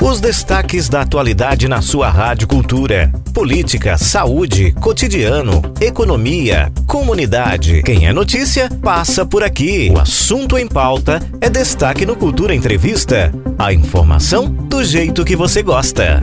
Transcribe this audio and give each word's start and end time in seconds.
Os 0.00 0.20
destaques 0.20 0.88
da 0.88 1.00
atualidade 1.00 1.66
na 1.66 1.82
sua 1.82 2.08
Rádio 2.08 2.46
Cultura. 2.46 3.12
Política, 3.34 3.98
saúde, 3.98 4.70
cotidiano, 4.80 5.60
economia, 5.80 6.72
comunidade. 6.86 7.82
Quem 7.82 8.06
é 8.06 8.12
notícia, 8.12 8.70
passa 8.80 9.26
por 9.26 9.42
aqui. 9.42 9.90
O 9.92 9.98
assunto 9.98 10.56
em 10.56 10.68
pauta 10.68 11.20
é 11.40 11.50
destaque 11.50 12.06
no 12.06 12.14
Cultura 12.14 12.54
Entrevista. 12.54 13.32
A 13.58 13.72
informação 13.72 14.48
do 14.48 14.84
jeito 14.84 15.24
que 15.24 15.34
você 15.34 15.62
gosta. 15.62 16.22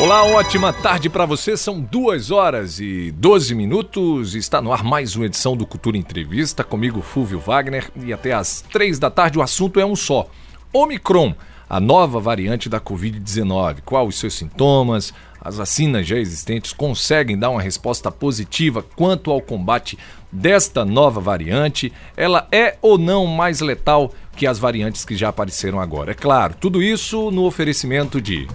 Olá, 0.00 0.24
ótima 0.24 0.72
tarde 0.72 1.10
para 1.10 1.26
você. 1.26 1.56
São 1.56 1.80
duas 1.80 2.30
horas 2.30 2.78
e 2.78 3.10
12 3.10 3.56
minutos. 3.56 4.36
Está 4.36 4.62
no 4.62 4.72
ar 4.72 4.84
mais 4.84 5.16
uma 5.16 5.26
edição 5.26 5.56
do 5.56 5.66
Cultura 5.66 5.98
Entrevista 5.98 6.62
comigo, 6.62 7.02
Fúvio 7.02 7.40
Wagner. 7.40 7.90
E 7.96 8.12
até 8.12 8.32
às 8.32 8.62
três 8.72 9.00
da 9.00 9.10
tarde 9.10 9.36
o 9.36 9.42
assunto 9.42 9.78
é 9.80 9.84
um 9.84 9.96
só: 9.96 10.26
Omicron, 10.72 11.34
a 11.68 11.80
nova 11.80 12.20
variante 12.20 12.68
da 12.68 12.80
Covid-19. 12.80 13.78
Quais 13.84 14.08
os 14.08 14.18
seus 14.18 14.34
sintomas? 14.34 15.12
As 15.40 15.56
vacinas 15.56 16.06
já 16.06 16.16
existentes 16.16 16.72
conseguem 16.72 17.36
dar 17.36 17.50
uma 17.50 17.60
resposta 17.60 18.10
positiva 18.10 18.80
quanto 18.94 19.32
ao 19.32 19.40
combate 19.40 19.98
desta 20.30 20.84
nova 20.84 21.20
variante? 21.20 21.92
Ela 22.16 22.46
é 22.52 22.76
ou 22.80 22.96
não 22.96 23.26
mais 23.26 23.60
letal 23.60 24.12
que 24.40 24.46
as 24.46 24.58
variantes 24.58 25.04
que 25.04 25.14
já 25.14 25.28
apareceram 25.28 25.78
agora? 25.78 26.12
É 26.12 26.14
claro, 26.14 26.54
tudo 26.58 26.82
isso 26.82 27.30
no 27.30 27.44
oferecimento 27.44 28.22
de. 28.22 28.48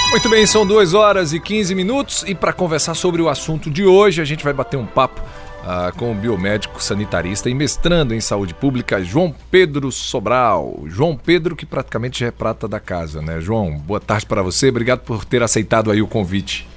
Muito 0.09 0.29
bem, 0.29 0.47
são 0.47 0.65
2 0.65 0.95
horas 0.95 1.31
e 1.31 1.39
15 1.39 1.75
minutos. 1.75 2.23
E 2.25 2.33
para 2.33 2.53
conversar 2.53 2.95
sobre 2.95 3.21
o 3.21 3.29
assunto 3.29 3.69
de 3.69 3.85
hoje, 3.85 4.19
a 4.19 4.25
gente 4.25 4.43
vai 4.43 4.51
bater 4.51 4.77
um 4.77 4.87
papo 4.87 5.21
ah, 5.63 5.91
com 5.95 6.11
o 6.11 6.15
biomédico 6.15 6.81
sanitarista 6.81 7.49
e 7.49 7.53
mestrando 7.53 8.13
em 8.13 8.21
saúde 8.21 8.53
pública, 8.53 9.03
João 9.03 9.33
Pedro 9.51 9.91
Sobral. 9.91 10.83
João 10.85 11.15
Pedro, 11.15 11.55
que 11.55 11.65
praticamente 11.65 12.21
já 12.21 12.27
é 12.27 12.31
prata 12.31 12.67
da 12.67 12.79
casa, 12.79 13.21
né? 13.21 13.39
João, 13.39 13.77
boa 13.77 13.99
tarde 13.99 14.25
para 14.25 14.41
você, 14.41 14.69
obrigado 14.69 15.01
por 15.01 15.25
ter 15.25 15.43
aceitado 15.43 15.91
aí 15.91 16.01
o 16.01 16.07
convite. 16.07 16.67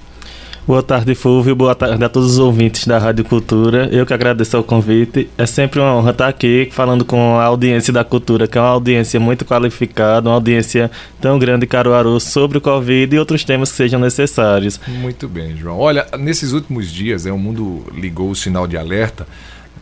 Boa 0.65 0.81
tarde, 0.81 1.13
Fulvio. 1.17 1.57
Boa 1.57 1.75
tarde 1.75 2.05
a 2.05 2.09
todos 2.09 2.35
os 2.35 2.39
ouvintes 2.39 2.87
da 2.87 2.97
Rádio 2.97 3.25
Cultura. 3.25 3.89
Eu 3.91 4.07
que 4.07 4.15
agradeço 4.15 4.57
o 4.57 4.63
convite. 4.63 5.29
É 5.37 5.45
sempre 5.45 5.81
uma 5.81 5.93
honra 5.93 6.13
estar 6.13 6.29
aqui 6.29 6.69
falando 6.71 7.05
com 7.05 7.37
a 7.37 7.45
audiência 7.45 7.93
da 7.93 8.05
cultura, 8.05 8.47
que 8.47 8.57
é 8.57 8.61
uma 8.61 8.71
audiência 8.71 9.19
muito 9.19 9.45
qualificada, 9.45 10.29
uma 10.29 10.37
audiência 10.37 10.89
tão 11.21 11.37
grande, 11.37 11.67
Caruaru, 11.67 12.21
sobre 12.21 12.59
o 12.59 12.61
Covid 12.61 13.13
e 13.13 13.19
outros 13.19 13.43
temas 13.43 13.73
que 13.73 13.77
sejam 13.77 13.99
necessários. 13.99 14.79
Muito 14.87 15.29
bem, 15.29 15.57
João. 15.57 15.81
Olha, 15.81 16.07
nesses 16.17 16.53
últimos 16.53 16.93
dias, 16.93 17.25
né, 17.25 17.33
o 17.33 17.39
mundo 17.39 17.85
ligou 17.93 18.31
o 18.31 18.37
sinal 18.37 18.69
de 18.69 18.77
alerta 18.77 19.27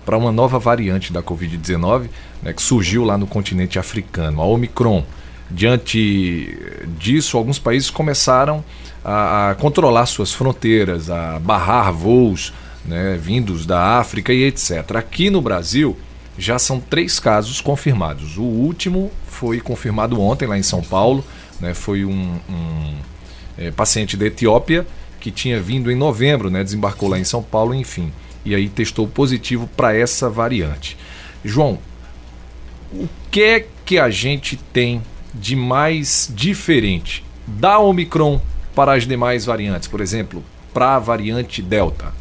para 0.06 0.16
uma 0.16 0.32
nova 0.32 0.58
variante 0.58 1.12
da 1.12 1.22
Covid-19 1.22 2.04
né, 2.42 2.54
que 2.54 2.62
surgiu 2.62 3.04
lá 3.04 3.18
no 3.18 3.26
continente 3.26 3.78
africano, 3.78 4.40
a 4.40 4.46
Omicron. 4.46 5.04
Diante 5.50 6.56
disso, 6.98 7.36
alguns 7.36 7.58
países 7.58 7.90
começaram 7.90 8.64
a, 9.04 9.50
a 9.50 9.54
controlar 9.54 10.06
suas 10.06 10.32
fronteiras, 10.32 11.10
a 11.10 11.38
barrar 11.38 11.92
voos 11.92 12.52
né, 12.84 13.18
vindos 13.20 13.66
da 13.66 13.98
África 13.98 14.32
e 14.32 14.44
etc. 14.44 14.96
Aqui 14.96 15.30
no 15.30 15.40
Brasil 15.40 15.96
já 16.38 16.58
são 16.58 16.80
três 16.80 17.18
casos 17.18 17.60
confirmados. 17.60 18.36
O 18.38 18.42
último 18.42 19.10
foi 19.26 19.60
confirmado 19.60 20.20
ontem 20.20 20.46
lá 20.46 20.58
em 20.58 20.62
São 20.62 20.82
Paulo, 20.82 21.24
né, 21.60 21.74
foi 21.74 22.04
um, 22.04 22.38
um 22.48 22.94
é, 23.58 23.70
paciente 23.70 24.16
da 24.16 24.26
Etiópia 24.26 24.86
que 25.18 25.30
tinha 25.30 25.60
vindo 25.60 25.90
em 25.90 25.94
novembro, 25.94 26.48
né, 26.48 26.64
desembarcou 26.64 27.08
lá 27.08 27.18
em 27.18 27.24
São 27.24 27.42
Paulo, 27.42 27.74
enfim, 27.74 28.10
e 28.44 28.54
aí 28.54 28.68
testou 28.68 29.06
positivo 29.06 29.68
para 29.76 29.94
essa 29.94 30.30
variante. 30.30 30.96
João, 31.44 31.78
o 32.92 33.06
que 33.30 33.42
é 33.42 33.66
que 33.84 33.98
a 33.98 34.08
gente 34.08 34.56
tem 34.56 35.02
de 35.34 35.54
mais 35.54 36.30
diferente 36.34 37.24
da 37.46 37.78
Omicron 37.78 38.40
para 38.74 38.94
as 38.94 39.06
demais 39.06 39.44
variantes, 39.44 39.88
por 39.88 40.00
exemplo, 40.00 40.42
para 40.72 40.96
a 40.96 40.98
variante 40.98 41.62
Delta? 41.62 42.12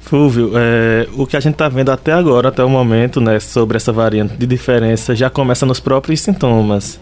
Fulvio, 0.00 0.52
é, 0.54 1.06
o 1.14 1.26
que 1.26 1.36
a 1.36 1.40
gente 1.40 1.52
está 1.52 1.68
vendo 1.68 1.90
até 1.90 2.12
agora, 2.12 2.48
até 2.48 2.64
o 2.64 2.68
momento, 2.68 3.20
né, 3.20 3.38
sobre 3.38 3.76
essa 3.76 3.92
variante 3.92 4.36
de 4.36 4.46
diferença, 4.46 5.14
já 5.14 5.28
começa 5.28 5.66
nos 5.66 5.80
próprios 5.80 6.20
sintomas. 6.20 6.98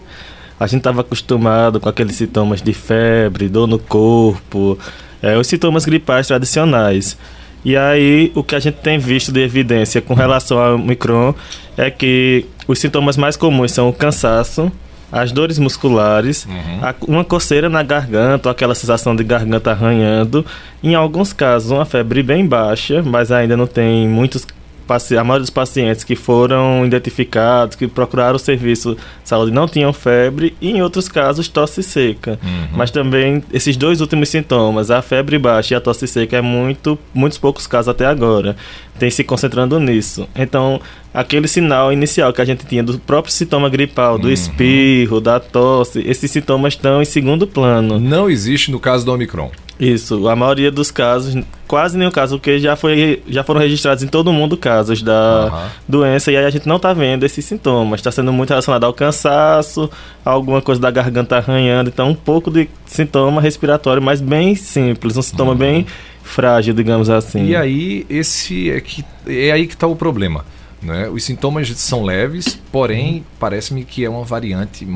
A 0.59 0.67
gente 0.67 0.79
estava 0.79 1.01
acostumado 1.01 1.79
com 1.79 1.87
aqueles 1.87 2.15
sintomas 2.15 2.61
de 2.61 2.73
febre, 2.73 3.47
dor 3.47 3.67
no 3.67 3.79
corpo, 3.79 4.77
é, 5.21 5.37
os 5.37 5.47
sintomas 5.47 5.85
gripais 5.85 6.27
tradicionais. 6.27 7.17
E 7.63 7.77
aí, 7.77 8.31
o 8.35 8.43
que 8.43 8.55
a 8.55 8.59
gente 8.59 8.75
tem 8.75 8.97
visto 8.97 9.31
de 9.31 9.41
evidência 9.41 10.01
com 10.01 10.13
relação 10.13 10.59
ao 10.59 10.75
Omicron 10.75 11.33
é 11.77 11.89
que 11.89 12.45
os 12.67 12.79
sintomas 12.79 13.15
mais 13.15 13.37
comuns 13.37 13.71
são 13.71 13.87
o 13.87 13.93
cansaço, 13.93 14.71
as 15.11 15.31
dores 15.31 15.57
musculares, 15.57 16.45
uhum. 16.45 17.15
uma 17.15 17.23
coceira 17.23 17.69
na 17.69 17.81
garganta, 17.81 18.49
ou 18.49 18.51
aquela 18.51 18.75
sensação 18.75 19.15
de 19.15 19.23
garganta 19.23 19.71
arranhando. 19.71 20.45
Em 20.83 20.95
alguns 20.95 21.31
casos, 21.31 21.71
uma 21.71 21.85
febre 21.85 22.21
bem 22.21 22.45
baixa, 22.45 23.01
mas 23.01 23.31
ainda 23.31 23.55
não 23.55 23.67
tem 23.67 24.07
muitos 24.07 24.45
a 24.89 25.23
maioria 25.23 25.41
dos 25.41 25.49
pacientes 25.49 26.03
que 26.03 26.15
foram 26.15 26.85
identificados, 26.85 27.75
que 27.75 27.87
procuraram 27.87 28.37
o 28.37 28.39
serviço 28.39 28.95
de 28.95 29.29
saúde 29.29 29.51
não 29.51 29.67
tinham 29.67 29.91
febre 29.91 30.55
e 30.61 30.71
em 30.71 30.81
outros 30.81 31.09
casos 31.09 31.47
tosse 31.49 31.83
seca. 31.83 32.39
Uhum. 32.41 32.67
Mas 32.71 32.89
também 32.89 33.43
esses 33.51 33.75
dois 33.75 33.99
últimos 33.99 34.29
sintomas, 34.29 34.89
a 34.89 35.01
febre 35.01 35.37
baixa 35.37 35.73
e 35.73 35.77
a 35.77 35.81
tosse 35.81 36.07
seca 36.07 36.37
é 36.37 36.41
muito, 36.41 36.97
muitos 37.13 37.37
poucos 37.37 37.67
casos 37.67 37.89
até 37.89 38.05
agora, 38.05 38.55
tem 38.97 39.09
se 39.09 39.23
concentrando 39.23 39.79
nisso. 39.79 40.27
Então, 40.35 40.79
aquele 41.13 41.47
sinal 41.47 41.91
inicial 41.91 42.31
que 42.31 42.41
a 42.41 42.45
gente 42.45 42.65
tinha 42.65 42.83
do 42.83 42.99
próprio 42.99 43.33
sintoma 43.33 43.69
gripal, 43.69 44.17
do 44.17 44.27
uhum. 44.27 44.33
espirro, 44.33 45.19
da 45.19 45.39
tosse, 45.39 46.01
esses 46.05 46.29
sintomas 46.29 46.73
estão 46.73 47.01
em 47.01 47.05
segundo 47.05 47.47
plano. 47.47 47.99
Não 47.99 48.29
existe 48.29 48.71
no 48.71 48.79
caso 48.79 49.05
do 49.05 49.13
Omicron. 49.13 49.51
Isso, 49.79 50.27
a 50.27 50.35
maioria 50.35 50.71
dos 50.71 50.89
casos, 50.89 51.37
quase 51.67 51.99
nenhum 51.99 52.09
caso, 52.09 52.39
porque 52.39 52.57
já, 52.57 52.75
foi, 52.75 53.21
já 53.27 53.43
foram 53.43 53.61
registrados 53.61 54.03
em 54.03 54.07
todo 54.07 54.33
mundo 54.33 54.57
casos 54.57 55.03
da 55.03 55.51
uhum. 55.53 55.69
doença 55.87 56.31
e 56.31 56.37
aí 56.37 56.45
a 56.45 56.49
gente 56.49 56.67
não 56.67 56.77
está 56.77 56.93
vendo 56.93 57.23
esses 57.23 57.45
sintomas. 57.45 57.99
Está 57.99 58.11
sendo 58.11 58.33
muito 58.33 58.49
relacionado 58.49 58.85
ao 58.85 58.93
cansaço, 58.93 59.89
alguma 60.25 60.63
coisa 60.63 60.81
da 60.81 60.89
garganta 60.89 61.37
arranhando, 61.37 61.89
então 61.89 62.09
um 62.09 62.15
pouco 62.15 62.49
de 62.49 62.67
sintoma 62.87 63.39
respiratório, 63.39 64.01
mas 64.01 64.19
bem 64.19 64.55
simples, 64.55 65.15
um 65.15 65.21
sintoma 65.21 65.51
uhum. 65.51 65.57
bem 65.57 65.85
frágil, 66.23 66.73
digamos 66.73 67.07
assim. 67.07 67.45
E 67.45 67.55
aí, 67.55 68.05
esse 68.09 68.71
é, 68.71 68.81
que, 68.81 69.05
é 69.27 69.51
aí 69.51 69.67
que 69.67 69.73
está 69.73 69.85
o 69.85 69.95
problema. 69.95 70.43
Né? 70.81 71.09
Os 71.09 71.23
sintomas 71.23 71.69
são 71.77 72.03
leves, 72.03 72.59
porém, 72.71 73.25
parece-me 73.39 73.83
que 73.83 74.05
é 74.05 74.09
uma 74.09 74.23
variante 74.23 74.87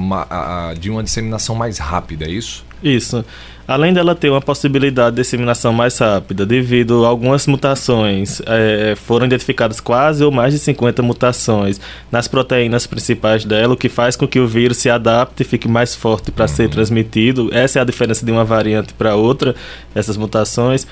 de 0.80 0.90
uma 0.90 1.04
disseminação 1.04 1.56
mais 1.56 1.80
rápida, 1.80 2.26
é 2.26 2.30
isso? 2.30 2.64
Isso. 2.84 3.24
Além 3.68 3.94
dela 3.94 4.14
ter 4.16 4.30
uma 4.30 4.42
possibilidade 4.42 5.16
de 5.16 5.22
disseminação 5.22 5.72
mais 5.72 5.98
rápida, 5.98 6.46
devido 6.46 7.06
a 7.06 7.08
algumas 7.08 7.48
mutações, 7.48 8.42
é, 8.46 8.96
foram 8.96 9.26
identificadas 9.26 9.80
quase 9.80 10.24
ou 10.24 10.32
mais 10.32 10.54
de 10.54 10.60
50 10.60 11.02
mutações 11.02 11.80
nas 12.12 12.28
proteínas 12.28 12.86
principais 12.86 13.46
dela, 13.46 13.74
o 13.74 13.78
que 13.78 13.88
faz 13.88 14.16
com 14.16 14.28
que 14.28 14.40
o 14.40 14.48
vírus 14.48 14.78
se 14.78 14.90
adapte 14.90 15.44
e 15.44 15.46
fique 15.46 15.68
mais 15.68 15.96
forte 15.96 16.32
para 16.32 16.46
uhum. 16.46 16.56
ser 16.56 16.70
transmitido. 16.70 17.50
Essa 17.54 17.80
é 17.80 17.82
a 17.82 17.86
diferença 17.86 18.26
de 18.26 18.32
uma 18.32 18.44
variante 18.44 18.94
para 18.94 19.16
outra, 19.16 19.56
essas 19.96 20.18
mutações. 20.18 20.86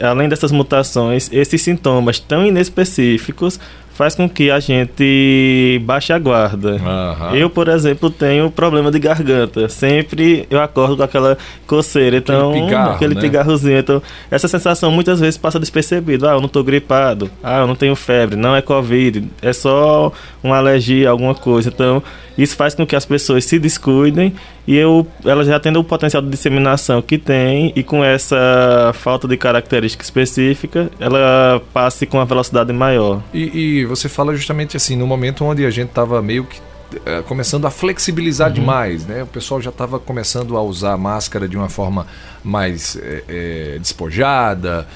Além 0.00 0.26
dessas 0.26 0.52
mutações, 0.52 1.28
esses 1.30 1.60
sintomas 1.60 2.18
tão 2.18 2.46
inespecíficos 2.46 3.60
faz 3.94 4.14
com 4.14 4.28
que 4.28 4.50
a 4.50 4.58
gente 4.60 5.80
baixe 5.84 6.12
a 6.12 6.18
guarda. 6.18 6.72
Uhum. 6.72 7.36
Eu, 7.36 7.50
por 7.50 7.68
exemplo, 7.68 8.10
tenho 8.10 8.50
problema 8.50 8.90
de 8.90 8.98
garganta. 8.98 9.68
Sempre 9.68 10.46
eu 10.50 10.60
acordo 10.60 10.96
com 10.96 11.02
aquela 11.02 11.36
coceira, 11.66 12.16
então 12.16 12.50
aquele, 12.50 12.66
pigarro, 12.66 12.92
aquele 12.92 13.14
né? 13.14 13.20
pigarrozinho. 13.20 13.78
Então, 13.78 14.02
essa 14.30 14.48
sensação 14.48 14.90
muitas 14.90 15.20
vezes 15.20 15.36
passa 15.36 15.60
despercebido. 15.60 16.28
Ah, 16.28 16.32
eu 16.32 16.40
não 16.40 16.46
estou 16.46 16.64
gripado. 16.64 17.30
Ah, 17.42 17.60
eu 17.60 17.66
não 17.66 17.74
tenho 17.74 17.94
febre. 17.94 18.36
Não 18.36 18.56
é 18.56 18.62
covid. 18.62 19.24
É 19.40 19.52
só 19.52 20.12
uma 20.42 20.56
alergia, 20.56 21.10
alguma 21.10 21.34
coisa. 21.34 21.68
Então, 21.68 22.02
isso 22.36 22.56
faz 22.56 22.74
com 22.74 22.86
que 22.86 22.96
as 22.96 23.04
pessoas 23.04 23.44
se 23.44 23.58
descuidem 23.58 24.34
e 24.66 24.76
eu, 24.76 25.06
elas 25.24 25.46
já 25.46 25.58
tendo 25.58 25.80
o 25.80 25.84
potencial 25.84 26.22
de 26.22 26.30
disseminação 26.30 27.02
que 27.02 27.18
tem 27.18 27.72
e 27.74 27.82
com 27.82 28.04
essa 28.04 28.92
falta 28.94 29.26
de 29.26 29.36
característica 29.36 30.04
específica, 30.04 30.90
ela 31.00 31.60
passe 31.72 32.06
com 32.06 32.18
uma 32.18 32.24
velocidade 32.24 32.72
maior. 32.72 33.22
E, 33.34 33.80
e 33.80 33.84
você 33.84 34.08
fala 34.08 34.34
justamente 34.34 34.76
assim, 34.76 34.96
no 34.96 35.06
momento 35.06 35.44
onde 35.44 35.64
a 35.64 35.70
gente 35.70 35.88
estava 35.88 36.22
meio 36.22 36.44
que 36.44 36.60
é, 37.06 37.22
começando 37.22 37.66
a 37.66 37.70
flexibilizar 37.70 38.48
uhum. 38.48 38.54
demais, 38.54 39.06
né? 39.06 39.22
O 39.22 39.26
pessoal 39.26 39.60
já 39.60 39.70
estava 39.70 39.98
começando 39.98 40.56
a 40.56 40.62
usar 40.62 40.96
máscara 40.96 41.48
de 41.48 41.56
uma 41.56 41.68
forma 41.68 42.06
mais 42.44 42.96
é, 42.96 43.24
é, 43.28 43.78
despojada. 43.78 44.86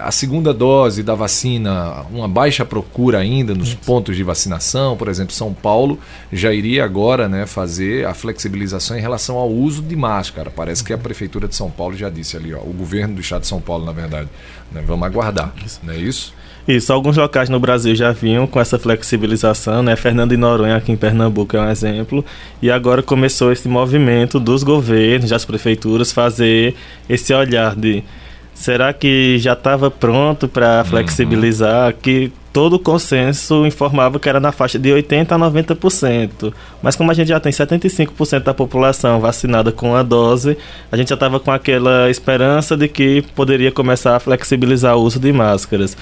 A 0.00 0.12
segunda 0.12 0.54
dose 0.54 1.02
da 1.02 1.14
vacina, 1.14 2.04
uma 2.12 2.28
baixa 2.28 2.64
procura 2.64 3.18
ainda 3.18 3.54
nos 3.54 3.68
Isso. 3.68 3.78
pontos 3.84 4.16
de 4.16 4.22
vacinação, 4.22 4.96
por 4.96 5.08
exemplo, 5.08 5.34
São 5.34 5.52
Paulo 5.52 5.98
já 6.32 6.52
iria 6.52 6.84
agora 6.84 7.28
né, 7.28 7.44
fazer 7.44 8.06
a 8.06 8.14
flexibilização 8.14 8.96
em 8.96 9.00
relação 9.00 9.36
ao 9.36 9.50
uso 9.50 9.82
de 9.82 9.96
máscara. 9.96 10.50
Parece 10.50 10.84
que 10.84 10.92
a 10.92 10.98
Prefeitura 10.98 11.48
de 11.48 11.56
São 11.56 11.70
Paulo 11.70 11.96
já 11.96 12.08
disse 12.08 12.36
ali, 12.36 12.54
ó, 12.54 12.60
o 12.60 12.72
governo 12.72 13.16
do 13.16 13.20
estado 13.20 13.42
de 13.42 13.48
São 13.48 13.60
Paulo, 13.60 13.84
na 13.84 13.92
verdade. 13.92 14.28
Né, 14.70 14.82
vamos 14.86 15.06
aguardar, 15.06 15.52
não 15.82 15.94
é 15.94 15.96
isso? 15.96 16.32
Isso, 16.68 16.92
alguns 16.92 17.16
locais 17.16 17.48
no 17.48 17.58
Brasil 17.58 17.94
já 17.94 18.12
vinham 18.12 18.46
com 18.46 18.60
essa 18.60 18.78
flexibilização, 18.78 19.82
né? 19.82 19.96
Fernando 19.96 20.32
de 20.32 20.36
Noronha 20.36 20.76
aqui 20.76 20.92
em 20.92 20.96
Pernambuco 20.98 21.56
é 21.56 21.60
um 21.62 21.70
exemplo. 21.70 22.22
E 22.60 22.70
agora 22.70 23.02
começou 23.02 23.50
esse 23.50 23.66
movimento 23.66 24.38
dos 24.38 24.62
governos, 24.62 25.30
das 25.30 25.46
prefeituras, 25.46 26.12
fazer 26.12 26.74
esse 27.08 27.32
olhar 27.32 27.74
de 27.74 28.04
será 28.58 28.92
que 28.92 29.38
já 29.38 29.52
estava 29.52 29.88
pronto 29.88 30.48
para 30.48 30.78
uhum. 30.78 30.84
flexibilizar? 30.84 31.92
Uhum. 31.92 31.98
Que 32.02 32.32
todo 32.52 32.74
o 32.74 32.78
consenso 32.78 33.64
informava 33.64 34.18
que 34.18 34.28
era 34.28 34.40
na 34.40 34.50
faixa 34.50 34.80
de 34.80 34.88
80% 34.90 35.30
a 35.30 35.38
90%. 35.38 36.52
Mas 36.82 36.96
como 36.96 37.10
a 37.12 37.14
gente 37.14 37.28
já 37.28 37.38
tem 37.38 37.52
75% 37.52 38.42
da 38.42 38.52
população 38.52 39.20
vacinada 39.20 39.70
com 39.70 39.94
a 39.94 40.02
dose, 40.02 40.58
a 40.90 40.96
gente 40.96 41.08
já 41.08 41.14
estava 41.14 41.38
com 41.38 41.52
aquela 41.52 42.10
esperança 42.10 42.76
de 42.76 42.88
que 42.88 43.22
poderia 43.36 43.70
começar 43.70 44.16
a 44.16 44.20
flexibilizar 44.20 44.96
o 44.96 45.02
uso 45.02 45.20
de 45.20 45.32
máscaras. 45.32 45.96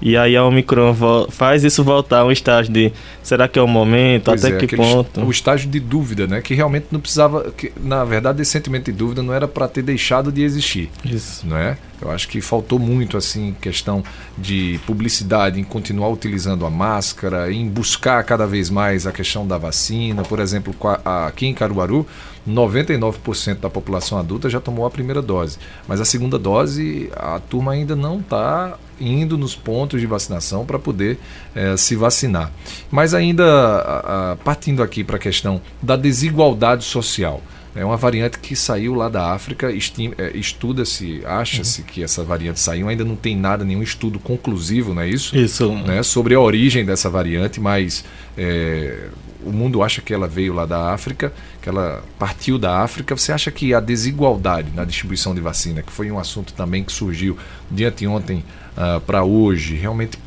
E 0.00 0.16
aí 0.16 0.36
a 0.36 0.44
Omicron 0.44 0.96
faz 1.28 1.62
isso 1.62 1.84
voltar 1.84 2.20
a 2.20 2.24
um 2.24 2.32
estágio 2.32 2.72
de 2.72 2.92
será 3.22 3.46
que 3.46 3.58
é 3.58 3.62
o 3.62 3.68
momento, 3.68 4.26
pois 4.26 4.44
até 4.44 4.56
é, 4.56 4.66
que 4.66 4.76
ponto? 4.76 5.20
O 5.20 5.30
estágio 5.30 5.68
de 5.68 5.78
dúvida, 5.78 6.26
né? 6.26 6.40
Que 6.40 6.54
realmente 6.54 6.86
não 6.90 7.00
precisava. 7.00 7.50
Que, 7.50 7.72
na 7.80 8.04
verdade, 8.04 8.40
esse 8.40 8.50
sentimento 8.50 8.86
de 8.86 8.92
dúvida 8.92 9.22
não 9.22 9.34
era 9.34 9.46
para 9.46 9.68
ter 9.68 9.82
deixado 9.82 10.32
de 10.32 10.42
existir. 10.42 10.90
Isso. 11.04 11.46
Não 11.46 11.56
é? 11.56 11.76
Eu 12.00 12.10
acho 12.10 12.28
que 12.28 12.40
faltou 12.40 12.78
muito, 12.78 13.18
assim, 13.18 13.54
questão 13.60 14.02
de 14.38 14.80
publicidade, 14.86 15.60
em 15.60 15.64
continuar 15.64 16.08
utilizando 16.08 16.64
a 16.64 16.70
máscara, 16.70 17.52
em 17.52 17.68
buscar 17.68 18.24
cada 18.24 18.46
vez 18.46 18.70
mais 18.70 19.06
a 19.06 19.12
questão 19.12 19.46
da 19.46 19.58
vacina. 19.58 20.22
Por 20.22 20.40
exemplo, 20.40 20.74
aqui 21.04 21.46
em 21.46 21.52
Caruaru, 21.52 22.06
99% 22.48 23.60
da 23.60 23.68
população 23.68 24.16
adulta 24.16 24.48
já 24.48 24.60
tomou 24.60 24.86
a 24.86 24.90
primeira 24.90 25.20
dose. 25.20 25.58
Mas 25.86 26.00
a 26.00 26.06
segunda 26.06 26.38
dose, 26.38 27.10
a 27.14 27.38
turma 27.38 27.72
ainda 27.72 27.94
não 27.94 28.20
está 28.20 28.78
indo 29.00 29.38
nos 29.38 29.54
pontos 29.54 30.00
de 30.00 30.06
vacinação 30.06 30.64
para 30.64 30.78
poder 30.78 31.18
é, 31.54 31.76
se 31.76 31.96
vacinar. 31.96 32.52
Mas 32.90 33.14
ainda 33.14 33.44
a, 33.44 34.32
a, 34.32 34.36
partindo 34.36 34.82
aqui 34.82 35.02
para 35.02 35.16
a 35.16 35.18
questão 35.18 35.60
da 35.82 35.96
desigualdade 35.96 36.84
social. 36.84 37.42
É 37.74 37.84
uma 37.84 37.96
variante 37.96 38.38
que 38.40 38.56
saiu 38.56 38.94
lá 38.94 39.08
da 39.08 39.32
África, 39.32 39.70
é, 39.70 40.36
estuda-se, 40.36 41.22
acha-se 41.24 41.82
uhum. 41.82 41.86
que 41.86 42.02
essa 42.02 42.24
variante 42.24 42.58
saiu, 42.58 42.88
ainda 42.88 43.04
não 43.04 43.14
tem 43.14 43.36
nada, 43.36 43.64
nenhum 43.64 43.82
estudo 43.82 44.18
conclusivo, 44.18 44.92
não 44.92 45.02
é 45.02 45.08
isso? 45.08 45.36
Isso. 45.36 45.72
Né, 45.72 46.02
sobre 46.02 46.34
a 46.34 46.40
origem 46.40 46.84
dessa 46.84 47.08
variante, 47.08 47.60
mas 47.60 48.04
é, 48.36 49.06
o 49.44 49.52
mundo 49.52 49.82
acha 49.82 50.00
que 50.00 50.12
ela 50.12 50.26
veio 50.26 50.52
lá 50.52 50.66
da 50.66 50.92
África, 50.92 51.32
que 51.60 51.68
ela 51.68 52.02
partiu 52.18 52.58
da 52.58 52.78
África. 52.80 53.16
Você 53.16 53.32
acha 53.32 53.50
que 53.50 53.74
a 53.74 53.80
desigualdade 53.80 54.70
na 54.74 54.84
distribuição 54.84 55.34
de 55.34 55.40
vacina, 55.40 55.82
que 55.82 55.92
foi 55.92 56.10
um 56.10 56.18
assunto 56.18 56.52
também 56.52 56.84
que 56.84 56.92
surgiu 56.92 57.36
de 57.70 57.84
anteontem 57.84 58.38
uh, 58.38 58.44
ah, 58.76 59.02
para 59.04 59.24
hoje, 59.24 59.76
realmente 59.76 60.18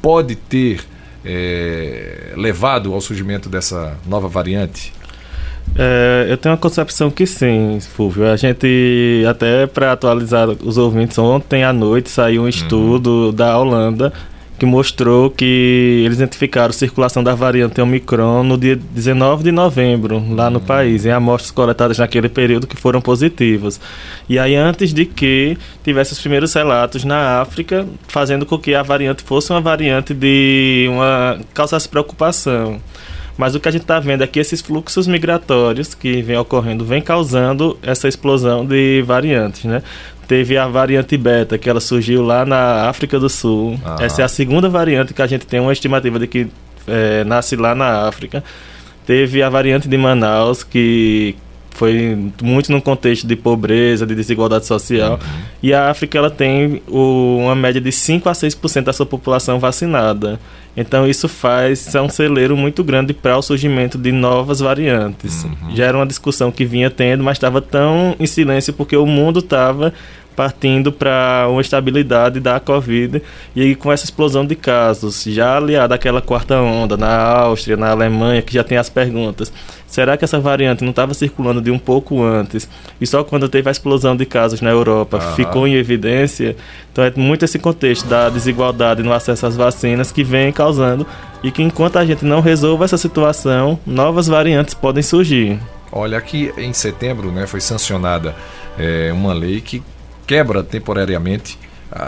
pode 0.00 0.34
ter 0.34 0.80
é, 1.24 2.32
levado 2.36 2.94
ao 2.94 3.00
surgimento 3.00 3.48
dessa 3.48 3.96
nova 4.06 4.28
variante? 4.28 4.92
É, 5.76 6.26
eu 6.30 6.38
tenho 6.38 6.54
uma 6.54 6.60
concepção 6.60 7.10
que 7.10 7.26
sim, 7.26 7.78
Fulvio. 7.80 8.26
A 8.26 8.36
gente, 8.36 9.24
até 9.28 9.66
para 9.66 9.92
atualizar 9.92 10.48
os 10.48 10.78
ouvintes, 10.78 11.18
ontem 11.18 11.64
à 11.64 11.72
noite 11.72 12.10
saiu 12.10 12.40
um 12.40 12.44
uhum. 12.44 12.48
estudo 12.48 13.10
uhum. 13.10 13.32
da 13.32 13.58
Holanda 13.58 14.12
que 14.58 14.66
mostrou 14.66 15.30
que 15.30 16.02
eles 16.04 16.18
identificaram 16.18 16.70
a 16.70 16.72
circulação 16.72 17.22
da 17.22 17.34
variante 17.34 17.80
Omicron 17.80 18.42
no 18.42 18.58
dia 18.58 18.74
19 18.76 19.44
de 19.44 19.52
novembro, 19.52 20.22
lá 20.34 20.50
no 20.50 20.60
país, 20.60 21.06
em 21.06 21.10
amostras 21.10 21.52
coletadas 21.52 21.98
naquele 21.98 22.28
período 22.28 22.66
que 22.66 22.76
foram 22.76 23.00
positivas. 23.00 23.80
E 24.28 24.38
aí, 24.38 24.56
antes 24.56 24.92
de 24.92 25.04
que 25.04 25.56
tivesse 25.84 26.12
os 26.12 26.20
primeiros 26.20 26.52
relatos 26.52 27.04
na 27.04 27.40
África, 27.40 27.86
fazendo 28.08 28.44
com 28.44 28.58
que 28.58 28.74
a 28.74 28.82
variante 28.82 29.22
fosse 29.22 29.52
uma 29.52 29.60
variante 29.60 30.12
de 30.12 30.88
uma 30.90 31.38
causasse 31.54 31.88
preocupação. 31.88 32.80
Mas 33.36 33.54
o 33.54 33.60
que 33.60 33.68
a 33.68 33.70
gente 33.70 33.82
está 33.82 34.00
vendo 34.00 34.24
é 34.24 34.26
que 34.26 34.40
esses 34.40 34.60
fluxos 34.60 35.06
migratórios 35.06 35.94
que 35.94 36.20
vêm 36.22 36.36
ocorrendo 36.36 36.84
vêm 36.84 37.00
causando 37.00 37.78
essa 37.80 38.08
explosão 38.08 38.66
de 38.66 39.00
variantes, 39.02 39.62
né? 39.62 39.80
Teve 40.28 40.58
a 40.58 40.68
variante 40.68 41.16
beta, 41.16 41.56
que 41.56 41.68
ela 41.68 41.80
surgiu 41.80 42.22
lá 42.22 42.44
na 42.44 42.88
África 42.88 43.18
do 43.18 43.30
Sul. 43.30 43.80
Essa 43.98 44.22
é 44.22 44.24
a 44.24 44.28
segunda 44.28 44.68
variante 44.68 45.14
que 45.14 45.22
a 45.22 45.26
gente 45.26 45.46
tem 45.46 45.58
uma 45.58 45.72
estimativa 45.72 46.18
de 46.18 46.26
que 46.26 46.46
é, 46.86 47.24
nasce 47.24 47.56
lá 47.56 47.74
na 47.74 48.06
África. 48.06 48.44
Teve 49.06 49.42
a 49.42 49.48
variante 49.48 49.88
de 49.88 49.96
Manaus, 49.96 50.62
que 50.62 51.34
foi 51.78 52.32
muito 52.42 52.72
num 52.72 52.80
contexto 52.80 53.24
de 53.24 53.36
pobreza, 53.36 54.04
de 54.04 54.12
desigualdade 54.12 54.66
social. 54.66 55.12
Uhum. 55.12 55.42
E 55.62 55.72
a 55.72 55.88
África 55.88 56.18
ela 56.18 56.28
tem 56.28 56.82
o, 56.88 57.38
uma 57.38 57.54
média 57.54 57.80
de 57.80 57.92
5 57.92 58.28
a 58.28 58.32
6% 58.32 58.82
da 58.82 58.92
sua 58.92 59.06
população 59.06 59.60
vacinada. 59.60 60.40
Então 60.76 61.06
isso 61.06 61.28
faz 61.28 61.94
é 61.94 62.00
um 62.00 62.08
celeiro 62.08 62.56
muito 62.56 62.82
grande 62.82 63.14
para 63.14 63.38
o 63.38 63.42
surgimento 63.42 63.96
de 63.96 64.10
novas 64.10 64.58
variantes. 64.58 65.44
Uhum. 65.44 65.76
Já 65.76 65.86
era 65.86 65.96
uma 65.96 66.06
discussão 66.06 66.50
que 66.50 66.64
vinha 66.64 66.90
tendo, 66.90 67.22
mas 67.22 67.36
estava 67.36 67.62
tão 67.62 68.16
em 68.18 68.26
silêncio 68.26 68.72
porque 68.72 68.96
o 68.96 69.06
mundo 69.06 69.38
estava 69.38 69.94
partindo 70.38 70.92
para 70.92 71.48
uma 71.50 71.60
estabilidade 71.60 72.38
da 72.38 72.60
Covid 72.60 73.20
e 73.56 73.74
com 73.74 73.90
essa 73.90 74.04
explosão 74.04 74.46
de 74.46 74.54
casos, 74.54 75.24
já 75.24 75.56
aliada 75.56 75.96
àquela 75.96 76.22
quarta 76.22 76.60
onda 76.60 76.96
na 76.96 77.12
Áustria, 77.12 77.76
na 77.76 77.90
Alemanha, 77.90 78.40
que 78.40 78.54
já 78.54 78.62
tem 78.62 78.78
as 78.78 78.88
perguntas. 78.88 79.52
Será 79.84 80.16
que 80.16 80.24
essa 80.24 80.38
variante 80.38 80.84
não 80.84 80.90
estava 80.90 81.12
circulando 81.12 81.60
de 81.60 81.72
um 81.72 81.78
pouco 81.78 82.22
antes 82.22 82.68
e 83.00 83.06
só 83.06 83.24
quando 83.24 83.48
teve 83.48 83.68
a 83.68 83.72
explosão 83.72 84.16
de 84.16 84.24
casos 84.24 84.60
na 84.60 84.70
Europa 84.70 85.18
ficou 85.34 85.66
em 85.66 85.74
evidência? 85.74 86.54
Então 86.92 87.02
é 87.02 87.12
muito 87.16 87.44
esse 87.44 87.58
contexto 87.58 88.06
da 88.06 88.28
desigualdade 88.30 89.02
no 89.02 89.12
acesso 89.12 89.44
às 89.44 89.56
vacinas 89.56 90.12
que 90.12 90.22
vem 90.22 90.52
causando 90.52 91.04
e 91.42 91.50
que 91.50 91.64
enquanto 91.64 91.96
a 91.96 92.06
gente 92.06 92.24
não 92.24 92.40
resolva 92.40 92.84
essa 92.84 92.96
situação, 92.96 93.76
novas 93.84 94.28
variantes 94.28 94.72
podem 94.72 95.02
surgir. 95.02 95.58
Olha, 95.90 96.16
aqui 96.16 96.52
em 96.56 96.72
setembro 96.72 97.32
né, 97.32 97.44
foi 97.44 97.60
sancionada 97.60 98.36
é, 98.78 99.10
uma 99.12 99.32
lei 99.32 99.60
que 99.60 99.82
quebra 100.28 100.62
temporariamente 100.62 101.58
a, 101.90 102.02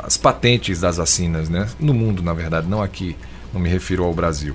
a, 0.00 0.06
as 0.06 0.16
patentes 0.16 0.80
das 0.80 0.96
vacinas, 0.96 1.50
né? 1.50 1.66
No 1.78 1.92
mundo, 1.92 2.22
na 2.22 2.32
verdade, 2.32 2.68
não 2.68 2.80
aqui, 2.80 3.16
não 3.52 3.60
me 3.60 3.68
refiro 3.68 4.04
ao 4.04 4.14
Brasil. 4.14 4.54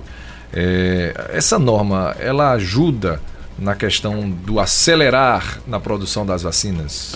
É, 0.52 1.14
essa 1.32 1.58
norma, 1.58 2.16
ela 2.18 2.52
ajuda 2.52 3.20
na 3.58 3.74
questão 3.74 4.28
do 4.28 4.58
acelerar 4.58 5.60
na 5.66 5.78
produção 5.78 6.24
das 6.24 6.42
vacinas? 6.42 7.14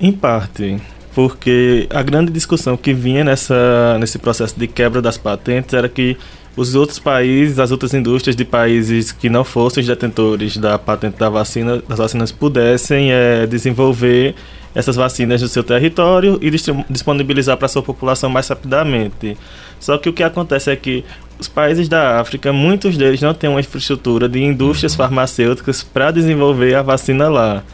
Em 0.00 0.12
parte, 0.12 0.80
porque 1.14 1.86
a 1.90 2.02
grande 2.02 2.32
discussão 2.32 2.76
que 2.76 2.92
vinha 2.92 3.22
nessa, 3.22 3.96
nesse 3.98 4.18
processo 4.18 4.58
de 4.58 4.66
quebra 4.66 5.00
das 5.00 5.16
patentes 5.16 5.72
era 5.72 5.88
que 5.88 6.16
os 6.56 6.74
outros 6.74 6.98
países, 6.98 7.58
as 7.58 7.70
outras 7.70 7.94
indústrias 7.94 8.34
de 8.36 8.44
países 8.44 9.12
que 9.12 9.28
não 9.28 9.44
fossem 9.44 9.80
os 9.80 9.86
detentores 9.86 10.56
da 10.56 10.78
patente 10.78 11.16
da 11.18 11.28
vacina, 11.28 11.82
das 11.88 11.98
vacinas 11.98 12.32
pudessem 12.32 13.12
é, 13.12 13.46
desenvolver 13.46 14.34
essas 14.74 14.96
vacinas 14.96 15.42
no 15.42 15.48
seu 15.48 15.64
território 15.64 16.38
e 16.40 16.50
disponibilizar 16.88 17.56
para 17.56 17.66
a 17.66 17.68
sua 17.68 17.82
população 17.82 18.30
mais 18.30 18.48
rapidamente. 18.48 19.36
Só 19.78 19.98
que 19.98 20.08
o 20.08 20.12
que 20.12 20.22
acontece 20.22 20.70
é 20.70 20.76
que 20.76 21.04
os 21.38 21.48
países 21.48 21.88
da 21.88 22.20
África, 22.20 22.52
muitos 22.52 22.96
deles 22.96 23.20
não 23.20 23.32
têm 23.32 23.48
uma 23.48 23.60
infraestrutura 23.60 24.28
de 24.28 24.42
indústrias 24.42 24.94
farmacêuticas 24.94 25.82
para 25.82 26.10
desenvolver 26.10 26.74
a 26.74 26.82
vacina 26.82 27.28
lá. 27.28 27.64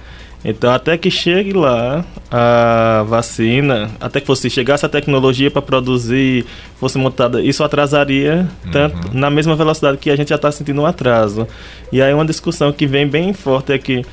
Então, 0.45 0.73
até 0.73 0.97
que 0.97 1.11
chegue 1.11 1.53
lá 1.53 2.05
a 2.31 3.05
vacina, 3.09 3.91
até 4.01 4.21
que 4.21 4.27
fosse 4.27 4.49
chegasse 4.49 4.85
a 4.85 4.89
tecnologia 4.89 5.51
para 5.51 5.63
produzir, 5.63 6.45
fosse 6.79 6.99
montada, 6.99 7.43
isso 7.43 7.65
atrasaria 7.65 8.49
tanto 8.71 9.09
uhum. 9.09 9.15
na 9.15 9.31
mesma 9.31 9.57
velocidade 9.57 9.99
que 9.99 10.11
a 10.11 10.17
gente 10.17 10.29
já 10.29 10.37
está 10.37 10.53
sentindo 10.53 10.83
um 10.83 10.87
atraso. 10.87 11.49
E 11.91 12.01
aí 12.01 12.13
uma 12.13 12.25
discussão 12.25 12.73
que 12.73 12.87
vem 12.87 13.07
bem 13.07 13.33
forte 13.33 13.73
é 13.73 13.79
que 13.79 14.05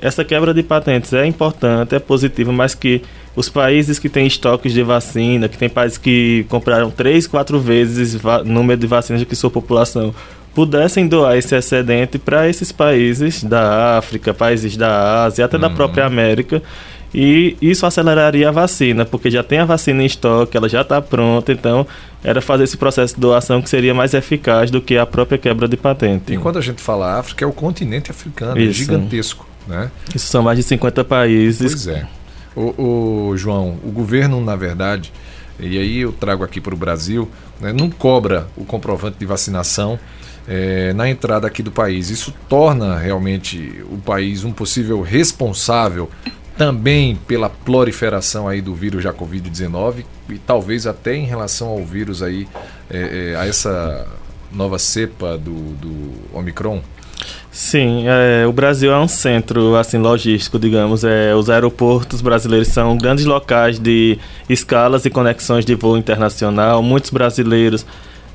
essa 0.00 0.24
quebra 0.24 0.54
de 0.54 0.62
patentes 0.62 1.12
é 1.12 1.26
importante, 1.26 1.94
é 1.94 1.98
positiva, 1.98 2.52
mas 2.52 2.74
que 2.74 3.02
os 3.34 3.48
países 3.48 3.98
que 3.98 4.08
têm 4.08 4.26
estoques 4.26 4.72
de 4.72 4.82
vacina, 4.82 5.48
que 5.48 5.58
tem 5.58 5.68
países 5.68 5.98
que 5.98 6.44
compraram 6.48 6.90
três, 6.90 7.26
quatro 7.26 7.58
vezes 7.58 8.14
o 8.14 8.44
número 8.44 8.80
de 8.80 8.86
vacinas 8.86 9.22
do 9.22 9.26
que 9.26 9.36
sua 9.36 9.50
população, 9.50 10.14
pudessem 10.58 11.06
doar 11.06 11.36
esse 11.36 11.54
excedente 11.54 12.18
para 12.18 12.48
esses 12.48 12.72
países 12.72 13.44
da 13.44 13.96
África, 13.96 14.34
países 14.34 14.76
da 14.76 15.22
Ásia, 15.22 15.44
até 15.44 15.56
uhum. 15.56 15.60
da 15.60 15.70
própria 15.70 16.04
América. 16.04 16.60
E 17.14 17.56
isso 17.62 17.86
aceleraria 17.86 18.48
a 18.48 18.50
vacina, 18.50 19.04
porque 19.04 19.30
já 19.30 19.44
tem 19.44 19.60
a 19.60 19.64
vacina 19.64 20.02
em 20.02 20.06
estoque, 20.06 20.56
ela 20.56 20.68
já 20.68 20.80
está 20.80 21.00
pronta, 21.00 21.52
então 21.52 21.86
era 22.24 22.40
fazer 22.40 22.64
esse 22.64 22.76
processo 22.76 23.14
de 23.14 23.20
doação 23.20 23.62
que 23.62 23.70
seria 23.70 23.94
mais 23.94 24.14
eficaz 24.14 24.68
do 24.68 24.82
que 24.82 24.98
a 24.98 25.06
própria 25.06 25.38
quebra 25.38 25.68
de 25.68 25.76
patente. 25.76 26.32
E 26.32 26.38
quando 26.38 26.58
a 26.58 26.60
gente 26.60 26.82
fala 26.82 27.20
África, 27.20 27.44
é 27.44 27.46
o 27.46 27.52
continente 27.52 28.10
africano, 28.10 28.58
é 28.58 28.62
isso. 28.62 28.70
é 28.82 28.84
gigantesco. 28.84 29.48
Né? 29.64 29.92
Isso 30.12 30.26
são 30.26 30.42
mais 30.42 30.58
de 30.58 30.64
50 30.64 31.04
países. 31.04 31.72
Pois 31.72 31.86
é. 31.86 32.04
O, 32.56 33.28
o 33.30 33.36
João, 33.36 33.78
o 33.84 33.92
governo, 33.92 34.44
na 34.44 34.56
verdade, 34.56 35.12
e 35.60 35.78
aí 35.78 35.98
eu 35.98 36.10
trago 36.10 36.42
aqui 36.42 36.60
para 36.60 36.74
o 36.74 36.76
Brasil, 36.76 37.30
né, 37.60 37.72
não 37.72 37.88
cobra 37.88 38.48
o 38.56 38.64
comprovante 38.64 39.18
de 39.20 39.24
vacinação 39.24 40.00
é, 40.48 40.92
na 40.94 41.08
entrada 41.08 41.46
aqui 41.46 41.62
do 41.62 41.70
país. 41.70 42.08
Isso 42.08 42.34
torna 42.48 42.96
realmente 42.96 43.84
o 43.90 43.98
país 43.98 44.44
um 44.44 44.52
possível 44.52 45.02
responsável 45.02 46.10
também 46.56 47.14
pela 47.14 47.48
proliferação 47.48 48.48
aí 48.48 48.60
do 48.60 48.74
vírus 48.74 49.04
já 49.04 49.12
Covid-19 49.12 50.04
e 50.28 50.38
talvez 50.38 50.86
até 50.86 51.14
em 51.14 51.24
relação 51.24 51.68
ao 51.68 51.84
vírus 51.84 52.22
aí, 52.22 52.48
é, 52.90 53.32
é, 53.32 53.36
a 53.36 53.46
essa 53.46 54.06
nova 54.50 54.78
cepa 54.78 55.38
do, 55.38 55.74
do 55.74 56.12
Omicron. 56.32 56.82
Sim, 57.50 58.04
é, 58.06 58.46
o 58.46 58.52
Brasil 58.52 58.92
é 58.92 58.98
um 58.98 59.08
centro 59.08 59.76
assim 59.76 59.98
logístico, 59.98 60.58
digamos. 60.58 61.04
É, 61.04 61.34
os 61.34 61.50
aeroportos 61.50 62.20
brasileiros 62.20 62.68
são 62.68 62.96
grandes 62.96 63.24
locais 63.24 63.78
de 63.78 64.18
escalas 64.48 65.04
e 65.04 65.10
conexões 65.10 65.64
de 65.64 65.74
voo 65.74 65.96
internacional. 65.96 66.82
Muitos 66.82 67.10
brasileiros 67.10 67.84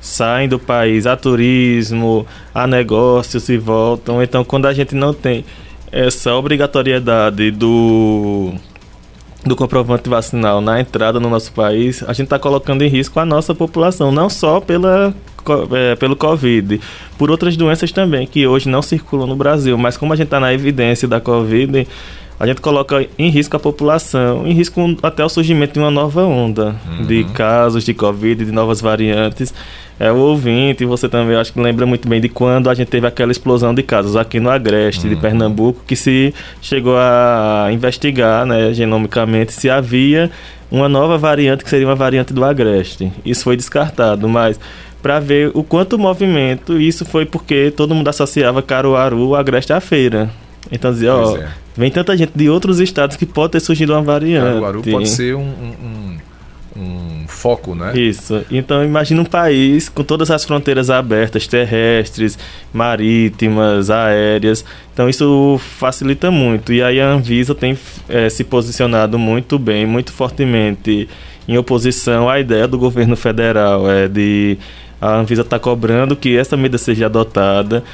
saem 0.04 0.46
do 0.46 0.58
país 0.58 1.06
a 1.06 1.16
turismo, 1.16 2.26
a 2.54 2.66
negócios 2.66 3.48
e 3.48 3.56
voltam. 3.56 4.22
Então, 4.22 4.44
quando 4.44 4.66
a 4.66 4.72
gente 4.74 4.94
não 4.94 5.14
tem 5.14 5.46
essa 5.90 6.34
obrigatoriedade 6.34 7.50
do 7.50 8.52
do 9.46 9.54
comprovante 9.54 10.08
vacinal 10.08 10.60
na 10.62 10.80
entrada 10.80 11.20
no 11.20 11.28
nosso 11.28 11.52
país, 11.52 12.02
a 12.02 12.14
gente 12.14 12.24
está 12.24 12.38
colocando 12.38 12.82
em 12.82 12.88
risco 12.88 13.20
a 13.20 13.26
nossa 13.26 13.54
população, 13.54 14.10
não 14.10 14.30
só 14.30 14.58
pela 14.58 15.14
é, 15.72 15.94
pelo 15.96 16.16
Covid, 16.16 16.80
por 17.18 17.30
outras 17.30 17.56
doenças 17.56 17.92
também, 17.92 18.26
que 18.26 18.46
hoje 18.46 18.68
não 18.68 18.80
circulam 18.82 19.26
no 19.26 19.36
Brasil. 19.36 19.76
Mas 19.76 19.96
como 19.96 20.12
a 20.12 20.16
gente 20.16 20.26
está 20.26 20.40
na 20.40 20.52
evidência 20.52 21.06
da 21.08 21.20
Covid, 21.20 21.86
a 22.38 22.46
gente 22.46 22.60
coloca 22.60 23.06
em 23.18 23.28
risco 23.28 23.56
a 23.56 23.60
população, 23.60 24.46
em 24.46 24.52
risco 24.52 24.96
até 25.02 25.24
o 25.24 25.28
surgimento 25.28 25.74
de 25.74 25.78
uma 25.78 25.90
nova 25.90 26.22
onda 26.22 26.74
uhum. 26.86 27.06
de 27.06 27.24
casos 27.32 27.84
de 27.84 27.94
Covid, 27.94 28.44
de 28.44 28.52
novas 28.52 28.80
variantes. 28.80 29.54
É, 29.98 30.10
o 30.10 30.16
ouvinte, 30.16 30.84
você 30.84 31.08
também 31.08 31.36
acho 31.36 31.52
que 31.52 31.60
lembra 31.60 31.86
muito 31.86 32.08
bem 32.08 32.20
de 32.20 32.28
quando 32.28 32.68
a 32.68 32.74
gente 32.74 32.88
teve 32.88 33.06
aquela 33.06 33.30
explosão 33.30 33.72
de 33.72 33.82
casos 33.82 34.16
aqui 34.16 34.40
no 34.40 34.50
Agreste, 34.50 35.06
uhum. 35.06 35.14
de 35.14 35.20
Pernambuco, 35.20 35.82
que 35.86 35.94
se 35.94 36.34
chegou 36.60 36.96
a 36.96 37.68
investigar 37.70 38.44
né, 38.44 38.74
genomicamente 38.74 39.52
se 39.52 39.70
havia 39.70 40.30
uma 40.70 40.88
nova 40.88 41.16
variante 41.16 41.62
que 41.62 41.70
seria 41.70 41.86
uma 41.86 41.94
variante 41.94 42.32
do 42.32 42.44
Agreste. 42.44 43.12
Isso 43.24 43.44
foi 43.44 43.56
descartado, 43.56 44.28
mas 44.28 44.58
para 45.00 45.20
ver 45.20 45.52
o 45.54 45.62
quanto 45.62 45.96
movimento, 45.96 46.80
isso 46.80 47.04
foi 47.04 47.24
porque 47.24 47.70
todo 47.70 47.94
mundo 47.94 48.08
associava 48.08 48.60
Caruaru, 48.62 49.36
Agreste 49.36 49.72
à 49.72 49.80
feira. 49.80 50.28
Então 50.70 50.92
dizia, 50.92 51.14
ó, 51.14 51.36
é. 51.36 51.48
vem 51.76 51.90
tanta 51.90 52.16
gente 52.16 52.32
de 52.34 52.48
outros 52.48 52.80
estados 52.80 53.16
que 53.16 53.26
pode 53.26 53.52
ter 53.52 53.60
surgido 53.60 53.92
uma 53.92 54.02
variante. 54.02 54.54
Caruaru 54.54 54.82
pode 54.82 55.08
ser 55.08 55.34
um, 55.34 55.40
um, 55.40 56.18
um, 56.76 57.24
foco, 57.28 57.74
né? 57.74 57.96
Isso. 57.96 58.44
Então 58.50 58.84
imagina 58.84 59.20
um 59.20 59.24
país 59.24 59.88
com 59.88 60.02
todas 60.02 60.30
as 60.30 60.44
fronteiras 60.44 60.90
abertas, 60.90 61.46
terrestres, 61.46 62.38
marítimas, 62.72 63.90
aéreas. 63.90 64.64
Então 64.92 65.08
isso 65.08 65.60
facilita 65.78 66.30
muito. 66.30 66.72
E 66.72 66.82
aí 66.82 67.00
a 67.00 67.08
Anvisa 67.08 67.54
tem 67.54 67.78
é, 68.08 68.28
se 68.28 68.44
posicionado 68.44 69.18
muito 69.18 69.58
bem, 69.58 69.86
muito 69.86 70.12
fortemente 70.12 71.08
em 71.46 71.58
oposição 71.58 72.28
à 72.28 72.40
ideia 72.40 72.66
do 72.66 72.78
governo 72.78 73.16
federal 73.16 73.90
é, 73.90 74.08
de 74.08 74.56
a 75.00 75.16
Anvisa 75.16 75.42
está 75.42 75.58
cobrando 75.58 76.16
que 76.16 76.34
essa 76.34 76.56
medida 76.56 76.78
seja 76.78 77.06
adotada. 77.06 77.84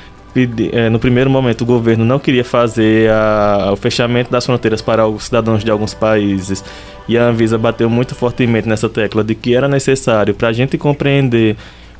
É, 0.72 0.88
no 0.88 0.98
primeiro 0.98 1.28
momento, 1.28 1.62
o 1.62 1.66
governo 1.66 2.04
não 2.04 2.18
queria 2.18 2.44
fazer 2.44 3.10
a, 3.10 3.70
o 3.72 3.76
fechamento 3.76 4.30
das 4.30 4.46
fronteiras 4.46 4.80
para 4.80 5.06
os 5.06 5.24
cidadãos 5.24 5.64
de 5.64 5.70
alguns 5.70 5.94
países. 5.94 6.64
E 7.08 7.18
a 7.18 7.24
Anvisa 7.24 7.58
bateu 7.58 7.90
muito 7.90 8.14
fortemente 8.14 8.68
nessa 8.68 8.88
tecla 8.88 9.24
de 9.24 9.34
que 9.34 9.54
era 9.54 9.66
necessário 9.66 10.34
para 10.34 10.48
a 10.48 10.52
gente 10.52 10.78
compreender 10.78 11.56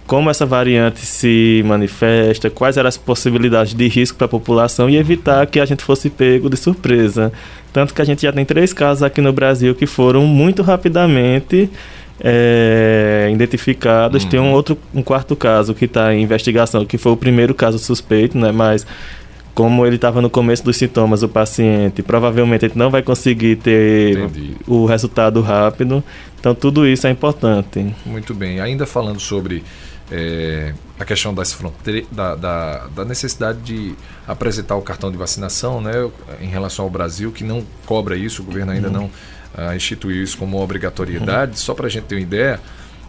como 0.06 0.28
essa 0.28 0.44
variante 0.44 1.06
se 1.06 1.62
manifesta, 1.64 2.50
quais 2.50 2.76
eram 2.76 2.88
as 2.88 2.96
possibilidades 2.96 3.74
de 3.74 3.86
risco 3.86 4.18
para 4.18 4.24
a 4.24 4.28
população 4.28 4.90
e 4.90 4.96
evitar 4.96 5.46
que 5.46 5.60
a 5.60 5.64
gente 5.64 5.84
fosse 5.84 6.10
pego 6.10 6.50
de 6.50 6.56
surpresa. 6.56 7.32
Tanto 7.72 7.94
que 7.94 8.02
a 8.02 8.04
gente 8.04 8.22
já 8.22 8.32
tem 8.32 8.44
três 8.44 8.72
casos 8.72 9.04
aqui 9.04 9.20
no 9.20 9.32
Brasil 9.32 9.72
que 9.72 9.86
foram 9.86 10.26
muito 10.26 10.62
rapidamente 10.62 11.70
é, 12.20 13.30
identificadas. 13.32 14.24
Uhum. 14.24 14.28
Tem 14.28 14.40
um 14.40 14.44
uhum. 14.44 14.52
outro, 14.52 14.78
um 14.94 15.02
quarto 15.02 15.34
caso 15.34 15.74
que 15.74 15.86
está 15.86 16.14
em 16.14 16.22
investigação, 16.22 16.84
que 16.84 16.98
foi 16.98 17.12
o 17.12 17.16
primeiro 17.16 17.54
caso 17.54 17.78
suspeito, 17.78 18.36
né? 18.38 18.52
Mas 18.52 18.86
como 19.54 19.84
ele 19.84 19.96
estava 19.96 20.22
no 20.22 20.30
começo 20.30 20.64
dos 20.64 20.76
sintomas, 20.76 21.22
o 21.22 21.28
paciente 21.28 22.02
provavelmente 22.02 22.66
ele 22.66 22.74
não 22.76 22.90
vai 22.90 23.02
conseguir 23.02 23.56
ter 23.56 24.18
Entendi. 24.18 24.56
o 24.66 24.86
resultado 24.86 25.40
rápido. 25.40 26.02
Então 26.38 26.54
tudo 26.54 26.86
isso 26.86 27.06
é 27.06 27.10
importante. 27.10 27.94
Muito 28.06 28.34
bem. 28.34 28.60
Ainda 28.60 28.86
falando 28.86 29.20
sobre 29.20 29.62
é, 30.10 30.72
a 30.98 31.04
questão 31.04 31.32
das 31.32 31.52
fronteiras, 31.52 32.06
da, 32.10 32.34
da, 32.34 32.86
da, 32.88 33.04
necessidade 33.04 33.60
de 33.60 33.94
apresentar 34.26 34.76
o 34.76 34.82
cartão 34.82 35.10
de 35.10 35.16
vacinação, 35.16 35.80
né, 35.80 35.92
em 36.40 36.48
relação 36.48 36.84
ao 36.84 36.90
Brasil, 36.90 37.30
que 37.30 37.44
não 37.44 37.64
cobra 37.86 38.16
isso, 38.16 38.42
o 38.42 38.44
governo 38.44 38.72
ainda 38.72 38.90
não 38.90 39.10
uh, 39.56 39.74
instituiu 39.74 40.22
isso 40.22 40.36
como 40.36 40.60
obrigatoriedade. 40.60 41.52
Uhum. 41.52 41.56
Só 41.56 41.74
para 41.74 41.86
a 41.86 41.90
gente 41.90 42.04
ter 42.04 42.16
uma 42.16 42.20
ideia, 42.20 42.60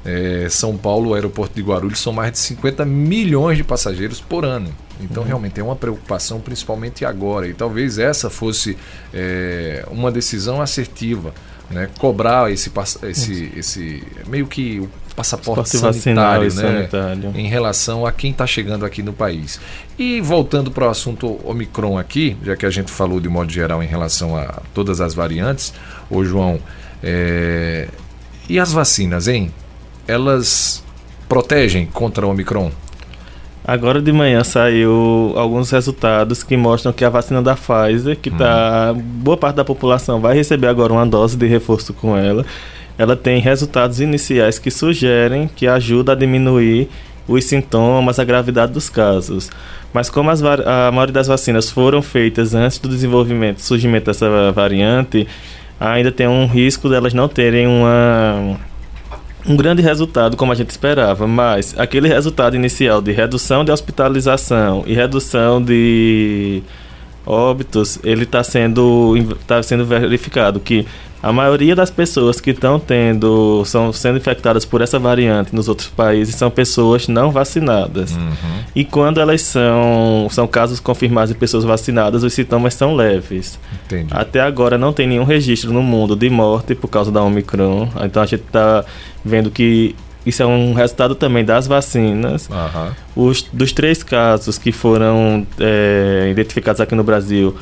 é, 0.03 0.47
São 0.49 0.77
Paulo, 0.77 1.11
o 1.11 1.13
aeroporto 1.13 1.55
de 1.55 1.61
Guarulhos, 1.61 1.99
são 1.99 2.13
mais 2.13 2.31
de 2.31 2.39
50 2.39 2.85
milhões 2.85 3.57
de 3.57 3.63
passageiros 3.63 4.19
por 4.19 4.45
ano. 4.45 4.73
Então, 4.99 5.23
uhum. 5.23 5.27
realmente 5.27 5.59
é 5.59 5.63
uma 5.63 5.75
preocupação, 5.75 6.39
principalmente 6.39 7.05
agora. 7.05 7.47
E 7.47 7.53
talvez 7.53 7.97
essa 7.97 8.29
fosse 8.29 8.77
é, 9.13 9.85
uma 9.89 10.11
decisão 10.11 10.61
assertiva, 10.61 11.33
né? 11.69 11.89
Cobrar 11.97 12.51
esse, 12.51 12.71
esse, 13.03 13.51
esse 13.55 14.03
meio 14.27 14.45
que 14.45 14.79
o 14.79 14.89
passaporte 15.15 15.69
sanitário, 15.69 16.43
né? 16.43 16.49
sanitário, 16.49 17.31
em 17.35 17.47
relação 17.47 18.05
a 18.05 18.11
quem 18.11 18.31
está 18.31 18.45
chegando 18.45 18.85
aqui 18.85 19.01
no 19.01 19.13
país. 19.13 19.59
E 19.97 20.21
voltando 20.21 20.71
para 20.71 20.87
o 20.87 20.89
assunto 20.89 21.39
Omicron 21.43 21.97
aqui, 21.97 22.37
já 22.43 22.55
que 22.55 22.65
a 22.65 22.69
gente 22.69 22.91
falou 22.91 23.19
de 23.19 23.29
modo 23.29 23.51
geral 23.51 23.81
em 23.81 23.87
relação 23.87 24.35
a 24.35 24.61
todas 24.73 25.01
as 25.01 25.13
variantes, 25.13 25.73
ô 26.11 26.23
João, 26.23 26.59
é... 27.01 27.87
e 28.49 28.59
as 28.59 28.71
vacinas, 28.71 29.27
hein? 29.27 29.51
Elas 30.07 30.83
protegem 31.29 31.85
contra 31.85 32.27
o 32.27 32.29
Omicron? 32.29 32.71
Agora 33.63 34.01
de 34.01 34.11
manhã 34.11 34.43
saiu 34.43 35.33
alguns 35.35 35.69
resultados 35.71 36.43
que 36.43 36.57
mostram 36.57 36.91
que 36.91 37.05
a 37.05 37.09
vacina 37.09 37.41
da 37.41 37.55
Pfizer, 37.55 38.17
que 38.17 38.29
tá 38.31 38.91
hum. 38.93 38.99
boa 38.99 39.37
parte 39.37 39.55
da 39.55 39.63
população 39.63 40.19
vai 40.19 40.35
receber 40.35 40.67
agora 40.67 40.91
uma 40.91 41.05
dose 41.05 41.37
de 41.37 41.47
reforço 41.47 41.93
com 41.93 42.17
ela 42.17 42.45
ela 43.01 43.15
tem 43.15 43.39
resultados 43.39 43.99
iniciais 43.99 44.59
que 44.59 44.69
sugerem 44.69 45.49
que 45.55 45.65
ajuda 45.67 46.11
a 46.11 46.15
diminuir 46.15 46.87
os 47.27 47.45
sintomas, 47.45 48.19
a 48.19 48.23
gravidade 48.23 48.73
dos 48.73 48.89
casos. 48.89 49.49
Mas 49.91 50.07
como 50.07 50.29
as, 50.29 50.43
a 50.43 50.91
maioria 50.91 51.13
das 51.13 51.27
vacinas 51.27 51.71
foram 51.71 52.01
feitas 52.01 52.53
antes 52.53 52.77
do 52.77 52.87
desenvolvimento, 52.87 53.59
surgimento 53.59 54.05
dessa 54.05 54.51
variante, 54.51 55.27
ainda 55.81 56.11
tem 56.11 56.27
um 56.27 56.45
risco 56.45 56.87
delas 56.87 57.11
não 57.11 57.27
terem 57.27 57.65
uma, 57.65 58.55
um 59.45 59.55
grande 59.55 59.81
resultado 59.81 60.37
como 60.37 60.51
a 60.51 60.55
gente 60.55 60.69
esperava. 60.69 61.25
Mas 61.25 61.73
aquele 61.77 62.07
resultado 62.07 62.55
inicial 62.55 63.01
de 63.01 63.11
redução 63.11 63.65
de 63.65 63.71
hospitalização 63.71 64.83
e 64.85 64.93
redução 64.93 65.61
de 65.61 66.61
óbitos, 67.25 67.99
ele 68.03 68.23
está 68.23 68.43
sendo, 68.43 69.15
tá 69.47 69.63
sendo 69.63 69.83
verificado 69.85 70.59
que 70.59 70.85
a 71.21 71.31
maioria 71.31 71.75
das 71.75 71.89
pessoas 71.89 72.41
que 72.41 72.49
estão 72.49 72.79
tendo, 72.79 73.63
são 73.65 73.93
sendo 73.93 74.17
infectadas 74.17 74.65
por 74.65 74.81
essa 74.81 74.97
variante 74.97 75.53
nos 75.55 75.67
outros 75.67 75.87
países 75.87 76.35
são 76.35 76.49
pessoas 76.49 77.07
não 77.07 77.31
vacinadas. 77.31 78.11
Uhum. 78.15 78.31
E 78.75 78.83
quando 78.83 79.19
elas 79.19 79.41
são, 79.41 80.27
são 80.31 80.47
casos 80.47 80.79
confirmados 80.79 81.31
de 81.31 81.37
pessoas 81.37 81.63
vacinadas, 81.63 82.23
os 82.23 82.33
sintomas 82.33 82.73
são 82.73 82.95
leves. 82.95 83.59
Entendi. 83.85 84.07
Até 84.11 84.39
agora 84.39 84.77
não 84.77 84.91
tem 84.91 85.07
nenhum 85.07 85.23
registro 85.23 85.71
no 85.71 85.83
mundo 85.83 86.15
de 86.15 86.29
morte 86.29 86.73
por 86.73 86.87
causa 86.87 87.11
da 87.11 87.21
Omicron. 87.21 87.89
Então 88.03 88.23
a 88.23 88.25
gente 88.25 88.43
está 88.43 88.83
vendo 89.23 89.51
que 89.51 89.95
isso 90.25 90.41
é 90.43 90.45
um 90.45 90.73
resultado 90.73 91.15
também 91.15 91.43
das 91.43 91.67
vacinas. 91.67 92.49
Uhum. 92.49 93.27
Os, 93.29 93.43
dos 93.53 93.71
três 93.71 94.03
casos 94.03 94.57
que 94.57 94.71
foram 94.71 95.45
é, 95.59 96.29
identificados 96.31 96.79
aqui 96.79 96.95
no 96.95 97.03
Brasil, 97.03 97.55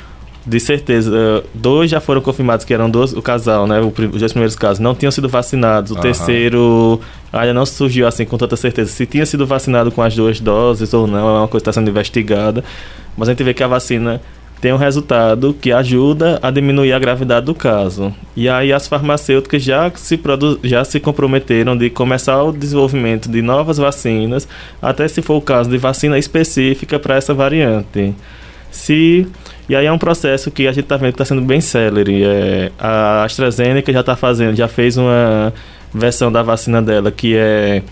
de 0.49 0.59
certeza, 0.59 1.43
dois 1.53 1.91
já 1.91 2.01
foram 2.01 2.21
confirmados 2.21 2.65
que 2.65 2.73
eram 2.73 2.89
dois, 2.89 3.13
o 3.13 3.21
casal, 3.21 3.67
né? 3.67 3.79
Os 3.79 4.19
dois 4.19 4.31
primeiros 4.31 4.55
casos 4.55 4.79
não 4.79 4.95
tinham 4.95 5.11
sido 5.11 5.29
vacinados. 5.29 5.91
O 5.91 5.95
uhum. 5.95 6.01
terceiro 6.01 6.99
ainda 7.31 7.53
não 7.53 7.67
surgiu 7.67 8.07
assim 8.07 8.25
com 8.25 8.35
tanta 8.35 8.55
certeza 8.55 8.89
se 8.89 9.05
tinha 9.05 9.27
sido 9.27 9.45
vacinado 9.45 9.91
com 9.91 10.01
as 10.01 10.15
duas 10.15 10.39
doses 10.39 10.91
ou 10.91 11.05
não. 11.05 11.19
É 11.19 11.39
uma 11.41 11.47
coisa 11.47 11.63
que 11.63 11.69
está 11.69 11.73
sendo 11.73 11.91
investigada. 11.91 12.63
Mas 13.15 13.29
a 13.29 13.31
gente 13.31 13.43
vê 13.43 13.53
que 13.53 13.61
a 13.61 13.67
vacina 13.67 14.19
tem 14.59 14.73
um 14.73 14.77
resultado 14.77 15.53
que 15.53 15.71
ajuda 15.71 16.39
a 16.41 16.49
diminuir 16.49 16.93
a 16.93 16.99
gravidade 16.99 17.45
do 17.45 17.53
caso. 17.53 18.11
E 18.35 18.49
aí 18.49 18.73
as 18.73 18.87
farmacêuticas 18.87 19.61
já 19.61 19.91
se, 19.93 20.19
já 20.63 20.83
se 20.83 20.99
comprometeram 20.99 21.77
de 21.77 21.91
começar 21.91 22.41
o 22.41 22.51
desenvolvimento 22.51 23.29
de 23.29 23.43
novas 23.43 23.77
vacinas, 23.77 24.47
até 24.81 25.07
se 25.07 25.21
for 25.21 25.35
o 25.35 25.41
caso 25.41 25.69
de 25.69 25.77
vacina 25.77 26.17
específica 26.17 26.97
para 26.97 27.17
essa 27.17 27.35
variante. 27.35 28.15
Se 28.71 29.27
e 29.69 29.75
aí 29.75 29.85
é 29.85 29.91
um 29.91 29.99
processo 29.99 30.49
que 30.49 30.67
a 30.67 30.71
gente 30.71 30.85
está 30.85 30.97
vendo 30.97 31.11
que 31.11 31.21
está 31.21 31.25
sendo 31.25 31.41
bem 31.41 31.61
célere. 31.61 32.23
É, 32.23 32.71
a 32.79 33.23
AstraZeneca 33.23 33.93
já 33.93 33.99
está 33.99 34.15
fazendo, 34.15 34.55
já 34.55 34.67
fez 34.67 34.97
uma 34.97 35.53
versão 35.93 36.31
da 36.31 36.41
vacina 36.41 36.81
dela 36.81 37.11
que 37.11 37.35
é 37.35 37.83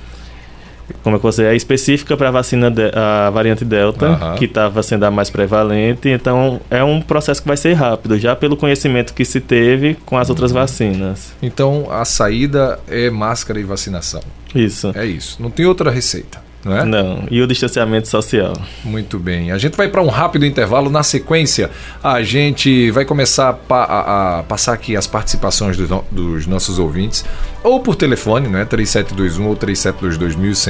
como 1.04 1.16
é 1.16 1.20
que 1.20 1.24
você 1.24 1.44
é 1.44 1.56
específica 1.56 2.16
para 2.16 2.30
a 2.30 2.32
vacina 2.32 2.72
de, 2.72 2.92
a 2.96 3.30
variante 3.30 3.66
delta 3.66 4.10
uhum. 4.10 4.36
que 4.36 4.46
estava 4.46 4.82
sendo 4.82 5.04
a 5.04 5.12
mais 5.12 5.30
prevalente 5.30 6.08
então 6.08 6.62
é 6.70 6.84
um 6.84 7.02
processo 7.02 7.42
que 7.42 7.48
vai 7.48 7.58
ser 7.58 7.74
rápido 7.74 8.18
já 8.18 8.36
pelo 8.36 8.56
conhecimento 8.56 9.14
que 9.14 9.26
se 9.26 9.42
teve 9.42 9.96
com 10.06 10.18
as 10.18 10.28
uhum. 10.28 10.34
outras 10.34 10.52
vacinas 10.52 11.34
então 11.42 11.88
a 11.92 12.06
saída 12.06 12.80
é 12.88 13.10
máscara 13.10 13.60
e 13.60 13.64
vacinação 13.64 14.22
isso 14.56 14.92
é 14.96 15.06
isso 15.06 15.42
não 15.42 15.50
tem 15.50 15.66
outra 15.66 15.92
receita 15.92 16.47
não 16.68 16.78
é? 16.78 16.86
Não, 16.86 17.24
e 17.32 17.42
o 17.42 17.48
distanciamento 17.48 18.10
social. 18.10 18.52
Muito 18.84 19.18
bem. 19.18 19.52
A 19.52 19.58
gente 19.58 19.78
vai 19.78 19.88
para 19.88 20.02
um 20.02 20.08
rápido 20.08 20.46
intervalo. 20.46 20.90
Na 20.90 21.02
sequência, 21.02 21.72
a 22.04 22.22
gente 22.22 22.92
vai 22.92 23.06
começar 23.06 23.58
a, 23.70 23.76
a, 23.76 24.40
a 24.40 24.44
passar 24.44 24.74
aqui 24.74 24.98
as 24.98 25.08
participações 25.08 25.78
dos, 25.78 25.90
dos, 26.12 26.46
nossos 26.46 26.78
ouvintes, 26.78 27.24
ou 27.64 27.80
por 27.80 27.96
telefone, 27.96 28.50
né? 28.50 28.66
3721 28.66 29.48
ou 29.48 29.56
3722 29.56 30.68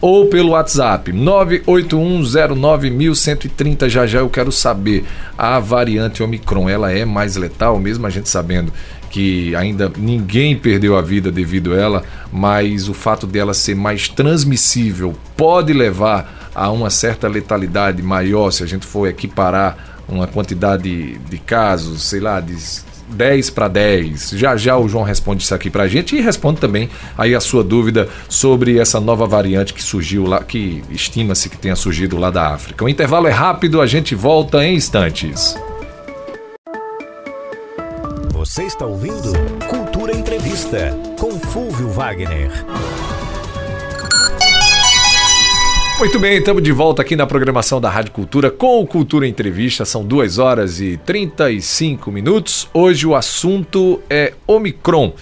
ou 0.00 0.26
pelo 0.26 0.48
WhatsApp 0.50 1.12
981091130. 1.12 3.88
Já 3.88 4.04
já 4.06 4.18
eu 4.18 4.28
quero 4.28 4.50
saber 4.50 5.04
a 5.36 5.60
variante 5.60 6.22
Omicron, 6.22 6.66
ela 6.68 6.92
é 6.92 7.04
mais 7.04 7.36
letal, 7.36 7.78
mesmo 7.78 8.06
a 8.06 8.10
gente 8.10 8.28
sabendo 8.28 8.72
que 9.18 9.52
ainda 9.56 9.90
ninguém 9.98 10.56
perdeu 10.56 10.96
a 10.96 11.02
vida 11.02 11.32
devido 11.32 11.74
a 11.74 11.76
ela, 11.76 12.04
mas 12.32 12.88
o 12.88 12.94
fato 12.94 13.26
dela 13.26 13.52
ser 13.52 13.74
mais 13.74 14.06
transmissível 14.06 15.12
pode 15.36 15.72
levar 15.72 16.52
a 16.54 16.70
uma 16.70 16.88
certa 16.88 17.26
letalidade 17.26 18.00
maior 18.00 18.52
se 18.52 18.62
a 18.62 18.66
gente 18.66 18.86
for 18.86 19.08
equiparar 19.08 20.04
uma 20.08 20.28
quantidade 20.28 21.18
de 21.18 21.38
casos, 21.38 22.04
sei 22.04 22.20
lá, 22.20 22.40
de 22.40 22.56
10 23.08 23.50
para 23.50 23.66
10. 23.66 24.34
Já 24.36 24.56
já 24.56 24.78
o 24.78 24.88
João 24.88 25.02
responde 25.02 25.42
isso 25.42 25.52
aqui 25.52 25.68
para 25.68 25.82
a 25.82 25.88
gente 25.88 26.14
e 26.14 26.20
responde 26.20 26.60
também 26.60 26.88
aí 27.16 27.34
a 27.34 27.40
sua 27.40 27.64
dúvida 27.64 28.08
sobre 28.28 28.78
essa 28.78 29.00
nova 29.00 29.26
variante 29.26 29.74
que 29.74 29.82
surgiu 29.82 30.26
lá, 30.26 30.44
que 30.44 30.80
estima-se 30.90 31.48
que 31.48 31.58
tenha 31.58 31.74
surgido 31.74 32.16
lá 32.16 32.30
da 32.30 32.54
África. 32.54 32.84
O 32.84 32.88
intervalo 32.88 33.26
é 33.26 33.32
rápido, 33.32 33.80
a 33.80 33.86
gente 33.88 34.14
volta 34.14 34.64
em 34.64 34.76
instantes. 34.76 35.56
Você 38.58 38.64
está 38.64 38.86
ouvindo 38.86 39.32
Cultura 39.68 40.12
Entrevista 40.12 40.90
com 41.16 41.30
Fúvio 41.38 41.90
Wagner. 41.90 42.50
Muito 45.96 46.18
bem, 46.18 46.38
estamos 46.38 46.60
de 46.64 46.72
volta 46.72 47.00
aqui 47.00 47.14
na 47.14 47.24
programação 47.24 47.80
da 47.80 47.88
Rádio 47.88 48.10
Cultura 48.10 48.50
com 48.50 48.84
Cultura 48.84 49.28
Entrevista. 49.28 49.84
São 49.84 50.04
2 50.04 50.38
horas 50.38 50.80
e 50.80 50.96
35 50.96 52.10
minutos. 52.10 52.68
Hoje 52.74 53.06
o 53.06 53.14
assunto 53.14 54.02
é 54.10 54.34
Omicron, 54.44 55.12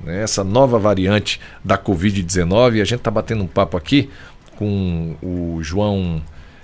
né? 0.00 0.22
essa 0.22 0.44
nova 0.44 0.78
variante 0.78 1.40
da 1.64 1.76
Covid-19. 1.76 2.80
A 2.80 2.84
gente 2.84 2.94
está 2.94 3.10
batendo 3.10 3.42
um 3.42 3.48
papo 3.48 3.76
aqui 3.76 4.08
com 4.54 5.16
o 5.20 5.58
João 5.64 6.22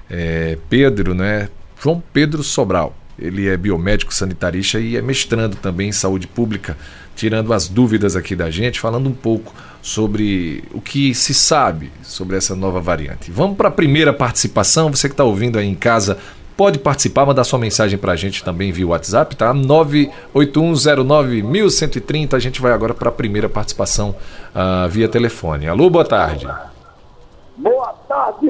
é, 0.08 0.56
Pedro, 0.68 1.12
né? 1.12 1.48
João 1.82 2.00
Pedro 2.12 2.44
Sobral. 2.44 2.99
Ele 3.20 3.48
é 3.48 3.56
biomédico 3.56 4.14
sanitarista 4.14 4.80
e 4.80 4.96
é 4.96 5.02
mestrando 5.02 5.56
também 5.56 5.88
em 5.88 5.92
saúde 5.92 6.26
pública, 6.26 6.76
tirando 7.14 7.52
as 7.52 7.68
dúvidas 7.68 8.16
aqui 8.16 8.35
da 8.35 8.50
gente, 8.50 8.80
falando 8.80 9.09
um 9.09 9.14
pouco 9.14 9.54
sobre 9.83 10.64
o 10.72 10.80
que 10.80 11.14
se 11.14 11.35
sabe 11.35 11.92
sobre 12.02 12.37
essa 12.37 12.56
nova 12.56 12.80
variante. 12.80 13.30
Vamos 13.30 13.56
para 13.56 13.68
a 13.68 13.72
primeira 13.72 14.12
participação. 14.12 14.90
Você 14.90 15.09
que 15.09 15.14
está 15.14 15.24
ouvindo 15.24 15.59
aí 15.59 15.66
em 15.66 15.74
casa, 15.74 16.18
pode 16.56 16.78
participar, 16.78 17.24
mandar 17.24 17.44
sua 17.44 17.59
mensagem 17.59 17.98
para 17.98 18.12
a 18.12 18.16
gente 18.16 18.44
também 18.44 18.70
via 18.72 18.87
WhatsApp, 18.87 19.35
tá? 19.37 19.54
981091130. 19.54 22.35
A 22.35 22.38
gente 22.38 22.61
vai 22.61 22.72
agora 22.72 22.92
para 22.94 23.09
a 23.09 23.12
primeira 23.12 23.48
participação 23.48 24.14
uh, 24.54 24.87
via 24.88 25.09
telefone. 25.09 25.66
Alô, 25.66 25.88
boa 25.88 26.04
tarde. 26.04 26.44
Boa 26.44 26.70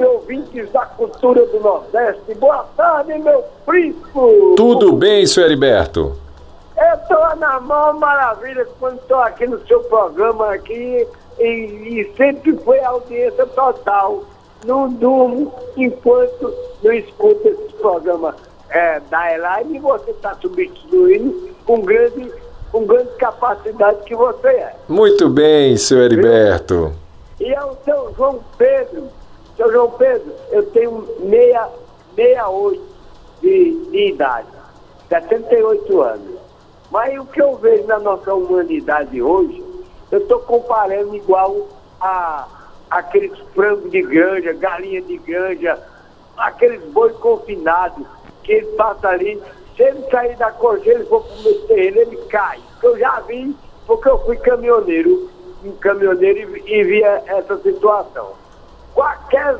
tarde, 0.01 0.05
ouvintes 0.05 0.71
da 0.71 0.85
cultura 0.85 1.45
do 1.45 1.59
Nordeste. 1.59 2.33
Boa 2.35 2.65
tarde, 2.75 3.17
meu 3.19 3.43
príncipe. 3.65 4.09
Tudo 4.57 4.93
bem, 4.93 5.25
senhor 5.25 5.45
Heriberto? 5.45 6.17
Eu 6.75 6.97
tô 7.07 7.35
na 7.35 7.59
mão 7.59 7.99
maravilha 7.99 8.67
quando 8.79 8.97
estou 8.97 9.19
aqui 9.19 9.45
no 9.45 9.65
seu 9.67 9.81
programa 9.81 10.53
aqui 10.53 11.07
e, 11.39 11.43
e, 11.43 12.13
sempre 12.17 12.57
foi 12.57 12.83
audiência 12.83 13.45
total. 13.45 14.23
Não 14.65 14.89
durmo 14.89 15.53
enquanto 15.75 16.53
não 16.83 16.93
escuto 16.93 17.47
esse 17.47 17.73
programa 17.81 18.35
é, 18.69 18.99
da 19.09 19.33
Elaine 19.33 19.77
e 19.77 19.79
você 19.79 20.11
está 20.11 20.35
substituindo 20.35 21.49
com 21.65 21.81
grande, 21.81 22.31
com 22.71 22.85
grande 22.85 23.09
capacidade 23.17 24.03
que 24.05 24.15
você 24.15 24.47
é. 24.47 24.75
Muito 24.87 25.29
bem, 25.29 25.75
senhor 25.77 26.03
Heriberto. 26.03 26.93
E 27.39 27.51
é 27.51 27.63
o 27.63 27.75
seu 27.83 28.13
João 28.15 28.39
Pedro. 28.57 29.09
Seu 29.61 29.71
João 29.71 29.91
Pedro, 29.91 30.33
eu 30.49 30.65
tenho 30.71 31.05
68 31.19 32.81
de, 33.43 33.85
de 33.91 34.07
idade, 34.07 34.47
78 35.07 36.01
anos. 36.01 36.39
Mas 36.89 37.19
o 37.19 37.25
que 37.27 37.39
eu 37.39 37.55
vejo 37.57 37.85
na 37.85 37.99
nossa 37.99 38.33
humanidade 38.33 39.21
hoje, 39.21 39.63
eu 40.09 40.17
estou 40.17 40.39
comparando 40.39 41.15
igual 41.15 41.67
a 41.99 42.47
aqueles 42.89 43.37
frangos 43.53 43.91
de 43.91 44.01
granja, 44.01 44.51
galinha 44.53 44.99
de 44.99 45.17
granja, 45.19 45.79
aqueles 46.37 46.83
boi 46.85 47.13
confinados 47.13 48.03
que 48.41 48.53
ele 48.53 48.67
passa 48.75 49.09
ali. 49.09 49.39
Se 49.77 49.83
ele 49.83 50.03
sair 50.09 50.35
da 50.37 50.51
correia, 50.53 50.95
ele 50.95 51.05
for 51.05 51.23
pro 51.23 51.43
meio 51.43 51.67
terreno, 51.67 51.97
ele 51.99 52.17
cai. 52.29 52.59
Eu 52.81 52.97
já 52.97 53.19
vi, 53.19 53.55
porque 53.85 54.09
eu 54.09 54.17
fui 54.25 54.37
caminhoneiro, 54.37 55.29
um 55.63 55.71
caminhoneiro 55.73 56.57
e, 56.57 56.79
e 56.79 56.83
via 56.83 57.23
essa 57.27 57.59
situação. 57.59 58.40
Qualquer 58.93 59.57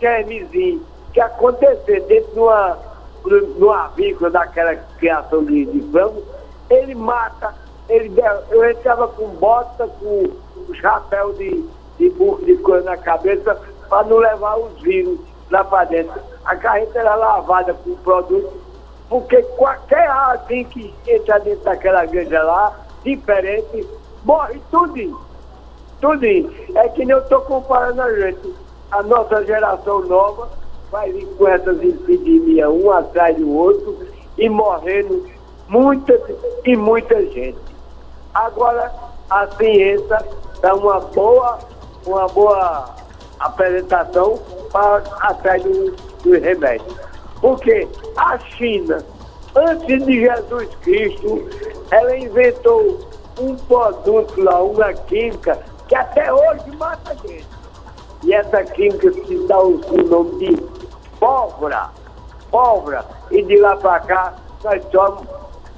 germezinho 0.00 0.84
que 1.12 1.20
acontecer 1.20 2.00
dentro 2.02 2.32
de 2.32 2.40
uma, 3.64 3.84
avícola 3.84 4.30
daquela 4.30 4.74
criação 4.98 5.44
de, 5.44 5.64
de 5.66 5.90
frango, 5.90 6.22
ele 6.68 6.94
mata. 6.94 7.54
Ele, 7.88 8.12
eu 8.50 8.68
entrava 8.68 9.08
com 9.08 9.28
bota, 9.28 9.86
com 9.86 10.28
chapéu 10.74 11.32
de, 11.34 11.64
de 11.98 12.10
burro 12.10 12.44
de 12.44 12.56
coisa 12.58 12.90
na 12.90 12.96
cabeça 12.96 13.58
para 13.88 14.06
não 14.06 14.18
levar 14.18 14.58
os 14.58 14.80
vírus 14.82 15.18
lá 15.50 15.64
para 15.64 15.84
dentro. 15.84 16.20
A 16.44 16.56
carreta 16.56 16.98
era 16.98 17.14
lavada 17.14 17.74
com 17.74 17.94
produto, 17.96 18.52
porque 19.08 19.42
qualquer 19.42 20.10
assim 20.10 20.64
que 20.64 20.92
entra 21.06 21.38
dentro 21.40 21.64
daquela 21.64 22.04
igreja 22.04 22.42
lá, 22.42 22.76
diferente, 23.02 23.88
morre 24.24 24.60
tudinho. 24.70 25.25
Tudinho. 26.00 26.52
É 26.74 26.88
que 26.88 27.04
nem 27.04 27.10
eu 27.16 27.22
estou 27.22 27.40
comparando 27.42 28.02
a 28.02 28.12
gente. 28.12 28.54
A 28.90 29.02
nossa 29.02 29.44
geração 29.44 30.00
nova 30.06 30.48
vai 30.90 31.10
vir 31.12 31.26
com 31.36 31.48
essas 31.48 31.82
epidemias 31.82 32.70
um 32.70 32.90
atrás 32.90 33.36
do 33.36 33.50
outro 33.50 33.98
e 34.38 34.48
morrendo 34.48 35.26
muita 35.68 36.20
e 36.64 36.76
muita 36.76 37.20
gente. 37.26 37.58
Agora 38.34 38.92
a 39.30 39.46
ciência 39.56 40.18
dá 40.60 40.74
uma 40.74 41.00
boa, 41.00 41.58
uma 42.06 42.26
boa 42.28 42.94
apresentação 43.40 44.38
para 44.72 44.98
atrás 45.20 45.62
do, 45.62 45.90
do 46.22 46.38
remédio. 46.38 46.86
Porque 47.40 47.88
a 48.16 48.38
China, 48.38 49.04
antes 49.54 50.04
de 50.04 50.20
Jesus 50.20 50.68
Cristo, 50.82 51.48
ela 51.90 52.16
inventou 52.16 52.98
um 53.38 53.54
produto 53.56 54.40
lá, 54.40 54.62
uma 54.62 54.92
química, 54.92 55.58
que 55.88 55.94
até 55.94 56.32
hoje 56.32 56.70
mata 56.76 57.14
gente. 57.26 57.46
E 58.24 58.32
essa 58.32 58.64
química 58.64 59.12
se 59.12 59.46
dá 59.46 59.60
o, 59.60 59.80
nome 60.08 60.38
de 60.38 60.62
pólvora. 61.20 61.90
Pólvora. 62.50 63.04
E 63.30 63.42
de 63.42 63.56
lá 63.58 63.76
para 63.76 64.00
cá, 64.00 64.34
nós 64.64 64.82
estamos 64.82 65.26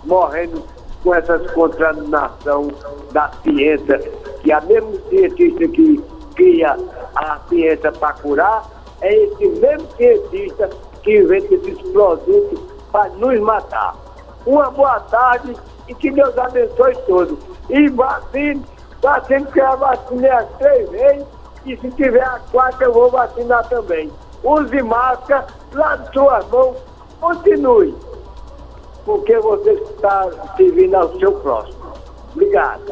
morrendo 0.05 0.63
com 1.03 1.15
essas 1.15 1.51
contaminações 1.53 2.75
da 3.13 3.31
ciência, 3.43 3.99
que 4.43 4.53
a 4.53 4.61
mesmo 4.63 4.99
cientista 5.09 5.69
que 5.69 6.05
cria 6.35 6.77
a 7.15 7.39
ciência 7.49 7.93
para 7.93 8.13
curar, 8.15 8.65
é 9.01 9.15
esse 9.15 9.47
mesmo 9.61 9.89
cientista 9.97 10.71
que 11.03 11.19
inventa 11.19 11.55
esses 11.55 11.81
produtos 11.93 12.61
para 12.91 13.11
nos 13.11 13.41
matar. 13.41 13.95
Uma 14.47 14.71
boa 14.71 15.01
tarde 15.01 15.55
e 15.87 15.95
que 15.95 16.11
Deus 16.11 16.37
abençoe 16.39 16.97
todos. 17.07 17.39
E 17.69 17.89
vacine, 17.89 18.65
vacine 19.03 19.47
que 19.47 19.61
a 19.61 19.75
vacina 19.77 20.27
é 20.27 20.33
as 20.33 20.49
três 20.59 20.91
vezes 20.91 21.27
e 21.67 21.77
se 21.77 21.91
tiver 21.93 22.23
a 22.23 22.39
quarta 22.51 22.85
eu 22.85 22.93
vou 22.93 23.11
vacinar 23.11 23.67
também. 23.69 24.11
Use 24.43 24.83
máscara, 24.83 25.47
lave 25.73 26.13
suas 26.13 26.47
mãos, 26.49 26.77
continue 27.21 27.95
porque 29.09 29.39
você 29.39 29.71
está 29.71 30.29
servindo 30.55 30.95
ao 30.95 31.19
seu 31.19 31.33
próximo. 31.33 31.79
Obrigado. 32.35 32.83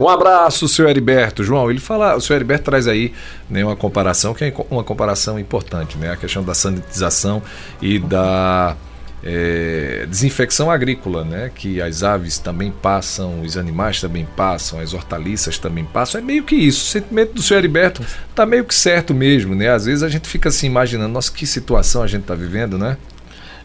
Um 0.00 0.08
abraço, 0.08 0.66
senhor 0.66 0.88
Heriberto. 0.88 1.44
João, 1.44 1.70
ele 1.70 1.78
fala, 1.78 2.16
o 2.16 2.20
senhor 2.22 2.38
Heriberto 2.38 2.64
traz 2.64 2.88
aí 2.88 3.12
né, 3.50 3.62
uma 3.62 3.76
comparação, 3.76 4.32
que 4.32 4.44
é 4.44 4.54
uma 4.70 4.82
comparação 4.82 5.38
importante, 5.38 5.98
né? 5.98 6.12
A 6.12 6.16
questão 6.16 6.42
da 6.42 6.54
sanitização 6.54 7.42
e 7.82 7.98
da 7.98 8.76
é, 9.22 10.06
desinfecção 10.08 10.70
agrícola, 10.70 11.24
né? 11.24 11.50
Que 11.54 11.80
as 11.80 12.02
aves 12.02 12.38
também 12.38 12.70
passam, 12.70 13.40
os 13.42 13.56
animais 13.56 14.00
também 14.00 14.26
passam, 14.36 14.80
as 14.80 14.94
hortaliças 14.94 15.58
também 15.58 15.84
passam. 15.84 16.20
É 16.20 16.24
meio 16.24 16.44
que 16.44 16.54
isso. 16.54 16.84
O 16.84 16.88
sentimento 16.88 17.34
do 17.34 17.42
senhor 17.42 17.58
Heriberto 17.58 18.04
tá 18.34 18.46
meio 18.46 18.64
que 18.64 18.74
certo 18.74 19.12
mesmo, 19.12 19.54
né? 19.54 19.70
Às 19.70 19.86
vezes 19.86 20.02
a 20.02 20.08
gente 20.08 20.28
fica 20.28 20.48
assim 20.48 20.66
imaginando, 20.66 21.12
nossa, 21.12 21.32
que 21.32 21.46
situação 21.46 22.02
a 22.02 22.06
gente 22.06 22.22
está 22.22 22.34
vivendo, 22.34 22.78
né? 22.78 22.96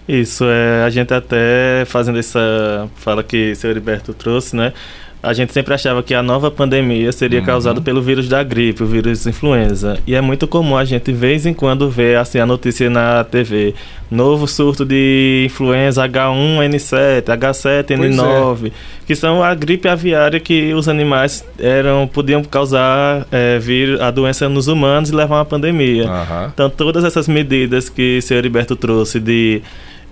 Isso, 0.08 0.44
é, 0.46 0.84
a 0.84 0.90
gente 0.90 1.14
até 1.14 1.86
fazendo 1.86 2.20
essa 2.20 2.90
fala 2.96 3.24
que 3.24 3.52
o 3.52 3.56
senhor 3.56 3.72
Heriberto 3.72 4.14
trouxe, 4.14 4.56
né? 4.56 4.74
A 5.24 5.32
gente 5.32 5.54
sempre 5.54 5.74
achava 5.74 6.04
que 6.04 6.14
a 6.14 6.22
nova 6.22 6.52
pandemia 6.52 7.10
seria 7.14 7.40
uhum. 7.40 7.46
causada 7.46 7.80
pelo 7.80 8.02
vírus 8.02 8.28
da 8.28 8.44
gripe, 8.44 8.84
o 8.84 8.86
vírus 8.86 9.26
influenza. 9.26 9.98
E 10.06 10.14
é 10.14 10.20
muito 10.20 10.46
comum 10.46 10.76
a 10.76 10.84
gente, 10.84 11.06
de 11.06 11.14
vez 11.14 11.46
em 11.46 11.54
quando, 11.54 11.90
ver 11.90 12.18
assim, 12.18 12.40
a 12.40 12.46
notícia 12.46 12.90
na 12.90 13.24
TV. 13.24 13.74
Novo 14.12 14.46
surto 14.46 14.84
de 14.84 15.46
influenza 15.46 16.06
H1N7, 16.10 17.24
H7N9, 17.24 18.68
é. 18.68 18.72
que 19.08 19.16
são 19.16 19.42
a 19.42 19.56
gripe 19.56 19.88
aviária 19.88 20.42
que 20.42 20.74
os 20.74 20.90
animais 20.90 21.46
eram, 21.58 22.06
podiam 22.06 22.44
causar 22.44 23.26
é, 23.32 23.58
vir 23.60 24.02
a 24.02 24.12
doença 24.12 24.50
nos 24.50 24.68
humanos 24.68 25.10
e 25.10 25.16
levar 25.16 25.36
a 25.36 25.40
uma 25.40 25.46
pandemia. 25.46 26.06
Uhum. 26.06 26.50
Então, 26.54 26.70
todas 26.70 27.06
essas 27.06 27.30
medidas 27.30 27.88
que 27.88 28.18
o 28.18 28.22
senhor 28.22 28.40
Heriberto 28.40 28.76
trouxe 28.76 29.22
de 29.22 29.62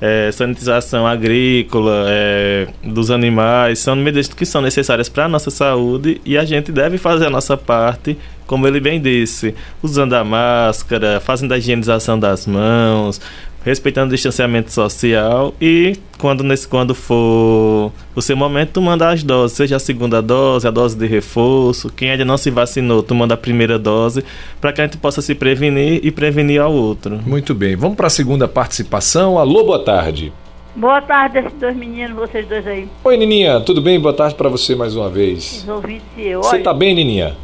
é, 0.01 0.31
sanitização 0.31 1.05
agrícola, 1.05 2.05
é, 2.07 2.67
dos 2.83 3.11
animais, 3.11 3.77
são 3.77 3.95
medidas 3.95 4.27
que 4.27 4.45
são 4.47 4.59
necessárias 4.59 5.07
para 5.07 5.25
a 5.25 5.29
nossa 5.29 5.51
saúde 5.51 6.19
e 6.25 6.35
a 6.37 6.43
gente 6.43 6.71
deve 6.71 6.97
fazer 6.97 7.27
a 7.27 7.29
nossa 7.29 7.55
parte, 7.55 8.17
como 8.47 8.67
ele 8.67 8.79
bem 8.79 8.99
disse, 8.99 9.53
usando 9.83 10.13
a 10.13 10.23
máscara, 10.23 11.19
fazendo 11.19 11.53
a 11.53 11.57
higienização 11.59 12.19
das 12.19 12.47
mãos, 12.47 13.21
respeitando 13.63 14.11
o 14.11 14.15
distanciamento 14.15 14.71
social 14.71 15.53
e 15.61 15.95
quando 16.17 16.43
nesse 16.43 16.67
quando 16.67 16.93
for 16.95 17.91
o 18.15 18.21
seu 18.21 18.35
momento 18.35 18.71
tomando 18.73 19.03
as 19.03 19.23
doses, 19.23 19.57
seja 19.57 19.75
a 19.75 19.79
segunda 19.79 20.21
dose, 20.21 20.67
a 20.67 20.71
dose 20.71 20.97
de 20.97 21.05
reforço, 21.05 21.91
quem 21.91 22.11
ainda 22.11 22.25
não 22.25 22.37
se 22.37 22.49
vacinou, 22.49 23.03
tomando 23.03 23.33
a 23.33 23.37
primeira 23.37 23.77
dose, 23.77 24.23
para 24.59 24.73
que 24.73 24.81
a 24.81 24.85
gente 24.85 24.97
possa 24.97 25.21
se 25.21 25.33
prevenir 25.35 25.99
e 26.03 26.11
prevenir 26.11 26.61
ao 26.61 26.73
outro. 26.73 27.19
Muito 27.25 27.53
bem. 27.53 27.75
Vamos 27.75 27.95
para 27.95 28.07
a 28.07 28.11
segunda 28.11 28.47
participação. 28.47 29.37
Alô, 29.37 29.63
boa 29.63 29.83
tarde. 29.83 30.33
Boa 30.75 31.01
tarde, 31.01 31.39
esses 31.39 31.53
dois 31.59 31.75
meninos, 31.75 32.15
vocês 32.15 32.47
dois 32.47 32.65
aí. 32.65 32.87
Oi, 33.03 33.17
Nininha, 33.17 33.59
tudo 33.59 33.81
bem? 33.81 33.99
Boa 33.99 34.13
tarde 34.13 34.35
para 34.35 34.47
você 34.47 34.73
mais 34.73 34.95
uma 34.95 35.09
vez. 35.09 35.63
Os 35.63 35.69
ouvintes 35.69 36.07
e 36.17 36.27
eu. 36.27 36.41
Você 36.41 36.59
tá 36.59 36.73
bem, 36.73 36.95
Nininha? 36.95 37.35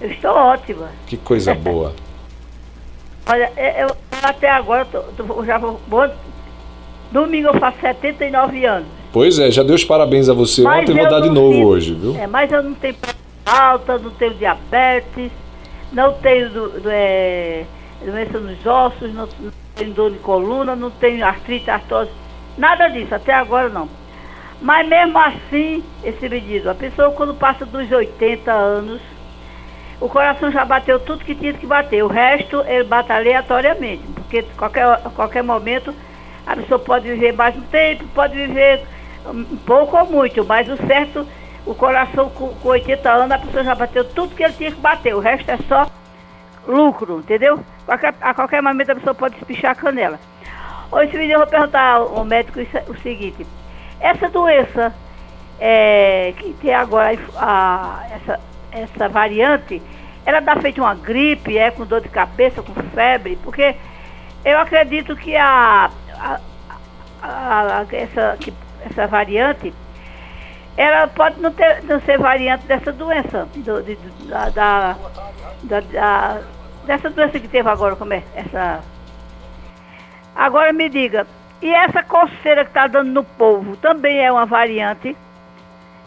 Eu 0.00 0.10
estou 0.10 0.30
ótima. 0.30 0.88
Que 1.06 1.16
coisa 1.18 1.54
boa. 1.54 1.92
Olha, 3.26 3.52
eu 3.78 3.96
até 4.22 4.50
agora, 4.50 4.84
tô, 4.84 5.00
tô, 5.02 5.44
já 5.44 5.58
vou, 5.58 5.80
domingo 7.10 7.48
eu 7.48 7.60
faço 7.60 7.78
79 7.80 8.64
anos. 8.64 8.88
Pois 9.12 9.38
é, 9.38 9.50
já 9.50 9.62
deu 9.62 9.74
os 9.74 9.84
parabéns 9.84 10.28
a 10.28 10.34
você. 10.34 10.62
Mas 10.62 10.82
Ontem 10.82 10.94
vou 10.94 11.08
dar 11.08 11.20
de 11.20 11.30
novo 11.30 11.66
hoje, 11.66 11.94
viu? 11.94 12.16
É, 12.16 12.26
mas 12.26 12.50
eu 12.52 12.62
não 12.62 12.74
tenho 12.74 12.96
alta, 13.44 13.98
não 13.98 14.10
tenho 14.10 14.34
diabetes, 14.34 15.32
não 15.92 16.12
tenho 16.14 16.50
do, 16.50 16.80
do, 16.80 16.88
é, 16.90 17.64
doença 18.04 18.38
nos 18.38 18.64
ossos, 18.64 19.12
não, 19.12 19.28
não 19.40 19.52
tenho 19.74 19.92
dor 19.92 20.10
de 20.12 20.18
coluna, 20.18 20.76
não 20.76 20.90
tenho 20.90 21.24
artrite, 21.24 21.70
artrose, 21.70 22.10
nada 22.56 22.88
disso, 22.88 23.14
até 23.14 23.32
agora 23.32 23.68
não. 23.68 23.88
Mas 24.60 24.86
mesmo 24.86 25.18
assim, 25.18 25.82
esse 26.04 26.28
medido, 26.28 26.70
a 26.70 26.74
pessoa 26.74 27.10
quando 27.12 27.34
passa 27.34 27.64
dos 27.64 27.90
80 27.90 28.52
anos, 28.52 29.00
o 30.00 30.08
coração 30.08 30.50
já 30.50 30.64
bateu 30.64 30.98
tudo 30.98 31.24
que 31.24 31.34
tinha 31.34 31.52
que 31.52 31.66
bater. 31.66 32.02
O 32.02 32.08
resto 32.08 32.64
ele 32.66 32.84
bate 32.84 33.12
aleatoriamente, 33.12 34.02
porque 34.14 34.42
qualquer, 34.56 34.98
qualquer 35.14 35.42
momento 35.42 35.94
a 36.46 36.56
pessoa 36.56 36.78
pode 36.78 37.06
viver 37.06 37.32
mais 37.32 37.54
um 37.56 37.62
tempo, 37.62 38.04
pode 38.14 38.34
viver 38.34 38.82
pouco 39.66 39.96
ou 39.98 40.06
muito, 40.06 40.44
mas 40.44 40.68
o 40.68 40.76
certo, 40.86 41.26
o 41.66 41.74
coração 41.74 42.30
com, 42.30 42.48
com 42.54 42.68
80 42.70 43.10
anos, 43.10 43.30
a 43.30 43.38
pessoa 43.38 43.62
já 43.62 43.74
bateu 43.74 44.04
tudo 44.04 44.34
que 44.34 44.42
ele 44.42 44.54
tinha 44.54 44.72
que 44.72 44.80
bater. 44.80 45.14
O 45.14 45.20
resto 45.20 45.50
é 45.50 45.58
só 45.68 45.86
lucro, 46.66 47.18
entendeu? 47.18 47.60
Qualquer, 47.84 48.14
a 48.20 48.34
qualquer 48.34 48.62
momento 48.62 48.90
a 48.90 48.94
pessoa 48.94 49.14
pode 49.14 49.36
espichar 49.36 49.72
a 49.72 49.74
canela. 49.74 50.18
Hoje 50.90 51.30
eu 51.30 51.38
vou 51.38 51.46
perguntar 51.46 51.96
ao 51.96 52.24
médico 52.24 52.58
o 52.88 52.98
seguinte, 52.98 53.46
essa 54.00 54.28
doença 54.28 54.92
é, 55.60 56.32
que 56.36 56.52
tem 56.54 56.74
agora 56.74 57.16
a, 57.36 58.06
essa, 58.10 58.40
essa 58.72 59.08
variante, 59.08 59.82
ela 60.24 60.40
dá 60.40 60.56
feito 60.56 60.80
uma 60.80 60.94
gripe, 60.94 61.58
é 61.58 61.70
com 61.70 61.84
dor 61.84 62.00
de 62.00 62.08
cabeça, 62.08 62.62
com 62.62 62.74
febre, 62.74 63.38
porque 63.42 63.74
eu 64.44 64.58
acredito 64.58 65.16
que 65.16 65.36
a, 65.36 65.90
a, 66.18 66.40
a, 67.22 67.78
a 67.78 67.86
essa, 67.92 68.36
que, 68.38 68.52
essa 68.84 69.06
variante, 69.06 69.72
ela 70.76 71.08
pode 71.08 71.40
não, 71.40 71.52
ter, 71.52 71.82
não 71.84 72.00
ser 72.00 72.18
variante 72.18 72.66
dessa 72.66 72.92
doença, 72.92 73.48
do, 73.56 73.82
de, 73.82 73.96
da, 74.28 74.48
da, 74.50 74.96
da, 75.62 76.40
dessa 76.86 77.10
doença 77.10 77.38
que 77.38 77.48
teve 77.48 77.68
agora, 77.68 77.96
como 77.96 78.14
é? 78.14 78.22
Essa. 78.34 78.80
Agora 80.34 80.72
me 80.72 80.88
diga, 80.88 81.26
e 81.60 81.68
essa 81.68 82.02
coceira 82.02 82.64
que 82.64 82.70
está 82.70 82.86
dando 82.86 83.10
no 83.10 83.24
povo 83.24 83.76
também 83.76 84.24
é 84.24 84.32
uma 84.32 84.46
variante? 84.46 85.14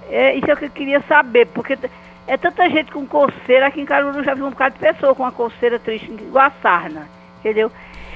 É, 0.09 0.33
isso 0.33 0.49
é 0.49 0.53
o 0.53 0.57
que 0.57 0.65
eu 0.65 0.71
queria 0.71 1.01
saber, 1.01 1.45
porque 1.47 1.77
é 2.27 2.37
tanta 2.37 2.69
gente 2.69 2.91
com 2.91 3.05
coceira, 3.05 3.67
aqui 3.67 3.81
em 3.81 3.85
Caruru 3.85 4.23
já 4.23 4.33
vi 4.33 4.43
um 4.43 4.49
bocado 4.49 4.75
de 4.75 4.79
pessoa 4.79 5.13
com 5.13 5.23
uma 5.23 5.31
coceira 5.31 5.77
triste, 5.79 6.09
igual 6.11 6.45
a 6.45 6.51
sarna, 6.61 7.07
entendeu? 7.39 7.71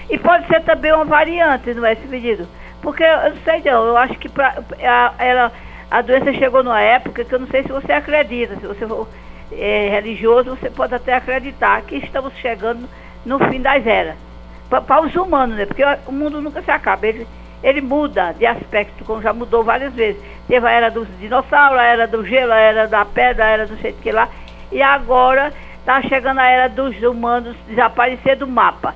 E 0.09 0.17
pode 0.17 0.47
ser 0.47 0.61
também 0.61 0.93
uma 0.93 1.05
variante, 1.05 1.73
não 1.73 1.85
é 1.85 1.93
esse 1.93 2.07
pedido? 2.07 2.47
Porque 2.81 3.03
eu 3.03 3.31
não 3.31 3.37
sei 3.43 3.61
não, 3.65 3.85
eu 3.85 3.97
acho 3.97 4.17
que 4.17 4.29
pra, 4.29 4.63
a, 4.81 5.13
ela, 5.17 5.51
a 5.91 6.01
doença 6.01 6.33
chegou 6.33 6.63
numa 6.63 6.79
época 6.79 7.25
que 7.25 7.33
eu 7.33 7.39
não 7.39 7.47
sei 7.47 7.63
se 7.63 7.69
você 7.69 7.91
acredita, 7.91 8.55
se 8.55 8.65
você 8.65 8.87
for 8.87 9.07
é, 9.51 9.89
religioso, 9.89 10.51
você 10.51 10.69
pode 10.69 10.93
até 10.93 11.13
acreditar 11.13 11.81
que 11.81 11.95
estamos 11.97 12.33
chegando 12.37 12.87
no 13.25 13.39
fim 13.49 13.61
das 13.61 13.85
eras. 13.85 14.15
Para 14.69 15.01
os 15.01 15.15
humanos, 15.15 15.55
né? 15.55 15.65
Porque 15.65 15.83
o 16.05 16.11
mundo 16.11 16.41
nunca 16.41 16.61
se 16.61 16.69
acaba. 16.69 17.07
Ele, 17.07 17.25
ele 17.63 17.81
muda 17.81 18.33
de 18.33 18.45
aspecto, 18.45 19.03
como 19.03 19.21
já 19.21 19.33
mudou 19.33 19.63
várias 19.63 19.93
vezes. 19.93 20.21
Teve 20.47 20.67
a 20.67 20.71
era 20.71 20.91
dos 20.91 21.07
dinossauros, 21.19 21.79
a 21.79 21.83
era 21.83 22.07
do 22.07 22.25
gelo, 22.25 22.53
a 22.53 22.57
era 22.57 22.87
da 22.87 23.03
pedra, 23.03 23.45
a 23.45 23.49
era 23.49 23.65
do 23.65 23.75
jeito 23.77 24.01
que 24.01 24.11
lá. 24.11 24.29
E 24.71 24.81
agora 24.81 25.51
está 25.79 26.01
chegando 26.01 26.39
a 26.39 26.45
era 26.45 26.67
dos 26.67 27.01
humanos 27.01 27.55
desaparecer 27.67 28.35
do 28.37 28.47
mapa. 28.47 28.93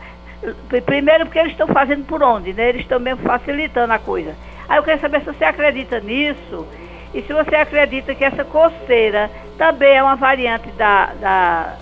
Primeiro 0.86 1.26
porque 1.26 1.40
eles 1.40 1.52
estão 1.52 1.68
fazendo 1.68 2.06
por 2.06 2.22
onde, 2.22 2.54
né? 2.54 2.70
Eles 2.70 2.82
estão 2.82 3.00
mesmo 3.00 3.24
facilitando 3.24 3.94
a 3.94 4.00
coisa. 4.00 4.36
Aí 4.68 4.78
eu 4.78 4.84
quero 4.84 5.02
saber 5.02 5.20
se 5.20 5.26
você 5.26 5.44
acredita 5.44 6.00
nisso 6.00 6.68
e 7.14 7.22
se 7.22 7.34
você 7.34 7.56
acredita 7.56 8.16
que 8.16 8.24
essa 8.24 8.44
coceira 8.44 9.30
também 9.58 9.98
é 9.98 10.04
uma 10.04 10.16
variante 10.16 10.70
da. 10.72 11.08
da, 11.20 11.78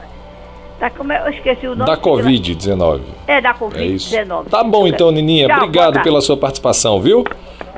da 0.79 0.89
como 0.89 1.11
é, 1.11 1.27
eu 1.27 1.31
esqueci 1.31 1.67
o 1.67 1.75
nome. 1.75 1.85
Da 1.85 1.97
Covid-19. 1.97 3.01
É, 3.27 3.41
da 3.41 3.53
Covid-19. 3.53 4.47
É 4.47 4.49
tá 4.49 4.63
bom 4.63 4.87
então, 4.87 5.11
Nininha. 5.11 5.47
Tchau, 5.47 5.57
Obrigado 5.57 6.01
pela 6.01 6.21
sua 6.21 6.37
participação, 6.37 7.01
viu? 7.01 7.23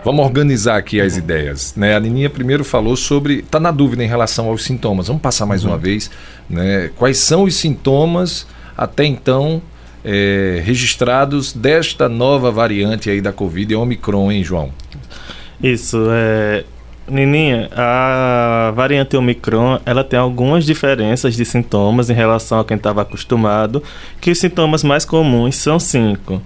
Vamos 0.03 0.25
organizar 0.25 0.77
aqui 0.77 0.99
as 1.01 1.17
ideias. 1.17 1.75
Né? 1.75 1.95
A 1.95 1.99
Nininha 1.99 2.29
primeiro 2.29 2.63
falou 2.63 2.95
sobre. 2.95 3.39
Está 3.39 3.59
na 3.59 3.71
dúvida 3.71 4.03
em 4.03 4.07
relação 4.07 4.49
aos 4.49 4.63
sintomas. 4.63 5.07
Vamos 5.07 5.21
passar 5.21 5.45
mais 5.45 5.63
uma 5.63 5.75
uhum. 5.75 5.79
vez. 5.79 6.11
Né? 6.49 6.91
Quais 6.95 7.17
são 7.17 7.43
os 7.43 7.55
sintomas 7.55 8.47
até 8.77 9.05
então 9.05 9.61
é, 10.03 10.61
registrados 10.63 11.53
desta 11.53 12.07
nova 12.09 12.51
variante 12.51 13.09
aí 13.09 13.21
da 13.21 13.31
Covid, 13.31 13.75
Omicron, 13.75 14.31
hein, 14.31 14.43
João? 14.43 14.71
Isso, 15.61 15.97
é. 16.11 16.63
Nininha, 17.07 17.69
a 17.75 18.71
variante 18.75 19.17
Omicron, 19.17 19.79
ela 19.85 20.03
tem 20.03 20.19
algumas 20.19 20.65
diferenças 20.65 21.35
de 21.35 21.43
sintomas 21.43 22.09
em 22.09 22.13
relação 22.13 22.59
a 22.59 22.65
quem 22.65 22.77
estava 22.77 23.01
acostumado, 23.01 23.83
que 24.19 24.31
os 24.31 24.39
sintomas 24.39 24.83
mais 24.83 25.03
comuns 25.03 25.55
são 25.55 25.79
cinco. 25.79 26.41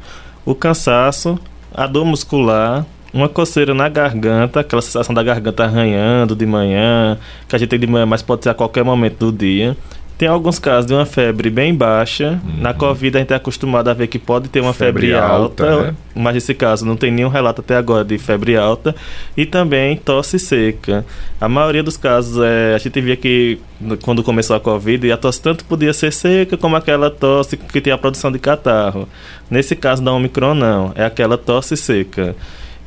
O 0.45 0.55
cansaço, 0.55 1.39
a 1.73 1.85
dor 1.85 2.05
muscular, 2.05 2.85
uma 3.13 3.29
coceira 3.29 3.73
na 3.73 3.87
garganta, 3.87 4.59
aquela 4.59 4.81
sensação 4.81 5.13
da 5.13 5.23
garganta 5.23 5.63
arranhando 5.63 6.35
de 6.35 6.45
manhã, 6.45 7.17
que 7.47 7.55
a 7.55 7.59
gente 7.59 7.69
tem 7.69 7.79
de 7.79 7.87
manhã, 7.87 8.05
mas 8.05 8.21
pode 8.21 8.43
ser 8.43 8.49
a 8.49 8.53
qualquer 8.53 8.83
momento 8.83 9.31
do 9.31 9.37
dia. 9.37 9.75
Tem 10.17 10.29
alguns 10.29 10.59
casos 10.59 10.85
de 10.85 10.93
uma 10.93 11.05
febre 11.05 11.49
bem 11.49 11.75
baixa. 11.75 12.39
Uhum. 12.43 12.61
Na 12.61 12.73
Covid 12.73 13.17
a 13.17 13.19
gente 13.19 13.33
é 13.33 13.35
acostumado 13.35 13.89
a 13.89 13.93
ver 13.93 14.07
que 14.07 14.17
pode 14.17 14.47
ter 14.47 14.61
uma 14.61 14.73
febre, 14.73 15.07
febre 15.07 15.19
alta, 15.19 15.69
alta 15.69 15.83
né? 15.87 15.95
mas 16.15 16.35
nesse 16.35 16.53
caso 16.53 16.85
não 16.85 16.95
tem 16.95 17.11
nenhum 17.11 17.27
relato 17.27 17.59
até 17.59 17.75
agora 17.75 18.05
de 18.05 18.17
febre 18.17 18.55
alta. 18.55 18.95
E 19.35 19.45
também 19.45 19.97
tosse 19.97 20.39
seca. 20.39 21.05
A 21.39 21.49
maioria 21.49 21.83
dos 21.83 21.97
casos 21.97 22.41
é, 22.41 22.75
a 22.75 22.77
gente 22.77 23.01
via 23.01 23.17
que 23.17 23.59
quando 24.03 24.23
começou 24.23 24.55
a 24.55 24.59
Covid, 24.59 25.11
a 25.11 25.17
tosse 25.17 25.41
tanto 25.41 25.65
podia 25.65 25.91
ser 25.91 26.13
seca 26.13 26.55
como 26.55 26.77
aquela 26.77 27.11
tosse 27.11 27.57
que 27.57 27.81
tem 27.81 27.91
a 27.91 27.97
produção 27.97 28.31
de 28.31 28.39
catarro. 28.39 29.09
Nesse 29.49 29.75
caso 29.75 30.01
da 30.01 30.13
Omicron 30.13 30.53
não, 30.53 30.93
é 30.95 31.03
aquela 31.03 31.37
tosse 31.37 31.75
seca. 31.75 32.35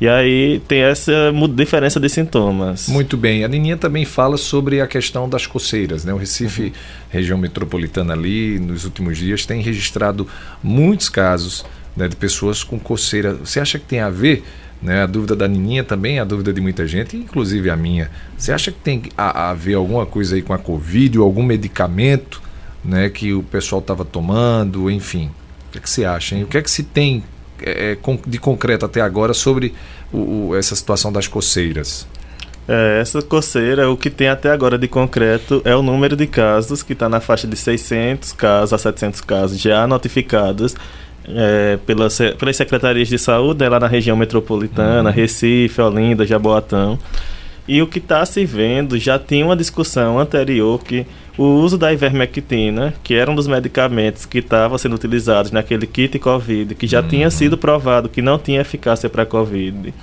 E 0.01 0.07
aí 0.07 0.61
tem 0.65 0.79
essa 0.81 1.11
diferença 1.53 1.99
de 1.99 2.07
sintomas. 2.07 2.87
Muito 2.87 3.17
bem. 3.17 3.43
A 3.43 3.47
Nininha 3.49 3.75
também 3.75 4.05
fala 4.05 4.37
sobre 4.37 4.79
a 4.79 4.87
questão 4.87 5.27
das 5.27 5.45
coceiras. 5.45 6.05
Né? 6.05 6.13
O 6.13 6.17
Recife, 6.17 6.63
uhum. 6.63 6.71
região 7.09 7.37
metropolitana 7.37 8.13
ali, 8.13 8.59
nos 8.59 8.85
últimos 8.85 9.17
dias, 9.17 9.45
tem 9.45 9.61
registrado 9.61 10.25
muitos 10.63 11.09
casos 11.09 11.65
né, 11.97 12.07
de 12.07 12.15
pessoas 12.15 12.63
com 12.63 12.79
coceira. 12.79 13.33
Você 13.33 13.59
acha 13.59 13.77
que 13.77 13.85
tem 13.85 13.99
a 13.99 14.09
ver? 14.09 14.43
Né, 14.81 15.03
a 15.03 15.05
dúvida 15.05 15.35
da 15.35 15.45
Nininha 15.45 15.83
também, 15.83 16.19
a 16.19 16.23
dúvida 16.23 16.53
de 16.53 16.61
muita 16.61 16.87
gente, 16.87 17.17
inclusive 17.17 17.69
a 17.69 17.75
minha. 17.75 18.09
Você 18.37 18.53
acha 18.53 18.71
que 18.71 18.79
tem 18.79 19.03
a, 19.17 19.49
a 19.49 19.53
ver 19.53 19.73
alguma 19.73 20.05
coisa 20.05 20.35
aí 20.35 20.41
com 20.41 20.53
a 20.53 20.57
Covid 20.57 21.19
ou 21.19 21.25
algum 21.25 21.43
medicamento 21.43 22.41
né, 22.81 23.09
que 23.09 23.33
o 23.33 23.43
pessoal 23.43 23.81
estava 23.81 24.05
tomando, 24.05 24.89
enfim? 24.89 25.29
O 25.67 25.71
que, 25.73 25.79
é 25.79 25.81
que 25.81 25.89
você 25.89 26.05
acha? 26.05 26.33
Hein? 26.35 26.43
O 26.43 26.47
que 26.47 26.57
é 26.57 26.61
que 26.61 26.71
se 26.71 26.83
tem 26.83 27.21
é, 27.63 27.93
é 27.93 27.97
de 28.25 28.37
concreto 28.39 28.85
até 28.85 29.01
agora 29.01 29.33
sobre 29.33 29.73
o, 30.11 30.49
o, 30.49 30.55
essa 30.55 30.75
situação 30.75 31.11
das 31.11 31.27
coceiras? 31.27 32.07
É, 32.67 32.99
essa 33.01 33.21
coceira, 33.21 33.89
o 33.89 33.97
que 33.97 34.09
tem 34.09 34.27
até 34.27 34.51
agora 34.51 34.77
de 34.77 34.87
concreto 34.87 35.61
é 35.65 35.75
o 35.75 35.81
número 35.81 36.15
de 36.15 36.27
casos, 36.27 36.83
que 36.83 36.93
está 36.93 37.09
na 37.09 37.19
faixa 37.19 37.47
de 37.47 37.55
600 37.55 38.31
casos 38.33 38.73
a 38.73 38.77
700 38.77 39.21
casos 39.21 39.59
já 39.59 39.87
notificados 39.87 40.75
é, 41.27 41.79
pelas, 41.85 42.17
pelas 42.37 42.55
secretarias 42.55 43.07
de 43.07 43.17
saúde 43.17 43.61
né, 43.61 43.69
lá 43.69 43.79
na 43.79 43.87
região 43.87 44.15
metropolitana, 44.15 45.09
uhum. 45.09 45.15
Recife, 45.15 45.81
Olinda, 45.81 46.25
Jaboatão. 46.25 46.99
E 47.69 47.83
o 47.83 47.87
que 47.87 47.99
está 47.99 48.25
se 48.25 48.43
vendo, 48.45 48.97
já 48.97 49.19
tinha 49.19 49.45
uma 49.45 49.55
discussão 49.55 50.17
anterior 50.17 50.83
que 50.83 51.05
o 51.37 51.43
uso 51.43 51.77
da 51.77 51.93
ivermectina, 51.93 52.95
que 53.03 53.13
era 53.13 53.29
um 53.29 53.35
dos 53.35 53.45
medicamentos 53.45 54.25
que 54.25 54.39
estava 54.39 54.75
sendo 54.79 54.95
utilizados 54.95 55.51
naquele 55.51 55.85
kit 55.85 56.17
Covid, 56.17 56.73
que 56.73 56.87
já 56.87 56.99
uhum. 56.99 57.07
tinha 57.07 57.29
sido 57.29 57.59
provado 57.59 58.09
que 58.09 58.23
não 58.23 58.39
tinha 58.39 58.61
eficácia 58.61 59.07
para 59.07 59.23
Covid. 59.23 59.93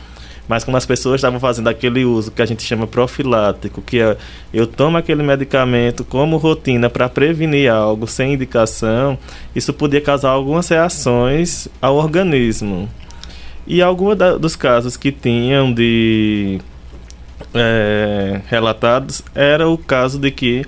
Mas 0.47 0.63
como 0.63 0.77
as 0.77 0.87
pessoas 0.87 1.17
estavam 1.17 1.41
fazendo 1.41 1.67
aquele 1.67 2.05
uso 2.05 2.31
que 2.31 2.41
a 2.41 2.47
gente 2.47 2.63
chama 2.63 2.87
profilático, 2.87 3.83
que 3.83 3.99
é 3.99 4.17
eu 4.55 4.69
tomo 4.69 4.97
aquele 4.97 5.25
medicamento 5.25 6.05
como 6.05 6.37
rotina 6.37 6.89
para 6.89 7.09
prevenir 7.09 7.69
algo 7.69 8.07
sem 8.07 8.35
indicação, 8.35 9.19
isso 9.57 9.73
podia 9.73 10.01
causar 10.01 10.31
algumas 10.31 10.69
reações 10.69 11.67
ao 11.83 11.97
organismo. 11.97 12.89
E 13.67 13.83
alguns 13.83 14.17
dos 14.41 14.55
casos 14.55 14.97
que 14.97 15.11
tinham 15.11 15.73
de 15.73 16.61
é, 17.55 18.41
relatados 18.47 19.23
era 19.35 19.69
o 19.69 19.77
caso 19.77 20.19
de 20.19 20.31
que 20.31 20.65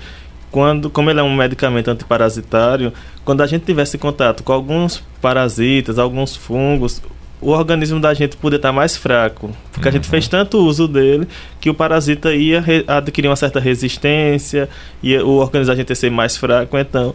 quando, 0.50 0.88
como 0.88 1.11
ele 1.11 1.20
é 1.20 1.22
um 1.22 1.35
medicamento 1.35 1.90
antiparasitário, 1.90 2.92
quando 3.24 3.42
a 3.42 3.46
gente 3.46 3.64
tivesse 3.64 3.98
contato 3.98 4.42
com 4.42 4.52
alguns 4.52 5.02
parasitas, 5.20 5.98
alguns 5.98 6.35
fungos, 6.35 7.02
o 7.40 7.50
organismo 7.50 8.00
da 8.00 8.14
gente 8.14 8.37
poderia 8.37 8.59
estar 8.59 8.72
mais 8.72 8.96
fraco, 8.96 9.54
porque 9.70 9.87
uhum. 9.87 9.90
a 9.90 9.92
gente 9.92 10.04
uhum. 10.04 10.11
fez 10.11 10.26
tanto 10.26 10.59
uso 10.59 10.88
dele 10.88 11.28
que 11.61 11.70
o 11.70 11.74
parasita 11.74 12.35
ia 12.35 12.64
adquirir 12.87 13.28
uma 13.28 13.37
certa 13.37 13.61
resistência 13.61 14.68
e 15.02 15.16
o 15.18 15.33
organismo 15.33 15.72
da 15.72 15.76
gente 15.76 15.90
ia 15.90 15.94
ser 15.94 16.11
mais 16.11 16.37
fraco, 16.37 16.76
então 16.78 17.14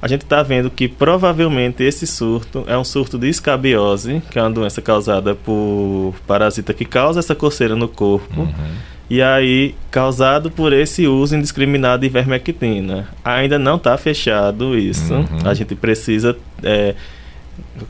a 0.00 0.06
gente 0.06 0.22
está 0.22 0.42
vendo 0.42 0.70
que 0.70 0.86
provavelmente 0.86 1.82
esse 1.82 2.06
surto 2.06 2.62
é 2.66 2.76
um 2.76 2.84
surto 2.84 3.18
de 3.18 3.28
escabiose, 3.28 4.22
que 4.30 4.38
é 4.38 4.42
uma 4.42 4.50
doença 4.50 4.82
causada 4.82 5.34
por 5.34 6.14
parasita 6.26 6.74
que 6.74 6.84
causa 6.84 7.20
essa 7.20 7.34
coceira 7.34 7.74
no 7.74 7.88
corpo. 7.88 8.42
Uhum 8.42 8.93
e 9.08 9.20
aí, 9.20 9.74
causado 9.90 10.50
por 10.50 10.72
esse 10.72 11.06
uso 11.06 11.36
indiscriminado 11.36 12.00
de 12.00 12.06
ivermectina. 12.06 13.08
Ainda 13.24 13.58
não 13.58 13.76
está 13.76 13.96
fechado 13.98 14.78
isso. 14.78 15.12
Uhum. 15.12 15.26
A 15.44 15.52
gente 15.52 15.74
precisa 15.74 16.36
é, 16.62 16.94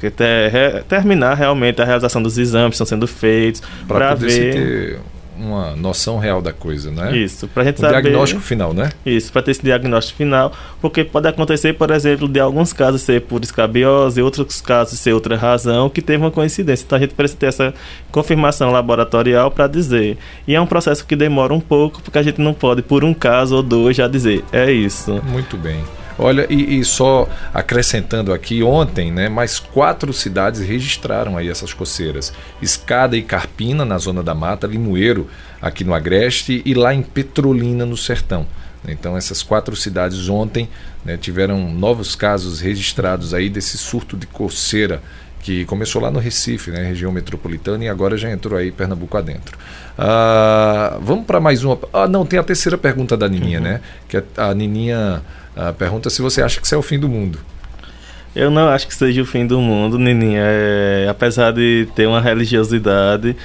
ter, 0.01 0.83
terminar 0.89 1.35
realmente 1.35 1.81
a 1.81 1.85
realização 1.85 2.23
dos 2.23 2.37
exames 2.37 2.71
que 2.71 2.75
estão 2.75 2.87
sendo 2.87 3.07
feitos 3.07 3.63
para 3.87 4.15
ver. 4.15 4.99
Uma 5.39 5.75
noção 5.77 6.19
real 6.19 6.41
da 6.41 6.53
coisa, 6.53 6.91
né? 6.91 7.17
Isso, 7.17 7.49
para 7.49 7.63
a 7.63 7.67
gente 7.67 7.79
um 7.79 7.81
saber. 7.81 8.03
diagnóstico 8.03 8.41
final, 8.41 8.73
né? 8.73 8.91
Isso, 9.05 9.33
para 9.33 9.43
ter 9.43 9.51
esse 9.53 9.63
diagnóstico 9.63 10.17
final, 10.17 10.53
porque 10.81 11.05
pode 11.05 11.29
acontecer, 11.29 11.73
por 11.75 11.91
exemplo, 11.91 12.29
de 12.29 12.41
alguns 12.41 12.73
casos 12.73 13.03
ser 13.03 13.23
por 13.23 13.43
escabiose, 13.43 14.23
outros 14.23 14.61
casos 14.61 14.99
ser 14.99 15.13
outra 15.13 15.37
razão, 15.37 15.89
que 15.89 16.03
teve 16.03 16.23
uma 16.23 16.31
coincidência. 16.31 16.85
Então 16.85 16.97
a 16.97 17.01
gente 17.01 17.15
precisa 17.15 17.39
ter 17.39 17.47
essa 17.47 17.75
confirmação 18.11 18.71
laboratorial 18.71 19.51
para 19.51 19.67
dizer. 19.67 20.17
E 20.47 20.55
é 20.55 20.61
um 20.61 20.67
processo 20.67 21.05
que 21.05 21.17
demora 21.17 21.53
um 21.53 21.61
pouco, 21.61 22.01
porque 22.03 22.19
a 22.19 22.23
gente 22.23 22.41
não 22.41 22.55
pode, 22.55 22.83
por 22.83 23.05
um 23.05 23.15
caso 23.15 23.57
ou 23.57 23.63
dois, 23.63 23.97
já 23.97 24.09
dizer, 24.09 24.45
é 24.53 24.71
isso. 24.71 25.21
Muito 25.25 25.57
bem. 25.57 25.83
Olha, 26.19 26.47
e, 26.49 26.79
e, 26.79 26.85
só 26.85 27.29
acrescentando 27.53 28.33
aqui, 28.33 28.63
ontem, 28.63 29.11
né, 29.11 29.29
mais 29.29 29.59
quatro 29.59 30.13
cidades 30.13 30.61
registraram 30.61 31.37
aí 31.37 31.49
essas 31.49 31.75
coceiras. 31.75 32.33
Escada 32.63 33.17
e 33.17 33.23
Carpina, 33.23 33.85
na 33.85 33.99
zona 33.99 34.23
da 34.23 34.35
mata, 34.35 34.67
Limoeiro, 34.67 35.29
aqui 35.61 35.83
no 35.83 35.93
Agreste, 35.93 36.63
e 36.65 36.75
lá 36.75 36.95
em 36.95 37.03
Petrolina, 37.03 37.85
no 37.85 37.97
Sertão. 37.97 38.47
Então 38.87 39.17
essas 39.17 39.43
quatro 39.43 39.75
cidades 39.75 40.29
ontem 40.29 40.69
né, 41.05 41.17
tiveram 41.17 41.73
novos 41.73 42.15
casos 42.15 42.61
registrados 42.61 43.33
aí 43.33 43.49
desse 43.49 43.79
surto 43.79 44.17
de 44.17 44.27
coceira 44.27 45.03
que 45.45 45.67
começou 45.67 46.01
lá 46.01 46.11
no 46.11 46.19
Recife, 46.19 46.71
né, 46.71 46.83
região 46.83 47.13
metropolitana, 47.13 47.85
e 47.85 47.89
agora 47.89 48.17
já 48.17 48.31
entrou 48.31 48.59
aí 48.59 48.73
Pernambuco 48.73 49.15
adentro. 49.19 49.59
Ah, 49.97 50.97
vamos 51.03 51.27
para 51.27 51.39
mais 51.39 51.63
uma. 51.63 51.79
Ah, 51.93 52.09
não, 52.09 52.25
tem 52.25 52.39
a 52.39 52.43
terceira 52.43 52.79
pergunta 52.79 53.15
da 53.15 53.29
Nininha, 53.29 53.59
uhum. 53.59 53.65
né? 53.65 53.81
Que 54.09 54.23
a 54.39 54.55
Nininha 54.55 55.23
a 55.55 55.71
pergunta 55.71 56.09
é 56.09 56.11
se 56.11 56.23
você 56.23 56.43
acha 56.43 56.59
que 56.59 56.65
isso 56.65 56.75
é 56.75 56.79
o 56.79 56.83
fim 56.83 56.99
do 56.99 57.11
mundo. 57.11 57.39
Eu 58.35 58.51
não 58.51 58.69
acho 58.69 58.89
que 58.89 58.95
seja 58.95 59.21
o 59.21 59.27
fim 59.27 59.47
do 59.47 59.61
mundo, 59.61 59.99
Nininha. 59.99 60.41
É, 60.43 61.07
apesar 61.11 61.53
de 61.53 61.87
ter 61.95 62.09
uma 62.09 62.23
religiosidade, 62.23 63.37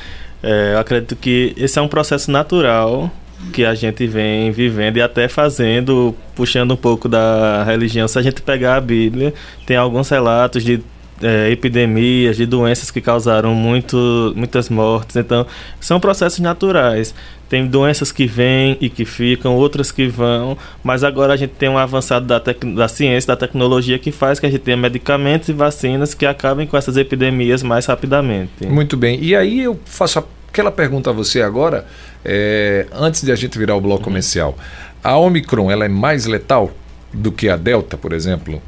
é, 0.41 0.73
eu 0.75 0.79
acredito 0.79 1.17
que 1.17 1.53
esse 1.57 1.77
é 1.77 1.81
um 1.81 1.87
processo 1.89 2.31
natural 2.31 3.11
que 3.51 3.65
a 3.65 3.75
gente 3.75 4.07
vem 4.07 4.51
vivendo 4.51 4.97
e 4.97 5.01
até 5.01 5.27
fazendo, 5.27 6.15
puxando 6.33 6.71
um 6.71 6.77
pouco 6.77 7.09
da 7.09 7.61
religião. 7.65 8.07
Se 8.07 8.17
a 8.17 8.21
gente 8.21 8.41
pegar 8.41 8.77
a 8.77 8.81
Bíblia, 8.81 9.33
tem 9.65 9.75
alguns 9.75 10.09
relatos 10.09 10.63
de 10.63 10.81
é, 11.21 11.49
epidemias, 11.51 12.37
de 12.37 12.45
doenças 12.45 12.91
que 12.91 13.01
causaram 13.01 13.53
muito, 13.53 14.33
muitas 14.35 14.69
mortes. 14.69 15.15
Então, 15.15 15.45
são 15.79 15.99
processos 15.99 16.39
naturais. 16.39 17.13
Tem 17.49 17.65
doenças 17.65 18.11
que 18.11 18.27
vêm 18.27 18.77
e 18.79 18.89
que 18.89 19.05
ficam, 19.05 19.55
outras 19.55 19.91
que 19.91 20.07
vão, 20.07 20.55
mas 20.83 21.03
agora 21.03 21.33
a 21.33 21.35
gente 21.35 21.51
tem 21.51 21.67
um 21.67 21.79
avançado 21.79 22.25
da, 22.25 22.39
da 22.75 22.87
ciência, 22.87 23.29
da 23.29 23.35
tecnologia, 23.35 23.97
que 23.97 24.11
faz 24.11 24.39
que 24.39 24.45
a 24.45 24.49
gente 24.49 24.61
tenha 24.61 24.77
medicamentos 24.77 25.49
e 25.49 25.53
vacinas 25.53 26.13
que 26.13 26.27
acabem 26.27 26.67
com 26.67 26.77
essas 26.77 26.95
epidemias 26.95 27.63
mais 27.63 27.87
rapidamente. 27.87 28.67
Muito 28.67 28.95
bem. 28.95 29.19
E 29.19 29.35
aí 29.35 29.61
eu 29.61 29.79
faço 29.83 30.23
aquela 30.47 30.71
pergunta 30.71 31.09
a 31.09 31.13
você 31.13 31.41
agora, 31.41 31.87
é, 32.23 32.85
antes 32.93 33.23
de 33.23 33.31
a 33.31 33.35
gente 33.35 33.57
virar 33.57 33.75
o 33.75 33.81
bloco 33.81 33.99
uhum. 33.99 34.05
comercial. 34.05 34.55
A 35.03 35.17
Omicron, 35.17 35.71
ela 35.71 35.85
é 35.85 35.89
mais 35.89 36.27
letal 36.27 36.71
do 37.11 37.31
que 37.31 37.49
a 37.49 37.57
Delta, 37.57 37.97
por 37.97 38.13
exemplo? 38.13 38.61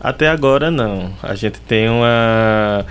Até 0.00 0.28
agora 0.28 0.70
não. 0.70 1.12
A 1.22 1.34
gente 1.34 1.60
tem 1.60 1.88
uma 1.88 2.84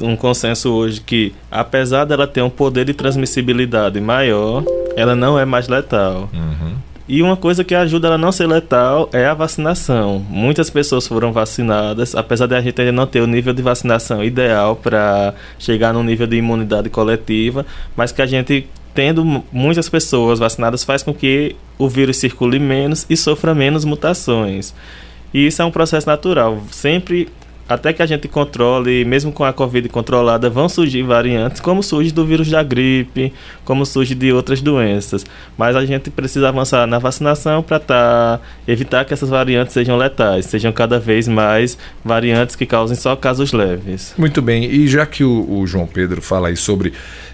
um 0.00 0.16
consenso 0.16 0.72
hoje 0.72 1.00
que, 1.00 1.32
apesar 1.50 2.04
dela 2.04 2.26
ter 2.26 2.42
um 2.42 2.50
poder 2.50 2.84
de 2.84 2.94
transmissibilidade 2.94 4.00
maior, 4.00 4.64
ela 4.96 5.14
não 5.14 5.38
é 5.38 5.44
mais 5.44 5.68
letal. 5.68 6.28
Uhum. 6.32 6.74
E 7.08 7.22
uma 7.22 7.36
coisa 7.36 7.62
que 7.62 7.74
ajuda 7.74 8.06
ela 8.06 8.14
a 8.14 8.18
não 8.18 8.32
ser 8.32 8.46
letal 8.46 9.08
é 9.12 9.26
a 9.26 9.34
vacinação. 9.34 10.24
Muitas 10.30 10.70
pessoas 10.70 11.06
foram 11.06 11.32
vacinadas, 11.32 12.14
apesar 12.14 12.46
de 12.46 12.54
a 12.54 12.60
gente 12.60 12.80
ainda 12.80 12.92
não 12.92 13.06
ter 13.06 13.20
o 13.20 13.26
nível 13.26 13.52
de 13.52 13.60
vacinação 13.60 14.24
ideal 14.24 14.76
para 14.76 15.34
chegar 15.58 15.92
no 15.92 16.02
nível 16.02 16.26
de 16.26 16.36
imunidade 16.36 16.88
coletiva, 16.88 17.66
mas 17.96 18.12
que 18.12 18.22
a 18.22 18.26
gente 18.26 18.66
tendo 18.94 19.24
muitas 19.50 19.88
pessoas 19.88 20.38
vacinadas 20.38 20.84
faz 20.84 21.02
com 21.02 21.12
que 21.14 21.56
o 21.78 21.88
vírus 21.88 22.18
circule 22.18 22.58
menos 22.58 23.06
e 23.08 23.16
sofra 23.16 23.54
menos 23.54 23.84
mutações. 23.84 24.74
E 25.32 25.46
isso 25.46 25.62
é 25.62 25.64
um 25.64 25.70
processo 25.70 26.06
natural. 26.06 26.62
Sempre, 26.70 27.28
até 27.68 27.92
que 27.92 28.02
a 28.02 28.06
gente 28.06 28.28
controle, 28.28 29.04
mesmo 29.04 29.32
com 29.32 29.44
a 29.44 29.52
Covid 29.52 29.88
controlada, 29.88 30.50
vão 30.50 30.68
surgir 30.68 31.02
variantes, 31.02 31.60
como 31.60 31.82
surge 31.82 32.12
do 32.12 32.26
vírus 32.26 32.50
da 32.50 32.62
gripe, 32.62 33.32
como 33.64 33.86
surge 33.86 34.14
de 34.14 34.32
outras 34.32 34.60
doenças. 34.60 35.24
Mas 35.56 35.74
a 35.74 35.84
gente 35.86 36.10
precisa 36.10 36.48
avançar 36.48 36.86
na 36.86 36.98
vacinação 36.98 37.62
para 37.62 37.78
tá, 37.78 38.40
evitar 38.68 39.04
que 39.04 39.14
essas 39.14 39.30
variantes 39.30 39.72
sejam 39.72 39.96
letais, 39.96 40.46
sejam 40.46 40.72
cada 40.72 40.98
vez 40.98 41.26
mais 41.26 41.78
variantes 42.04 42.56
que 42.56 42.66
causem 42.66 42.96
só 42.96 43.16
casos 43.16 43.52
leves. 43.52 44.14
Muito 44.18 44.42
bem. 44.42 44.64
E 44.64 44.86
já 44.86 45.06
que 45.06 45.24
o, 45.24 45.60
o 45.60 45.66
João 45.66 45.86
Pedro 45.86 46.20
fala 46.20 46.48
aí 46.48 46.56
sobre 46.56 46.92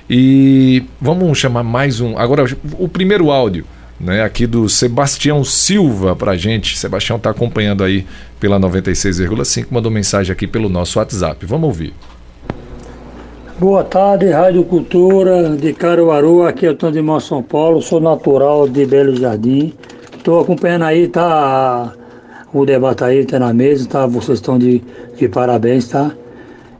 E 0.08 0.84
vamos 0.98 1.36
chamar 1.36 1.62
mais 1.62 2.00
um. 2.00 2.16
Agora, 2.16 2.46
o 2.78 2.88
primeiro 2.88 3.30
áudio. 3.30 3.66
Né, 4.00 4.24
aqui 4.24 4.46
do 4.48 4.68
Sebastião 4.68 5.44
Silva 5.44 6.16
para 6.16 6.36
gente. 6.36 6.76
Sebastião 6.76 7.18
está 7.18 7.30
acompanhando 7.30 7.84
aí 7.84 8.04
pela 8.40 8.58
96,5, 8.58 9.66
mandou 9.70 9.92
mensagem 9.92 10.32
aqui 10.32 10.48
pelo 10.48 10.68
nosso 10.68 10.98
WhatsApp. 10.98 11.46
Vamos 11.46 11.68
ouvir. 11.68 11.94
Boa 13.60 13.84
tarde, 13.84 14.30
Rádio 14.30 14.64
Cultura 14.64 15.50
de 15.50 15.74
Caruaru, 15.74 16.42
aqui 16.42 16.66
é 16.66 16.70
o 16.70 16.74
Tony 16.74 17.02
de 17.02 17.20
São 17.20 17.42
Paulo, 17.42 17.82
sou 17.82 18.00
natural 18.00 18.66
de 18.66 18.86
Belo 18.86 19.14
Jardim. 19.14 19.74
Estou 20.16 20.40
acompanhando 20.40 20.84
aí, 20.84 21.06
tá 21.06 21.92
o 22.52 22.64
debate 22.64 23.04
aí, 23.04 23.24
tá 23.26 23.38
na 23.38 23.52
mesa, 23.52 23.86
tá? 23.86 24.06
Vocês 24.06 24.38
estão 24.38 24.58
de, 24.58 24.82
de 25.16 25.28
parabéns, 25.28 25.86
tá? 25.88 26.12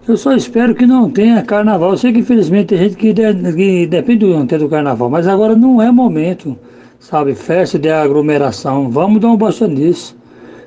Eu 0.09 0.17
só 0.17 0.35
espero 0.35 0.75
que 0.75 0.87
não 0.87 1.11
tenha 1.11 1.43
carnaval. 1.43 1.91
Eu 1.91 1.99
sei 1.99 2.11
que 2.11 2.21
infelizmente 2.21 2.69
tem 2.69 2.79
gente 2.79 2.97
que, 2.97 3.13
de, 3.13 3.53
que 3.53 3.87
depende 3.87 4.27
do, 4.27 4.45
do 4.45 4.69
carnaval, 4.69 5.11
mas 5.11 5.29
agora 5.29 5.55
não 5.55 5.81
é 5.81 5.93
momento, 5.93 6.59
sabe? 6.99 7.35
Festa 7.35 7.79
de 7.79 7.91
aglomeração. 7.91 8.91
Vamos 8.91 9.21
dar 9.21 9.29
um 9.29 9.37
baixa 9.37 9.69
nisso. 9.69 10.17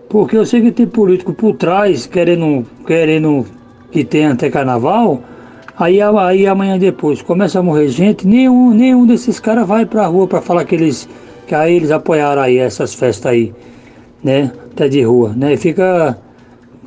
Porque 0.07 0.37
eu 0.37 0.45
sei 0.45 0.61
que 0.61 0.71
tem 0.71 0.85
político 0.85 1.33
por 1.33 1.55
trás 1.55 2.05
querendo, 2.05 2.63
querendo 2.85 3.43
que 3.91 4.05
tenha 4.05 4.31
até 4.31 4.51
carnaval 4.51 5.21
Aí, 5.77 5.99
aí 6.01 6.47
amanhã 6.47 6.79
depois 6.79 7.21
começa 7.21 7.59
a 7.59 7.63
morrer 7.63 7.89
gente, 7.89 8.25
nenhum, 8.25 8.73
nenhum 8.73 9.05
desses 9.05 9.41
caras 9.41 9.67
vai 9.67 9.85
pra 9.85 10.05
rua 10.05 10.25
para 10.25 10.41
falar 10.41 10.63
que 10.63 10.73
eles, 10.73 11.07
que 11.45 11.53
aí 11.53 11.75
eles 11.75 11.91
apoiaram 11.91 12.41
aí 12.41 12.57
essas 12.57 12.93
festas 12.93 13.29
aí, 13.29 13.53
né? 14.23 14.53
Até 14.71 14.87
de 14.87 15.01
rua, 15.01 15.33
né? 15.35 15.53
E 15.53 15.57
fica 15.57 16.17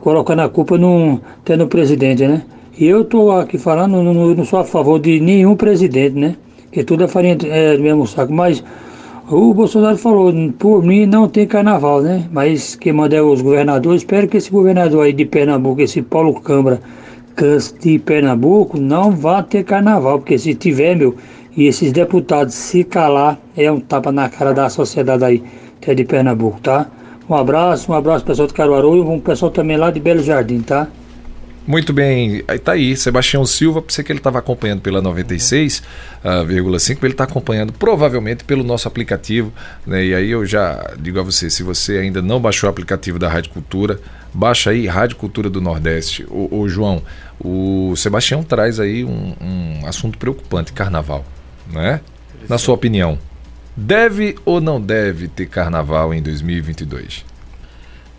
colocando 0.01 0.41
a 0.41 0.49
culpa 0.49 0.79
no, 0.79 1.21
até 1.41 1.55
no 1.55 1.69
presidente, 1.69 2.27
né? 2.27 2.45
E 2.79 2.87
eu 2.87 3.05
tô 3.05 3.31
aqui 3.33 3.59
falando, 3.59 4.03
não, 4.03 4.35
não 4.35 4.45
sou 4.47 4.61
a 4.61 4.65
favor 4.65 4.99
de 4.99 5.21
nenhum 5.21 5.55
presidente, 5.55 6.17
né? 6.17 6.37
Que 6.73 6.83
tudo 6.83 7.05
é 7.05 7.09
farinha 7.09 7.37
é, 7.45 7.77
do 7.77 7.83
mesmo 7.83 8.07
saco, 8.07 8.33
mas 8.33 8.65
o 9.31 9.53
Bolsonaro 9.53 9.99
falou, 9.99 10.33
por 10.59 10.83
mim 10.83 11.05
não 11.05 11.29
tem 11.29 11.47
carnaval, 11.47 12.01
né? 12.01 12.27
Mas 12.33 12.75
quem 12.75 12.95
manda 12.95 13.15
é 13.15 13.21
os 13.21 13.43
governadores, 13.43 14.01
espero 14.01 14.27
que 14.29 14.39
esse 14.39 14.51
governador 14.51 15.05
aí 15.05 15.13
de 15.13 15.27
Pernambuco, 15.27 15.83
esse 15.83 16.01
Paulo 16.01 16.41
Câmara, 16.41 16.81
de 17.81 17.99
Pernambuco 17.99 18.79
não 18.79 19.13
vai 19.13 19.43
ter 19.43 19.65
carnaval, 19.65 20.19
porque 20.19 20.39
se 20.39 20.55
tiver, 20.55 20.97
meu, 20.97 21.17
e 21.57 21.67
esses 21.67 21.93
deputados 21.93 22.55
se 22.55 22.85
calar, 22.85 23.39
é 23.57 23.71
um 23.71 23.81
tapa 23.81 24.13
na 24.13 24.29
cara 24.29 24.53
da 24.53 24.69
sociedade 24.69 25.25
aí, 25.25 25.43
que 25.81 25.91
é 25.91 25.95
de 25.95 26.05
Pernambuco, 26.05 26.61
tá? 26.61 26.87
Um 27.29 27.35
abraço, 27.35 27.93
um 27.93 27.95
abraço 27.95 28.25
pessoal 28.25 28.49
de 28.49 28.55
Caruaru 28.55 28.97
e 28.97 29.01
um 29.01 29.21
pessoal 29.21 29.51
também 29.51 29.77
lá 29.77 29.91
de 29.91 30.01
Belo 30.01 30.23
Jardim, 30.23 30.61
tá? 30.61 30.89
Muito 31.69 31.93
bem, 31.93 32.43
aí 32.49 32.59
tá 32.59 32.73
aí, 32.73 32.97
Sebastião 32.97 33.45
Silva, 33.45 33.83
pensei 33.83 34.03
que 34.03 34.11
ele 34.11 34.21
estava 34.21 34.39
acompanhando 34.39 34.81
pela 34.81 35.03
96,5, 35.03 35.83
uh, 36.25 37.05
ele 37.05 37.13
está 37.13 37.25
acompanhando 37.25 37.75
provavelmente 37.75 38.43
pelo 38.43 38.65
nosso 38.65 38.89
aplicativo, 38.89 39.53
né? 39.87 40.03
E 40.03 40.15
aí 40.15 40.31
eu 40.31 40.47
já 40.47 40.95
digo 40.99 41.21
a 41.21 41.23
você, 41.23 41.51
se 41.51 41.63
você 41.63 41.99
ainda 41.99 42.23
não 42.23 42.41
baixou 42.41 42.69
o 42.69 42.71
aplicativo 42.71 43.19
da 43.19 43.29
Rádio 43.29 43.51
Cultura, 43.51 44.01
baixa 44.33 44.71
aí 44.71 44.87
Rádio 44.87 45.17
Cultura 45.17 45.51
do 45.51 45.61
Nordeste. 45.61 46.27
O, 46.31 46.67
João, 46.71 47.03
o 47.41 47.95
Sebastião 47.97 48.43
traz 48.43 48.81
aí 48.81 49.05
um, 49.05 49.35
um 49.41 49.87
assunto 49.87 50.19
preocupante, 50.19 50.73
carnaval, 50.73 51.25
né? 51.71 52.01
Na 52.49 52.59
sua 52.59 52.75
opinião, 52.75 53.19
deve 53.77 54.37
ou 54.45 54.61
não 54.61 54.81
deve 54.81 55.29
ter 55.29 55.47
carnaval 55.47 56.13
em 56.13 56.23
2022? 56.23 57.25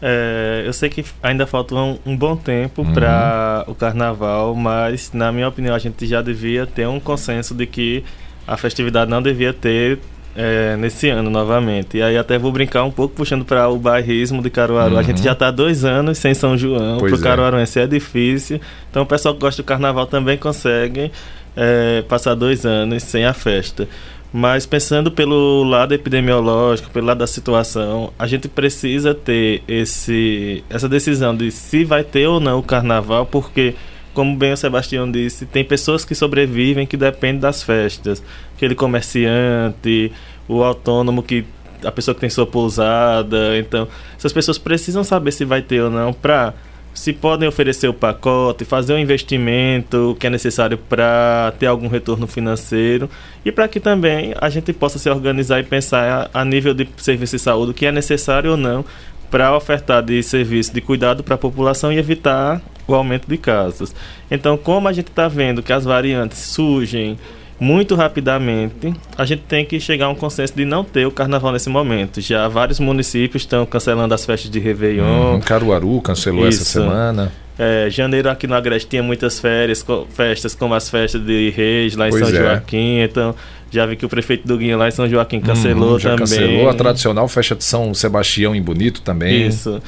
É, 0.02 0.64
eu 0.66 0.72
sei 0.72 0.90
que 0.90 1.04
ainda 1.22 1.46
falta 1.46 1.76
um, 1.76 2.00
um 2.06 2.16
bom 2.16 2.36
tempo 2.36 2.84
uhum. 2.84 2.94
para 2.94 3.66
o 3.68 3.76
carnaval, 3.76 4.56
mas 4.56 5.12
na 5.12 5.32
minha 5.32 5.48
opinião 5.48 5.76
a 5.76 5.80
gente 5.80 6.06
já 6.06 6.22
devia 6.22 6.66
ter 6.66 6.88
um 6.88 7.00
consenso 7.00 7.54
de 7.54 7.66
que 7.66 8.04
a 8.48 8.56
festividade 8.56 9.12
não 9.12 9.22
devia 9.22 9.54
ter 9.54 10.00
é, 10.39 10.78
nesse 10.78 11.10
ano 11.10 11.30
novamente. 11.30 11.97
E 11.97 12.02
aí 12.02 12.17
até 12.17 12.39
vou 12.39 12.49
brincar 12.49 12.86
um 12.86 12.91
pouco 12.91 13.13
puxando 13.13 13.43
para 13.43 13.67
o 13.67 13.78
bairrismo 13.78 14.41
de 14.41 14.49
Caruaru. 14.49 14.93
Uhum. 14.93 14.99
A 14.99 15.04
gente 15.04 15.17
uhum. 15.17 15.23
já 15.23 15.34
está 15.34 15.52
dois 15.52 15.84
anos 15.84 16.17
sem 16.17 16.34
São 16.34 16.58
João, 16.58 16.97
para 16.97 17.12
o 17.12 17.15
é. 17.15 17.21
caruaruense 17.21 17.78
é 17.78 17.86
difícil. 17.86 18.62
Então 18.89 19.04
o 19.04 19.06
pessoal 19.06 19.34
que 19.34 19.41
gosta 19.41 19.62
do 19.62 19.65
carnaval 19.65 20.08
também 20.08 20.38
consegue 20.38 21.12
é, 21.58 22.04
passar 22.08 22.36
dois 22.36 22.65
anos 22.65 23.04
sem 23.04 23.25
a 23.25 23.34
festa. 23.34 23.86
Mas 24.32 24.65
pensando 24.65 25.12
pelo 25.12 25.63
lado 25.63 25.93
epidemiológico, 25.93 26.89
pelo 26.91 27.08
lado 27.08 27.17
da 27.17 27.28
situação, 27.28 28.13
a 28.17 28.25
gente 28.25 28.47
precisa 28.47 29.13
ter 29.13 29.62
esse, 29.67 30.63
essa 30.69 30.88
decisão 30.88 31.36
de 31.36 31.52
se 31.52 31.84
vai 31.84 32.04
ter 32.04 32.28
ou 32.28 32.39
não 32.39 32.60
o 32.60 32.63
carnaval, 32.63 33.25
porque, 33.25 33.73
como 34.13 34.38
bem 34.38 34.54
o 34.54 34.58
Sebastião 34.58 35.12
disse, 35.12 35.47
tem 35.47 35.65
pessoas 35.65 36.06
que 36.06 36.13
sobrevivem 36.13 36.86
que 36.86 36.95
dependem 36.95 37.39
das 37.39 37.63
festas. 37.63 38.23
Aquele 38.56 38.75
comerciante, 38.75 40.12
o 40.50 40.64
autônomo 40.64 41.24
que 41.24 41.46
a 41.84 41.92
pessoa 41.92 42.13
que 42.13 42.21
tem 42.21 42.30
sua 42.30 42.46
pousada. 42.46 43.58
Então, 43.58 43.88
essas 44.17 44.34
pessoas 44.34 44.58
precisam 44.58 45.04
saber 45.04 45.32
se 45.32 45.46
vai 45.46 45.62
ter 45.62 45.82
ou 45.82 45.90
não 45.90 46.12
para 46.12 46.54
se 46.94 47.13
podem 47.13 47.48
oferecer 47.48 47.88
o 47.88 47.94
pacote, 47.94 48.65
fazer 48.65 48.94
um 48.94 49.00
investimento 49.00 50.17
que 50.19 50.28
é 50.28 50.30
necessário 50.30 50.78
para 50.78 51.54
ter 51.58 51.67
algum 51.67 51.88
retorno 51.88 52.28
financeiro 52.28 53.10
e 53.46 53.52
para 53.52 53.67
que 53.67 53.80
também 53.80 54.34
a 54.42 54.50
gente 54.50 54.73
possa 54.73 55.00
se 55.00 55.10
organizar 55.10 55.60
e 55.60 55.63
pensar 55.63 56.30
a, 56.34 56.42
a 56.42 56.44
nível 56.44 56.73
de 56.73 56.90
serviço 56.98 57.38
de 57.38 57.42
saúde 57.42 57.71
o 57.71 57.73
que 57.73 57.86
é 57.86 57.92
necessário 57.92 58.52
ou 58.52 58.58
não 58.58 58.84
para 59.32 59.56
ofertar 59.56 60.04
de 60.04 60.21
serviço 60.23 60.73
de 60.73 60.82
cuidado 60.82 61.23
para 61.23 61.36
a 61.36 61.38
população 61.38 61.94
e 61.94 61.98
evitar 61.98 62.62
o 62.88 62.96
aumento 62.96 63.28
de 63.28 63.38
casos. 63.38 63.96
Então, 64.30 64.58
como 64.58 64.88
a 64.88 64.92
gente 64.92 65.08
está 65.08 65.28
vendo 65.28 65.62
que 65.62 65.71
as 65.71 65.86
variantes 65.86 66.40
surgem 66.40 67.17
muito 67.60 67.96
rapidamente, 67.96 68.94
a 69.18 69.26
gente 69.26 69.42
tem 69.44 69.66
que 69.66 69.80
chegar 69.80 70.06
a 70.06 70.10
um 70.10 70.16
consenso 70.16 70.54
de 70.56 70.64
não 70.66 70.84
ter 70.84 71.06
o 71.06 71.12
carnaval 71.12 71.52
nesse 71.52 71.70
momento. 71.70 72.22
Já 72.22 72.48
vários 72.48 72.80
municípios 72.80 73.44
estão 73.44 73.66
cancelando 73.66 74.14
as 74.14 74.26
festas 74.26 74.50
de 74.50 74.60
Réveillon. 74.60 75.36
Hum, 75.36 75.40
Caruaru 75.42 76.00
cancelou 76.02 76.48
Isso. 76.48 76.62
essa 76.62 76.72
semana. 76.82 77.32
É, 77.62 77.90
janeiro 77.90 78.30
aqui 78.30 78.48
no 78.48 78.56
Agreste 78.56 78.88
tinha 78.88 79.04
muitas 79.04 79.38
férias, 79.40 79.84
co- 79.84 80.08
festas 80.10 80.56
como 80.56 80.74
as 80.74 80.90
festas 80.90 81.22
de 81.26 81.50
Reis 81.50 81.94
lá 81.98 82.08
em 82.08 82.12
Pois 82.12 82.26
São 82.26 82.34
é. 82.34 82.42
Joaquim. 82.42 83.00
Então, 83.02 83.36
já 83.70 83.86
vi 83.86 83.98
que 83.98 84.06
o 84.06 84.10
prefeito 84.10 84.48
do 84.48 84.58
Guinho 84.58 84.78
lá 84.78 84.88
em 84.88 84.92
São 84.92 85.10
Joaquim 85.10 85.42
cancelou 85.42 86.00
já 86.00 86.12
também. 86.12 86.26
cancelou 86.26 86.70
a 86.70 86.74
tradicional 86.74 87.28
festa 87.28 87.56
de 87.56 87.66
São 87.66 87.94
Sebastião 87.94 88.56
em 88.56 88.62
Bonito 88.62 89.02
também. 89.02 89.48
Isso. 89.48 89.82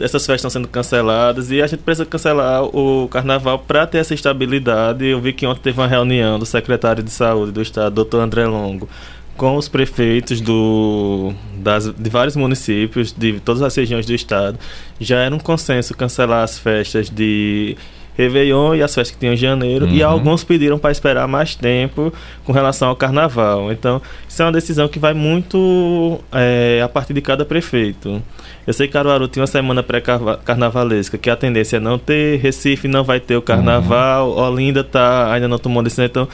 Essas 0.00 0.24
festas 0.24 0.36
estão 0.36 0.50
sendo 0.50 0.68
canceladas 0.68 1.50
e 1.50 1.60
a 1.60 1.66
gente 1.66 1.80
precisa 1.80 2.06
cancelar 2.06 2.64
o 2.64 3.08
carnaval 3.08 3.58
para 3.58 3.86
ter 3.86 3.98
essa 3.98 4.14
estabilidade. 4.14 5.04
Eu 5.04 5.20
vi 5.20 5.32
que 5.32 5.46
ontem 5.46 5.60
teve 5.60 5.80
uma 5.80 5.86
reunião 5.86 6.38
do 6.38 6.46
secretário 6.46 7.02
de 7.02 7.10
saúde 7.10 7.52
do 7.52 7.60
estado, 7.60 7.94
doutor 7.94 8.20
André 8.20 8.46
Longo, 8.46 8.88
com 9.36 9.56
os 9.56 9.68
prefeitos 9.68 10.40
do, 10.40 11.32
das, 11.56 11.92
de 11.92 12.10
vários 12.10 12.36
municípios, 12.36 13.12
de 13.12 13.40
todas 13.40 13.62
as 13.62 13.74
regiões 13.74 14.06
do 14.06 14.14
estado. 14.14 14.58
Já 15.00 15.18
era 15.18 15.34
um 15.34 15.38
consenso 15.38 15.94
cancelar 15.94 16.44
as 16.44 16.58
festas 16.58 17.10
de 17.10 17.76
Réveillon 18.18 18.74
e 18.74 18.82
as 18.82 18.92
festas 18.92 19.12
que 19.14 19.18
tinham 19.20 19.32
em 19.34 19.36
janeiro, 19.36 19.86
e 19.86 20.02
Uhum. 20.02 20.08
alguns 20.10 20.42
pediram 20.42 20.76
para 20.76 20.90
esperar 20.90 21.28
mais 21.28 21.54
tempo 21.54 22.12
com 22.44 22.52
relação 22.52 22.88
ao 22.88 22.96
carnaval. 22.96 23.70
Então, 23.70 24.02
isso 24.28 24.42
é 24.42 24.44
uma 24.44 24.50
decisão 24.52 24.88
que 24.88 24.98
vai 24.98 25.14
muito 25.14 26.20
é, 26.32 26.80
a 26.84 26.88
partir 26.88 27.14
de 27.14 27.20
cada 27.20 27.44
prefeito. 27.44 28.20
Eu 28.66 28.72
sei 28.72 28.88
que 28.88 28.92
Caruaru 28.92 29.28
tinha 29.28 29.42
uma 29.42 29.46
semana 29.46 29.82
pré-carnavalesca, 29.82 31.16
que 31.16 31.30
a 31.30 31.36
tendência 31.36 31.76
é 31.76 31.80
não 31.80 31.96
ter, 31.98 32.38
Recife 32.40 32.88
não 32.88 33.04
vai 33.04 33.20
ter 33.20 33.36
o 33.36 33.42
carnaval, 33.42 34.30
Olinda 34.36 34.82
tá, 34.82 35.32
ainda 35.32 35.46
não 35.46 35.58
tomou 35.58 35.82
decisão, 35.82 36.04
então 36.04 36.28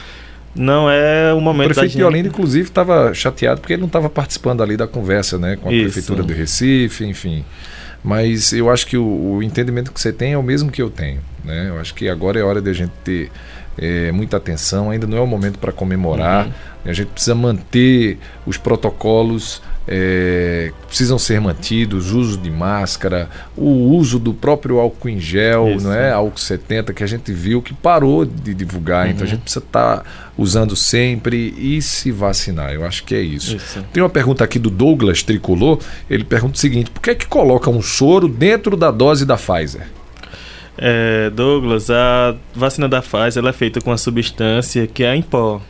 não 0.54 0.88
é 0.90 1.32
o 1.34 1.36
O 1.36 1.40
momento 1.40 1.68
da 1.68 1.74
prefeito 1.74 1.92
gente... 1.92 1.98
de 1.98 2.04
Olinda, 2.04 2.28
inclusive, 2.28 2.68
estava 2.68 3.12
chateado 3.12 3.60
porque 3.60 3.74
ele 3.74 3.80
não 3.80 3.88
estava 3.88 4.08
participando 4.08 4.62
ali 4.62 4.76
da 4.76 4.86
conversa 4.86 5.36
né, 5.38 5.56
com 5.60 5.68
a 5.68 5.72
Isso. 5.72 5.84
prefeitura 5.84 6.22
do 6.22 6.32
Recife, 6.32 7.04
enfim. 7.04 7.44
Mas 8.04 8.52
eu 8.52 8.68
acho 8.68 8.86
que 8.86 8.98
o, 8.98 9.36
o 9.36 9.42
entendimento 9.42 9.90
que 9.90 9.98
você 9.98 10.12
tem 10.12 10.34
é 10.34 10.38
o 10.38 10.42
mesmo 10.42 10.70
que 10.70 10.82
eu 10.82 10.90
tenho. 10.90 11.20
Né? 11.42 11.70
Eu 11.70 11.80
acho 11.80 11.94
que 11.94 12.06
agora 12.06 12.38
é 12.38 12.42
hora 12.42 12.60
de 12.60 12.68
a 12.68 12.72
gente 12.74 12.92
ter 13.02 13.30
eh, 13.78 14.12
muita 14.12 14.36
atenção, 14.36 14.90
ainda 14.90 15.06
não 15.06 15.16
é 15.16 15.20
o 15.22 15.26
momento 15.26 15.58
para 15.58 15.72
comemorar. 15.72 16.48
A 16.84 16.92
gente 16.92 17.08
precisa 17.08 17.34
manter 17.34 18.18
os 18.44 18.58
protocolos 18.58 19.62
que 19.86 20.86
precisam 20.86 21.18
ser 21.18 21.40
mantidos, 21.40 22.12
uso 22.12 22.38
de 22.38 22.50
máscara, 22.50 23.28
o 23.56 23.68
uso 23.68 24.18
do 24.18 24.32
próprio 24.32 24.78
álcool 24.78 25.08
em 25.08 25.20
gel, 25.20 25.74
Isso. 25.76 25.86
não 25.86 25.92
é? 25.92 26.10
Álcool 26.10 26.38
70, 26.38 26.92
que 26.94 27.04
a 27.04 27.06
gente 27.06 27.32
viu 27.32 27.60
que 27.60 27.74
parou 27.74 28.24
de 28.24 28.54
divulgar. 28.54 29.08
Então 29.08 29.24
a 29.24 29.28
gente 29.28 29.42
precisa 29.42 29.64
estar 29.64 30.32
usando 30.36 30.74
sempre 30.74 31.54
e 31.58 31.82
se 31.82 32.10
vacinar. 32.10 32.72
Eu 32.72 32.84
acho 32.84 33.04
que 33.04 33.14
é 33.14 33.20
isso. 33.20 33.56
Isso. 33.56 33.84
Tem 33.92 34.02
uma 34.02 34.08
pergunta 34.08 34.42
aqui 34.42 34.58
do 34.58 34.70
Douglas 34.70 35.22
Tricolor. 35.22 35.78
Ele 36.08 36.24
pergunta 36.24 36.54
o 36.54 36.58
seguinte: 36.58 36.90
por 36.90 37.00
que 37.00 37.10
é 37.10 37.14
que 37.14 37.26
coloca 37.26 37.68
um 37.68 37.82
soro 37.82 38.28
dentro 38.28 38.76
da 38.76 38.90
dose 38.90 39.26
da 39.26 39.36
Pfizer? 39.36 39.86
É, 40.76 41.30
Douglas, 41.30 41.88
a 41.88 42.34
vacina 42.54 42.88
da 42.88 43.00
Pfizer 43.00 43.44
é 43.44 43.52
feita 43.52 43.80
com 43.80 43.90
uma 43.90 43.98
substância 43.98 44.86
que 44.86 45.04
é 45.04 45.14
em 45.14 45.22
pó. 45.22 45.60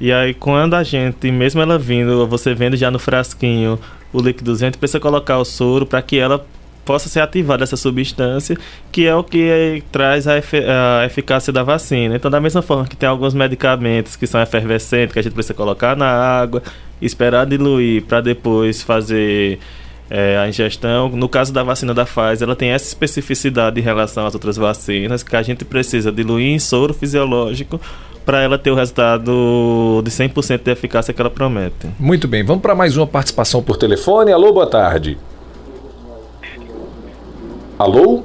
E 0.00 0.10
aí, 0.12 0.32
quando 0.32 0.74
a 0.74 0.82
gente, 0.82 1.30
mesmo 1.30 1.60
ela 1.60 1.78
vindo, 1.78 2.26
você 2.26 2.54
vendo 2.54 2.76
já 2.76 2.90
no 2.90 2.98
frasquinho 2.98 3.78
o 4.12 4.20
líquidozinho, 4.20 4.68
a 4.68 4.70
gente 4.70 4.78
precisa 4.78 4.98
colocar 4.98 5.38
o 5.38 5.44
soro 5.44 5.84
para 5.84 6.00
que 6.00 6.18
ela 6.18 6.44
possa 6.84 7.08
ser 7.08 7.20
ativada 7.20 7.62
essa 7.62 7.76
substância, 7.76 8.56
que 8.90 9.06
é 9.06 9.14
o 9.14 9.22
que 9.22 9.48
eh, 9.48 9.82
traz 9.92 10.26
a, 10.26 10.38
efe- 10.38 10.64
a 10.64 11.04
eficácia 11.04 11.52
da 11.52 11.62
vacina. 11.62 12.16
Então, 12.16 12.30
da 12.30 12.40
mesma 12.40 12.62
forma 12.62 12.86
que 12.86 12.96
tem 12.96 13.08
alguns 13.08 13.34
medicamentos 13.34 14.16
que 14.16 14.26
são 14.26 14.40
efervescentes, 14.40 15.12
que 15.12 15.18
a 15.18 15.22
gente 15.22 15.34
precisa 15.34 15.54
colocar 15.54 15.94
na 15.94 16.08
água, 16.08 16.62
esperar 17.00 17.44
diluir 17.46 18.02
para 18.04 18.22
depois 18.22 18.82
fazer 18.82 19.60
é, 20.08 20.38
a 20.38 20.48
ingestão. 20.48 21.10
No 21.10 21.28
caso 21.28 21.52
da 21.52 21.62
vacina 21.62 21.94
da 21.94 22.04
Pfizer, 22.04 22.42
ela 22.42 22.56
tem 22.56 22.70
essa 22.70 22.88
especificidade 22.88 23.78
em 23.78 23.82
relação 23.82 24.26
às 24.26 24.34
outras 24.34 24.56
vacinas, 24.56 25.22
que 25.22 25.36
a 25.36 25.42
gente 25.42 25.64
precisa 25.64 26.10
diluir 26.10 26.48
em 26.48 26.58
soro 26.58 26.94
fisiológico 26.94 27.78
para 28.24 28.42
ela 28.42 28.58
ter 28.58 28.70
o 28.70 28.74
resultado 28.74 30.02
de 30.04 30.10
100% 30.10 30.62
de 30.62 30.70
eficácia 30.70 31.12
que 31.12 31.20
ela 31.20 31.30
promete. 31.30 31.88
Muito 31.98 32.28
bem, 32.28 32.44
vamos 32.44 32.62
para 32.62 32.74
mais 32.74 32.96
uma 32.96 33.06
participação 33.06 33.62
por 33.62 33.76
telefone. 33.76 34.32
Alô, 34.32 34.52
boa 34.52 34.66
tarde. 34.66 35.18
Alô? 37.78 38.24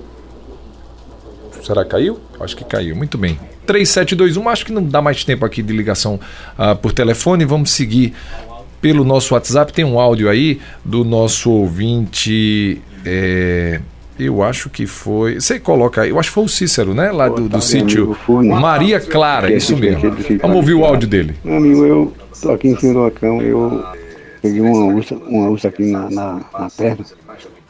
Será 1.61 1.83
que 1.83 1.91
caiu? 1.91 2.19
Acho 2.39 2.55
que 2.55 2.63
caiu. 2.63 2.95
Muito 2.95 3.17
bem. 3.17 3.39
3721, 3.65 4.49
acho 4.49 4.65
que 4.65 4.71
não 4.71 4.83
dá 4.83 5.01
mais 5.01 5.23
tempo 5.23 5.45
aqui 5.45 5.63
de 5.63 5.73
ligação 5.73 6.19
ah, 6.57 6.75
por 6.75 6.91
telefone. 6.91 7.45
Vamos 7.45 7.71
seguir 7.71 8.13
pelo 8.79 9.03
nosso 9.03 9.33
WhatsApp. 9.33 9.73
Tem 9.73 9.83
um 9.83 9.99
áudio 9.99 10.29
aí 10.29 10.59
do 10.83 11.03
nosso 11.03 11.49
ouvinte. 11.49 12.81
é, 13.05 13.81
eu 14.19 14.41
acho 14.43 14.69
que 14.69 14.85
foi. 14.87 15.35
Você 15.39 15.59
coloca 15.59 16.01
aí, 16.01 16.09
eu 16.09 16.19
acho 16.19 16.29
que 16.29 16.33
foi 16.35 16.43
o 16.43 16.47
Cícero, 16.49 16.93
né? 16.93 17.11
Lá 17.11 17.27
do, 17.29 17.47
do 17.49 17.61
sítio 17.61 18.13
Fune. 18.25 18.49
Maria 18.49 18.99
Clara, 18.99 19.51
isso 19.53 19.75
mesmo. 19.77 20.11
Vamos 20.41 20.55
ouvir 20.57 20.73
o 20.73 20.85
áudio 20.85 21.07
dele. 21.07 21.35
Meu 21.43 21.57
amigo, 21.57 21.85
eu 21.85 22.13
tô 22.41 22.51
aqui 22.51 22.69
em 22.69 22.77
cima 22.77 23.09
do 23.09 23.11
cama, 23.11 23.41
eu 23.43 23.83
peguei 24.41 24.61
uma 24.61 24.85
ursa, 24.93 25.15
uma 25.15 25.49
ursa 25.49 25.67
aqui 25.67 25.83
na, 25.91 26.09
na, 26.09 26.33
na 26.57 26.69
perna, 26.69 27.03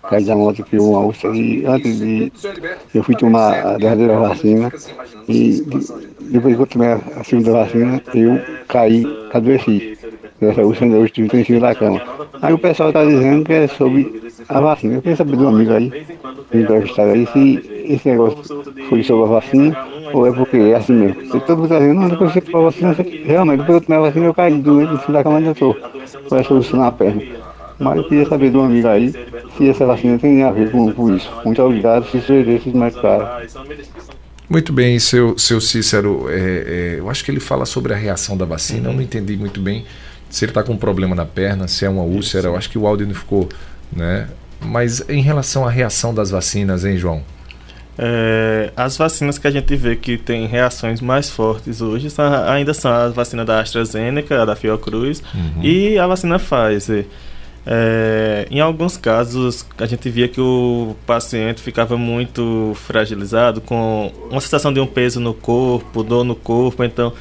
caí 0.09 0.23
da 0.25 0.35
moto, 0.35 0.63
pegou 0.69 0.91
uma 0.91 0.99
ursa 1.07 1.27
e 1.29 1.65
antes 1.65 1.97
de. 1.99 2.31
Eu 2.93 3.03
fui 3.03 3.15
tomar 3.15 3.53
a 3.65 3.77
derradeira 3.77 4.17
vacina 4.19 4.71
e 5.27 5.61
de- 5.61 6.05
depois 6.31 6.55
que 6.55 6.61
eu 6.61 6.67
tomei 6.67 6.87
a 6.89 6.99
a 7.17 7.23
segunda 7.23 7.51
vacina, 7.51 8.01
eu 8.13 8.39
caí, 8.67 9.05
adoeci. 9.33 9.97
Essa 10.41 10.61
ursa 10.61 10.83
ainda 10.83 10.97
hoje 10.97 11.59
da 11.59 11.73
cama. 11.73 12.01
Aí 12.41 12.53
o 12.53 12.57
pessoal 12.57 12.91
tá 12.91 13.05
dizendo 13.05 13.45
que 13.45 13.53
é 13.53 13.67
sobre 13.67 14.21
a 14.49 14.59
vacina. 14.59 14.95
Eu 14.95 15.01
queria 15.01 15.15
saber 15.15 15.38
de 15.38 15.43
um 15.43 15.47
amigo 15.47 15.71
aí, 15.71 16.05
entrevistado 16.53 17.11
aí, 17.11 17.25
se 17.27 17.86
esse 17.88 18.09
negócio 18.09 18.63
foi 18.89 19.01
sobre 19.03 19.23
a 19.23 19.27
vacina 19.27 19.88
ou 20.13 20.27
é 20.27 20.31
porque 20.33 20.57
é 20.57 20.75
assim 20.75 20.93
mesmo. 20.93 21.21
E 21.21 21.39
todo 21.39 21.59
mundo 21.59 21.69
tá 21.69 21.79
dizendo, 21.79 21.99
não, 22.01 22.09
depois 22.09 22.33
que 22.33 22.41
você 22.41 22.57
a 22.57 22.59
vacina, 22.59 22.95
realmente, 23.25 23.59
depois 23.61 23.77
que 23.77 23.83
eu 23.83 23.88
tomei 23.88 23.97
a 23.99 24.01
vacina, 24.09 24.25
eu 24.25 24.33
caí 24.33 24.53
doente 24.61 24.93
em 24.93 24.99
cima 24.99 25.13
da 25.13 25.23
cama 25.23 25.38
onde 25.38 25.61
eu. 25.61 25.77
Com 26.29 26.36
essa 26.36 26.53
ursa 26.53 26.77
na 26.77 26.91
perna. 26.91 27.21
Mas 27.79 27.97
eu 27.97 28.03
queria 28.03 28.25
saber 28.25 28.51
de 28.51 28.57
um 28.57 28.63
amigo 28.63 28.88
aí 28.88 29.13
se 29.57 29.69
essa 29.69 29.86
vacina 29.86 30.17
tem 30.17 30.43
a 30.43 30.51
ver 30.51 30.69
com, 30.71 30.91
com 30.91 31.15
isso. 31.15 31.31
Muito 31.43 31.61
obrigado, 31.61 32.05
se 32.09 32.17
esses 32.17 32.73
mais 32.73 32.95
claro. 32.95 33.25
Muito 34.49 34.71
bem, 34.71 34.99
seu, 34.99 35.38
seu 35.38 35.59
Cícero. 35.59 36.27
é, 36.29 36.36
é, 36.38 36.99
eu 36.99 37.09
acho 37.09 37.25
que 37.25 37.31
ele 37.31 37.39
fala 37.39 37.65
sobre 37.65 37.93
a 37.93 37.95
reação 37.95 38.38
da 38.38 38.45
vacina. 38.45 38.88
Eu 38.88 38.89
Uhum. 38.91 38.95
não 38.97 39.03
entendi 39.03 39.36
muito 39.36 39.59
bem 39.59 39.86
se 40.36 40.43
ele 40.43 40.51
está 40.51 40.61
com 40.63 40.73
um 40.73 40.77
problema 40.77 41.15
na 41.15 41.25
perna, 41.25 41.65
se 41.67 41.86
é 41.86 41.89
uma 41.89 42.03
úlcera. 42.03 42.47
Eu 42.49 42.57
acho 42.57 42.69
que 42.69 42.77
o 42.77 42.86
áudio 42.86 43.07
não 43.07 43.15
ficou, 43.15 43.47
né? 43.91 44.27
Mas 44.59 45.01
em 45.09 45.21
relação 45.21 45.65
à 45.65 45.69
reação 45.69 46.13
das 46.13 46.29
vacinas, 46.29 46.83
hein, 46.83 46.97
João? 46.97 47.21
É, 47.97 48.71
as 48.75 48.97
vacinas 48.97 49.38
que 49.38 49.47
a 49.47 49.51
gente 49.51 49.73
vê 49.77 49.95
que 49.95 50.17
tem 50.17 50.45
reações 50.47 50.99
mais 50.99 51.29
fortes 51.29 51.79
hoje 51.81 52.09
são- 52.09 52.25
ainda 52.49 52.73
são 52.73 52.91
a 52.91 53.07
vacina 53.07 53.45
da 53.45 53.61
AstraZeneca, 53.61 54.41
a 54.41 54.45
da 54.45 54.55
Fiocruz 54.57 55.23
e 55.61 55.97
a 55.97 56.05
vacina 56.05 56.38
Pfizer. 56.38 57.05
É, 57.67 58.45
em 58.51 58.59
alguns 58.59 58.97
casos, 58.97 59.65
a 59.77 59.86
gente 59.86 60.09
via 60.09 60.27
que 60.27 60.39
o 60.41 60.95
paciente 61.07 61.61
ficava 61.61 61.97
muito 61.97 62.73
fragilizado, 62.75 63.61
com 63.61 64.11
uma 64.29 64.41
sensação 64.41 64.71
de 64.73 64.79
um 64.79 64.86
peso 64.86 65.19
no 65.21 65.33
corpo, 65.33 66.03
dor 66.03 66.23
no 66.25 66.36
corpo. 66.36 66.83
Então, 66.83 67.13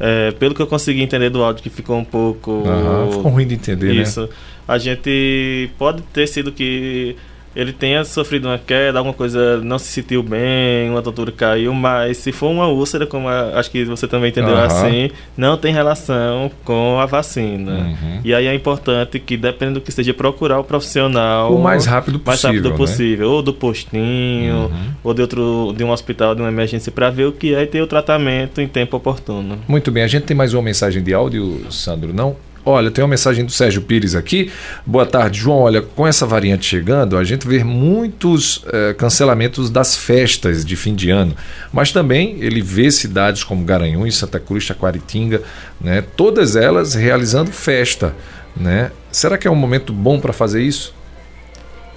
é, 0.00 0.30
pelo 0.32 0.54
que 0.54 0.62
eu 0.62 0.66
consegui 0.66 1.02
entender 1.02 1.28
do 1.28 1.44
áudio, 1.44 1.62
que 1.62 1.70
ficou 1.70 1.98
um 1.98 2.04
pouco. 2.04 2.64
Ficou 3.12 3.30
ruim 3.30 3.46
de 3.46 3.54
entender, 3.54 3.94
né? 3.94 4.02
Isso. 4.02 4.28
A 4.66 4.78
gente 4.78 5.70
pode 5.76 6.02
ter 6.02 6.26
sido 6.26 6.50
que 6.50 7.16
ele 7.54 7.72
tenha 7.72 8.04
sofrido 8.04 8.46
uma 8.46 8.58
queda, 8.58 8.98
alguma 8.98 9.12
coisa 9.14 9.58
não 9.58 9.78
se 9.78 9.86
sentiu 9.90 10.22
bem, 10.22 10.88
uma 10.88 11.02
tontura 11.02 11.32
caiu, 11.32 11.74
mas 11.74 12.16
se 12.18 12.30
for 12.30 12.48
uma 12.50 12.68
úlcera, 12.68 13.06
como 13.06 13.28
a- 13.28 13.58
acho 13.58 13.70
que 13.70 13.84
você 13.84 14.06
também 14.06 14.30
entendeu 14.30 14.54
Aham. 14.54 14.66
assim, 14.66 15.10
não 15.36 15.56
tem 15.56 15.72
relação 15.72 16.50
com 16.64 16.98
a 17.00 17.06
vacina. 17.06 17.72
Uhum. 17.72 18.20
E 18.24 18.32
aí 18.32 18.46
é 18.46 18.54
importante 18.54 19.18
que, 19.18 19.36
dependendo 19.36 19.80
do 19.80 19.82
que 19.84 19.90
seja, 19.90 20.14
procurar 20.14 20.60
o 20.60 20.64
profissional 20.64 21.52
O 21.54 21.60
mais 21.62 21.86
rápido 21.86 22.20
mais 22.24 22.40
possível, 22.40 22.56
rápido 22.62 22.70
né? 22.70 22.76
possível, 22.76 23.30
ou 23.30 23.42
do 23.42 23.52
postinho, 23.52 24.54
Uhum. 24.54 24.90
ou 25.02 25.14
de 25.14 25.22
outro 25.22 25.74
de 25.76 25.82
um 25.84 25.90
hospital, 25.90 26.34
de 26.34 26.42
uma 26.42 26.48
emergência 26.50 26.92
para 26.92 27.10
ver 27.10 27.24
o 27.26 27.32
que 27.32 27.54
é 27.54 27.62
e 27.62 27.66
ter 27.66 27.82
o 27.82 27.86
tratamento 27.86 28.60
em 28.60 28.68
tempo 28.68 28.96
oportuno. 28.96 29.58
Muito 29.66 29.90
bem, 29.90 30.02
a 30.04 30.06
gente 30.08 30.24
tem 30.24 30.36
mais 30.36 30.54
uma 30.54 30.62
mensagem 30.62 31.02
de 31.02 31.12
áudio, 31.12 31.66
Sandro, 31.70 32.12
não? 32.12 32.36
Olha, 32.70 32.90
tem 32.90 33.02
uma 33.02 33.10
mensagem 33.10 33.44
do 33.44 33.52
Sérgio 33.52 33.82
Pires 33.82 34.14
aqui. 34.14 34.50
Boa 34.86 35.06
tarde, 35.06 35.40
João. 35.40 35.60
Olha, 35.60 35.82
com 35.82 36.06
essa 36.06 36.26
variante 36.26 36.66
chegando, 36.66 37.16
a 37.16 37.24
gente 37.24 37.46
vê 37.46 37.62
muitos 37.62 38.64
eh, 38.72 38.94
cancelamentos 38.94 39.70
das 39.70 39.96
festas 39.96 40.64
de 40.64 40.76
fim 40.76 40.94
de 40.94 41.10
ano. 41.10 41.36
Mas 41.72 41.92
também 41.92 42.36
ele 42.40 42.60
vê 42.60 42.90
cidades 42.90 43.44
como 43.44 43.64
Garanhuns, 43.64 44.16
Santa 44.16 44.40
Cruz, 44.40 44.66
Taquaritinga, 44.66 45.42
né? 45.80 46.04
Todas 46.16 46.56
elas 46.56 46.94
realizando 46.94 47.50
festa, 47.50 48.14
né? 48.56 48.90
Será 49.10 49.36
que 49.36 49.48
é 49.48 49.50
um 49.50 49.56
momento 49.56 49.92
bom 49.92 50.20
para 50.20 50.32
fazer 50.32 50.62
isso? 50.62 50.94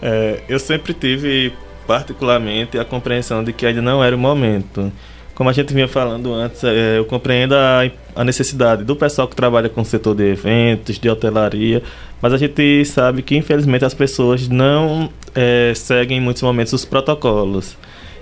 É, 0.01 0.41
eu 0.49 0.59
sempre 0.59 0.93
tive 0.93 1.53
particularmente, 1.87 2.77
a 2.79 2.85
compreensão 2.85 3.43
de 3.43 3.53
que 3.53 3.65
ainda 3.65 3.81
não 3.81 4.03
era 4.03 4.15
o 4.15 4.19
momento. 4.19 4.91
Como 5.35 5.49
a 5.49 5.53
gente 5.53 5.73
vinha 5.73 5.87
falando 5.87 6.31
antes, 6.31 6.63
é, 6.63 6.99
eu 6.99 7.05
compreendo 7.05 7.55
a, 7.55 7.89
a, 8.15 8.23
necessidade 8.23 8.83
do 8.83 8.95
pessoal 8.95 9.27
que 9.27 9.35
trabalha 9.35 9.67
com 9.67 9.81
o 9.81 9.85
setor 9.85 10.15
de 10.15 10.31
eventos, 10.31 10.99
de 10.99 11.09
hotelaria, 11.09 11.81
mas 12.21 12.33
a 12.33 12.37
gente 12.37 12.85
sabe 12.85 13.23
que 13.23 13.35
infelizmente 13.35 13.83
as 13.83 13.95
pessoas 13.95 14.47
não 14.47 15.09
é, 15.33 15.73
seguem 15.75 16.19
em 16.19 16.21
muitos 16.21 16.43
momentos 16.43 16.73
os 16.73 16.85
protocolos. 16.85 17.75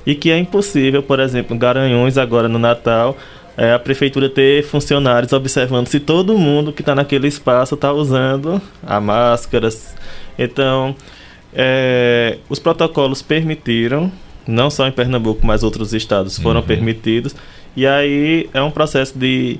E 0.05 0.16
que 0.16 0.32
é 0.32 0.38
impossível, 0.38 1.03
por 1.03 1.20
exemplo, 1.20 1.55
em 1.55 1.59
Garanhuns, 1.59 2.18
agora 2.18 2.47
no 2.47 2.57
Natal, 2.57 3.18
é, 3.57 3.74
a 3.74 3.80
prefeitura 3.80 4.30
ter 4.30 4.64
funcionários 4.64 5.34
observando 5.34 5.88
se 5.88 5.99
todo 5.99 6.38
mundo 6.38 6.72
que 6.72 6.82
está 6.82 6.95
naquele 6.95 7.28
espaço 7.28 7.76
está 7.76 7.91
usando 7.91 8.62
a 8.82 8.99
máscara. 8.99 9.70
Então, 10.39 10.95
é, 11.53 12.38
os 12.49 12.57
protocolos 12.57 13.22
permitiram 13.22 14.12
não 14.52 14.70
só 14.70 14.88
em 14.88 14.91
Pernambuco, 14.91 15.45
mas 15.45 15.64
outros 15.64 15.93
estados 15.93 16.38
foram 16.38 16.60
uhum. 16.60 16.66
permitidos. 16.66 17.36
E 17.76 17.88
aí 17.88 18.49
é 18.54 18.62
um 18.62 18.72
processo 18.72 19.18
de 19.18 19.60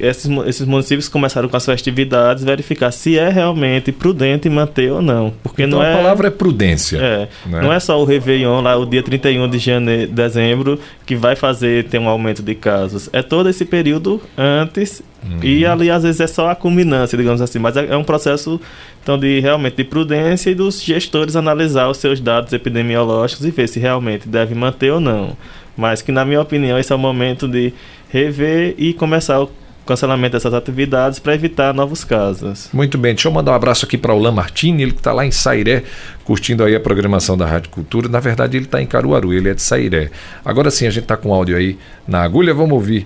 esses, 0.00 0.30
esses 0.46 0.66
municípios 0.66 1.08
começaram 1.08 1.48
com 1.48 1.56
as 1.56 1.64
festividades, 1.64 2.44
verificar 2.44 2.90
se 2.90 3.18
é 3.18 3.28
realmente 3.28 3.92
prudente 3.92 4.48
manter 4.48 4.90
ou 4.90 5.02
não. 5.02 5.32
Porque 5.42 5.62
então 5.62 5.78
não 5.78 5.86
a 5.86 5.88
é, 5.88 5.96
palavra 5.96 6.28
é 6.28 6.30
prudência. 6.30 6.98
É, 6.98 7.28
né? 7.46 7.60
Não 7.60 7.72
é 7.72 7.78
só 7.78 8.00
o 8.00 8.04
Réveillon, 8.04 8.60
lá 8.60 8.76
o 8.76 8.86
dia 8.86 9.02
31 9.02 9.48
de 9.48 9.58
janeiro, 9.58 10.10
dezembro, 10.10 10.78
que 11.06 11.14
vai 11.14 11.36
fazer 11.36 11.84
ter 11.84 11.98
um 11.98 12.08
aumento 12.08 12.42
de 12.42 12.54
casos. 12.54 13.08
É 13.12 13.22
todo 13.22 13.48
esse 13.48 13.64
período 13.64 14.20
antes 14.36 15.02
uhum. 15.22 15.38
e 15.42 15.66
ali 15.66 15.90
às 15.90 16.02
vezes 16.02 16.20
é 16.20 16.26
só 16.26 16.50
a 16.50 16.54
culminância, 16.54 17.16
digamos 17.16 17.40
assim. 17.40 17.58
Mas 17.58 17.76
é, 17.76 17.86
é 17.86 17.96
um 17.96 18.04
processo 18.04 18.60
então 19.02 19.18
de 19.18 19.40
realmente 19.40 19.76
de 19.76 19.84
prudência 19.84 20.50
e 20.50 20.54
dos 20.54 20.82
gestores 20.82 21.36
analisar 21.36 21.88
os 21.88 21.98
seus 21.98 22.20
dados 22.20 22.52
epidemiológicos 22.52 23.44
e 23.44 23.50
ver 23.50 23.68
se 23.68 23.80
realmente 23.80 24.28
deve 24.28 24.54
manter 24.54 24.92
ou 24.92 25.00
não. 25.00 25.36
Mas 25.76 26.02
que 26.02 26.12
na 26.12 26.24
minha 26.24 26.40
opinião 26.40 26.78
esse 26.78 26.92
é 26.92 26.94
o 26.94 26.98
momento 26.98 27.48
de 27.48 27.72
rever 28.10 28.74
e 28.76 28.92
começar 28.92 29.40
o 29.40 29.50
cancelamento 29.90 30.32
dessas 30.32 30.54
atividades 30.54 31.18
para 31.18 31.34
evitar 31.34 31.74
novos 31.74 32.04
casos. 32.04 32.70
Muito 32.72 32.96
bem, 32.96 33.12
deixa 33.12 33.26
eu 33.26 33.32
mandar 33.32 33.50
um 33.52 33.54
abraço 33.56 33.84
aqui 33.84 33.98
para 33.98 34.14
o 34.14 34.18
Lan 34.18 34.30
Martini, 34.30 34.84
ele 34.84 34.92
que 34.92 34.98
está 34.98 35.12
lá 35.12 35.26
em 35.26 35.32
Sairé, 35.32 35.82
curtindo 36.24 36.62
aí 36.62 36.76
a 36.76 36.80
programação 36.80 37.36
da 37.36 37.44
Rádio 37.44 37.70
Cultura. 37.70 38.08
Na 38.08 38.20
verdade, 38.20 38.56
ele 38.56 38.66
está 38.66 38.80
em 38.80 38.86
Caruaru, 38.86 39.32
ele 39.32 39.50
é 39.50 39.54
de 39.54 39.60
Sairé. 39.60 40.10
Agora 40.44 40.70
sim, 40.70 40.86
a 40.86 40.90
gente 40.90 41.02
está 41.02 41.16
com 41.16 41.34
áudio 41.34 41.56
aí 41.56 41.76
na 42.06 42.22
agulha, 42.22 42.54
vamos 42.54 42.72
ouvir. 42.72 43.04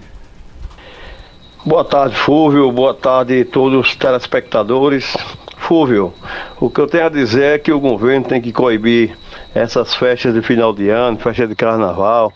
Boa 1.65 1.85
tarde, 1.85 2.15
Fúvio. 2.15 2.71
Boa 2.71 2.93
tarde 2.93 3.41
a 3.41 3.45
todos 3.47 3.89
os 3.89 3.97
telespectadores. 3.97 5.17
Fúvio, 5.57 6.13
o 6.61 6.69
que 6.69 6.79
eu 6.79 6.87
tenho 6.87 7.07
a 7.07 7.09
dizer 7.09 7.55
é 7.55 7.59
que 7.59 7.73
o 7.73 7.81
governo 7.81 8.27
tem 8.27 8.43
que 8.43 8.53
coibir 8.53 9.17
essas 9.55 9.95
festas 9.95 10.35
de 10.35 10.43
final 10.43 10.75
de 10.75 10.91
ano, 10.91 11.19
festa 11.19 11.47
de 11.47 11.55
carnaval, 11.55 12.31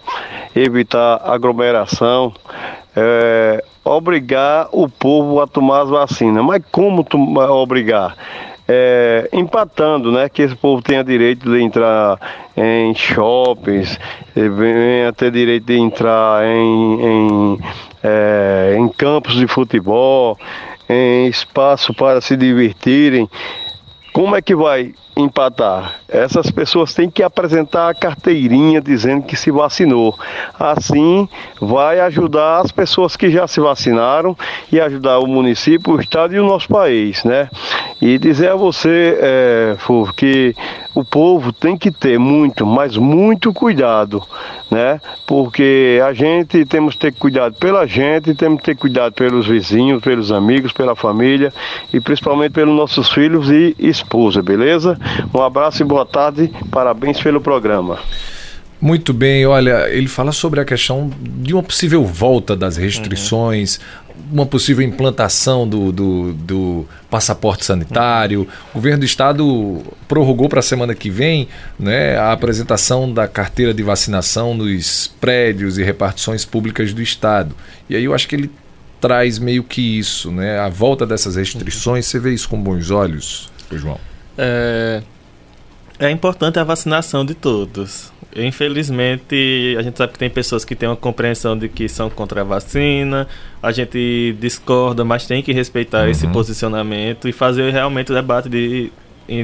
evitar 0.56 1.20
aglomeração, 1.22 2.32
é, 2.96 3.62
obrigar 3.88 4.68
o 4.72 4.88
povo 4.88 5.40
a 5.40 5.46
tomar 5.46 5.82
as 5.82 5.88
vacinas. 5.88 6.44
Mas 6.44 6.62
como 6.70 7.06
obrigar? 7.50 8.14
É, 8.70 9.30
empatando, 9.32 10.12
né? 10.12 10.28
Que 10.28 10.42
esse 10.42 10.54
povo 10.54 10.82
tenha 10.82 11.02
direito 11.02 11.50
de 11.50 11.62
entrar 11.62 12.18
em 12.54 12.94
shoppings, 12.94 13.98
venha 14.34 15.10
ter 15.12 15.30
direito 15.30 15.64
de 15.64 15.78
entrar 15.78 16.44
em, 16.44 17.00
em, 17.02 17.60
é, 18.02 18.76
em 18.78 18.88
campos 18.88 19.36
de 19.36 19.46
futebol, 19.46 20.36
em 20.86 21.28
espaço 21.28 21.94
para 21.94 22.20
se 22.20 22.36
divertirem. 22.36 23.28
Como 24.12 24.36
é 24.36 24.42
que 24.42 24.54
vai 24.54 24.92
empatar? 25.18 25.96
Essas 26.08 26.50
pessoas 26.50 26.94
têm 26.94 27.10
que 27.10 27.22
apresentar 27.22 27.90
a 27.90 27.94
carteirinha 27.94 28.80
dizendo 28.80 29.24
que 29.24 29.36
se 29.36 29.50
vacinou. 29.50 30.16
Assim, 30.58 31.28
vai 31.60 32.00
ajudar 32.00 32.60
as 32.60 32.70
pessoas 32.70 33.16
que 33.16 33.28
já 33.30 33.46
se 33.46 33.60
vacinaram 33.60 34.36
e 34.72 34.80
ajudar 34.80 35.18
o 35.18 35.26
município, 35.26 35.94
o 35.94 36.00
estado 36.00 36.34
e 36.34 36.40
o 36.40 36.46
nosso 36.46 36.68
país, 36.68 37.24
né? 37.24 37.50
E 38.00 38.16
dizer 38.16 38.52
a 38.52 38.56
você, 38.56 39.18
é, 39.20 39.76
Fulvio, 39.78 40.14
que 40.14 40.54
o 40.94 41.04
povo 41.04 41.52
tem 41.52 41.76
que 41.76 41.90
ter 41.90 42.18
muito, 42.18 42.66
mas 42.66 42.96
muito 42.96 43.52
cuidado, 43.52 44.22
né? 44.70 45.00
Porque 45.26 46.00
a 46.04 46.12
gente 46.12 46.64
temos 46.64 46.94
que 46.94 47.00
ter 47.00 47.12
cuidado 47.12 47.54
pela 47.54 47.86
gente, 47.86 48.34
temos 48.34 48.58
que 48.58 48.66
ter 48.66 48.76
cuidado 48.76 49.12
pelos 49.12 49.46
vizinhos, 49.46 50.02
pelos 50.02 50.32
amigos, 50.32 50.72
pela 50.72 50.96
família 50.96 51.52
e 51.92 52.00
principalmente 52.00 52.52
pelos 52.52 52.74
nossos 52.74 53.10
filhos 53.10 53.50
e 53.50 53.76
esposa, 53.78 54.42
beleza? 54.42 54.98
Um 55.34 55.42
abraço 55.42 55.82
e 55.82 55.84
boa 55.84 56.06
tarde, 56.06 56.50
parabéns 56.70 57.20
pelo 57.20 57.40
programa. 57.40 57.98
Muito 58.80 59.12
bem, 59.12 59.44
olha, 59.44 59.88
ele 59.90 60.06
fala 60.06 60.30
sobre 60.30 60.60
a 60.60 60.64
questão 60.64 61.10
de 61.20 61.52
uma 61.52 61.62
possível 61.62 62.04
volta 62.04 62.54
das 62.54 62.76
restrições, 62.76 63.76
uhum 63.76 64.08
uma 64.30 64.44
possível 64.44 64.84
implantação 64.84 65.66
do, 65.66 65.92
do, 65.92 66.32
do, 66.34 66.86
passaporte 67.10 67.64
sanitário. 67.64 68.46
O 68.70 68.74
governo 68.74 69.00
do 69.00 69.04
estado 69.04 69.82
prorrogou 70.06 70.48
para 70.48 70.60
a 70.60 70.62
semana 70.62 70.94
que 70.94 71.08
vem 71.08 71.48
né, 71.78 72.16
a 72.16 72.32
apresentação 72.32 73.12
da 73.12 73.26
carteira 73.26 73.72
de 73.72 73.82
vacinação 73.82 74.54
nos 74.54 75.08
prédios 75.20 75.78
e 75.78 75.82
repartições 75.82 76.44
públicas 76.44 76.92
do 76.92 77.00
estado. 77.00 77.54
E 77.88 77.96
aí 77.96 78.04
eu 78.04 78.14
acho 78.14 78.28
que 78.28 78.36
ele 78.36 78.50
traz 79.00 79.38
meio 79.38 79.62
que 79.62 79.80
isso, 79.80 80.30
né? 80.30 80.58
A 80.58 80.68
volta 80.68 81.06
dessas 81.06 81.36
restrições, 81.36 82.06
você 82.06 82.18
vê 82.18 82.34
isso 82.34 82.48
com 82.48 82.60
bons 82.60 82.90
olhos, 82.90 83.50
João? 83.70 83.98
É, 84.38 85.02
é 85.98 86.10
importante 86.10 86.58
a 86.58 86.64
vacinação 86.64 87.24
de 87.24 87.34
todos. 87.34 88.12
Infelizmente, 88.36 89.74
a 89.76 89.82
gente 89.82 89.98
sabe 89.98 90.12
que 90.12 90.18
tem 90.18 90.30
pessoas 90.30 90.64
que 90.64 90.76
têm 90.76 90.88
uma 90.88 90.96
compreensão 90.96 91.58
de 91.58 91.68
que 91.68 91.88
são 91.88 92.08
contra 92.08 92.42
a 92.42 92.44
vacina, 92.44 93.26
a 93.60 93.72
gente 93.72 94.36
discorda, 94.38 95.04
mas 95.04 95.26
tem 95.26 95.42
que 95.42 95.52
respeitar 95.52 96.04
uhum. 96.04 96.10
esse 96.10 96.28
posicionamento 96.28 97.28
e 97.28 97.32
fazer 97.32 97.72
realmente 97.72 98.12
o 98.12 98.14
debate 98.14 98.48
de 98.48 98.92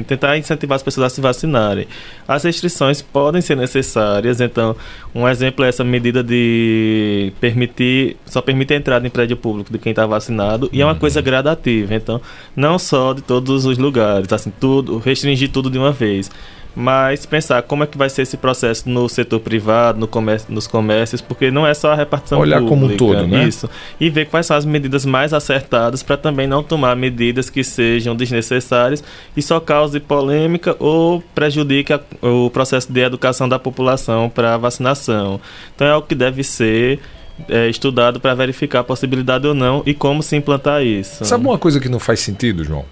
tentar 0.07 0.37
incentivar 0.37 0.75
as 0.75 0.83
pessoas 0.83 1.07
a 1.07 1.09
se 1.15 1.21
vacinarem. 1.21 1.87
As 2.27 2.43
restrições 2.43 3.01
podem 3.01 3.41
ser 3.41 3.55
necessárias, 3.55 4.41
então, 4.41 4.75
um 5.13 5.27
exemplo 5.27 5.63
é 5.63 5.69
essa 5.69 5.83
medida 5.83 6.23
de 6.23 7.31
permitir, 7.39 8.17
só 8.25 8.41
permite 8.41 8.73
a 8.73 8.77
entrada 8.77 9.05
em 9.05 9.09
prédio 9.09 9.37
público 9.37 9.71
de 9.71 9.77
quem 9.77 9.91
está 9.91 10.05
vacinado, 10.05 10.69
e 10.73 10.81
é 10.81 10.85
uma 10.85 10.93
uhum. 10.93 10.99
coisa 10.99 11.21
gradativa, 11.21 11.93
então, 11.93 12.21
não 12.55 12.79
só 12.79 13.13
de 13.13 13.21
todos 13.21 13.65
os 13.65 13.77
lugares, 13.77 14.31
assim, 14.33 14.51
tudo, 14.59 14.97
restringir 14.97 15.51
tudo 15.51 15.69
de 15.69 15.77
uma 15.77 15.91
vez 15.91 16.29
mas 16.75 17.25
pensar 17.25 17.61
como 17.63 17.83
é 17.83 17.87
que 17.87 17.97
vai 17.97 18.09
ser 18.09 18.23
esse 18.23 18.35
processo 18.35 18.89
no 18.89 19.07
setor 19.07 19.39
privado, 19.39 19.97
no 19.99 20.07
comércio, 20.07 20.53
nos 20.53 20.67
comércios, 20.67 21.21
porque 21.21 21.49
não 21.49 21.65
é 21.65 21.73
só 21.73 21.91
a 21.91 21.95
repartição 21.95 22.39
Olhar 22.39 22.59
pública, 22.59 22.75
como 22.75 22.93
um 22.93 22.97
todo, 22.97 23.25
né? 23.25 23.45
Isso. 23.45 23.69
E 23.99 24.09
ver 24.09 24.25
quais 24.25 24.45
são 24.45 24.57
as 24.57 24.65
medidas 24.65 25.05
mais 25.05 25.33
acertadas 25.33 26.03
para 26.03 26.17
também 26.17 26.47
não 26.47 26.61
tomar 26.61 26.95
medidas 26.95 27.49
que 27.49 27.63
sejam 27.63 28.15
desnecessárias 28.15 29.03
e 29.37 29.41
só 29.41 29.59
cause 29.59 29.99
polêmica 29.99 30.75
ou 30.77 31.23
prejudique 31.33 31.93
a, 31.93 31.99
o 32.21 32.49
processo 32.49 32.91
de 32.91 32.99
educação 32.99 33.47
da 33.47 33.57
população 33.57 34.29
para 34.29 34.55
a 34.55 34.57
vacinação. 34.57 35.39
Então 35.73 35.87
é 35.87 35.95
o 35.95 36.01
que 36.01 36.13
deve 36.13 36.43
ser 36.43 36.99
é, 37.47 37.69
estudado 37.69 38.19
para 38.19 38.33
verificar 38.33 38.79
a 38.79 38.83
possibilidade 38.83 39.47
ou 39.47 39.53
não 39.53 39.81
e 39.85 39.93
como 39.93 40.21
se 40.21 40.35
implantar 40.35 40.83
isso. 40.83 41.23
Sabe 41.23 41.45
uma 41.45 41.57
coisa 41.57 41.79
que 41.79 41.87
não 41.87 41.99
faz 41.99 42.19
sentido, 42.19 42.63
João? 42.63 42.85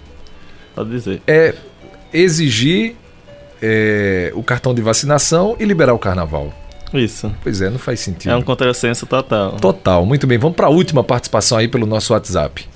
Pode 0.74 0.90
dizer. 0.90 1.20
É 1.26 1.54
exigir 2.12 2.96
é, 3.62 4.32
o 4.34 4.42
cartão 4.42 4.74
de 4.74 4.82
vacinação 4.82 5.56
e 5.58 5.64
liberar 5.64 5.94
o 5.94 5.98
carnaval. 5.98 6.52
Isso. 6.92 7.32
Pois 7.42 7.60
é, 7.60 7.70
não 7.70 7.78
faz 7.78 8.00
sentido. 8.00 8.30
É 8.30 8.36
um 8.36 8.42
contrassenso 8.42 9.06
total. 9.06 9.52
Total, 9.52 10.06
muito 10.06 10.26
bem. 10.26 10.38
Vamos 10.38 10.56
para 10.56 10.66
a 10.66 10.70
última 10.70 11.02
participação 11.02 11.58
aí 11.58 11.66
pelo 11.66 11.86
nosso 11.86 12.12
WhatsApp. 12.12 12.66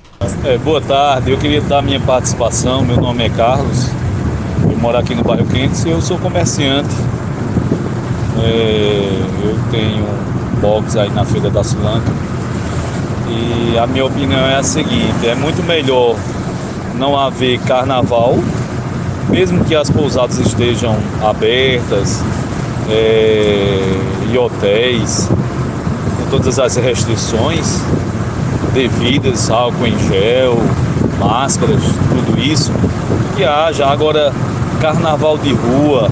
É, 0.44 0.58
boa 0.58 0.80
tarde, 0.80 1.30
eu 1.30 1.38
queria 1.38 1.60
dar 1.60 1.82
minha 1.82 2.00
participação. 2.00 2.84
Meu 2.84 2.96
nome 2.96 3.24
é 3.24 3.28
Carlos, 3.28 3.86
eu 4.62 4.76
moro 4.78 4.98
aqui 4.98 5.14
no 5.14 5.22
bairro 5.22 5.46
Quentes 5.46 5.84
e 5.84 5.90
eu 5.90 6.00
sou 6.00 6.18
comerciante. 6.18 6.94
É, 8.42 9.10
eu 9.44 9.58
tenho 9.70 10.04
um 10.04 10.60
box 10.60 10.96
aí 10.96 11.10
na 11.10 11.24
Feira 11.24 11.50
da 11.50 11.62
Sulanca. 11.62 12.10
E 13.28 13.78
a 13.78 13.86
minha 13.86 14.04
opinião 14.04 14.40
é 14.40 14.56
a 14.56 14.62
seguinte: 14.62 15.26
é 15.26 15.34
muito 15.34 15.62
melhor 15.62 16.16
não 16.96 17.16
haver 17.16 17.60
carnaval 17.60 18.36
mesmo 19.28 19.64
que 19.64 19.74
as 19.74 19.90
pousadas 19.90 20.38
estejam 20.38 20.96
abertas 21.22 22.22
é, 22.90 23.80
e 24.32 24.38
hotéis, 24.38 25.28
com 26.18 26.30
todas 26.30 26.58
as 26.58 26.76
restrições 26.76 27.82
devidas, 28.72 29.50
álcool 29.50 29.86
em 29.86 29.98
gel, 30.08 30.58
máscaras, 31.18 31.82
tudo 31.82 32.38
isso, 32.40 32.72
que 33.36 33.44
haja. 33.44 33.86
Agora, 33.86 34.32
carnaval 34.80 35.36
de 35.38 35.52
rua, 35.52 36.10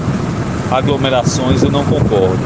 aglomerações, 0.71 1.63
eu 1.63 1.71
não 1.71 1.83
concordo. 1.85 2.39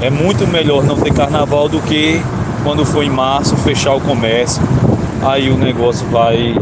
É 0.00 0.10
muito 0.10 0.46
melhor 0.46 0.84
não 0.84 0.96
ter 0.96 1.12
carnaval 1.12 1.68
do 1.68 1.80
que 1.80 2.22
quando 2.62 2.84
for 2.84 3.02
em 3.02 3.10
março 3.10 3.56
fechar 3.56 3.94
o 3.94 4.00
comércio. 4.00 4.62
Aí 5.22 5.50
o 5.50 5.58
negócio 5.58 6.06
vai 6.08 6.56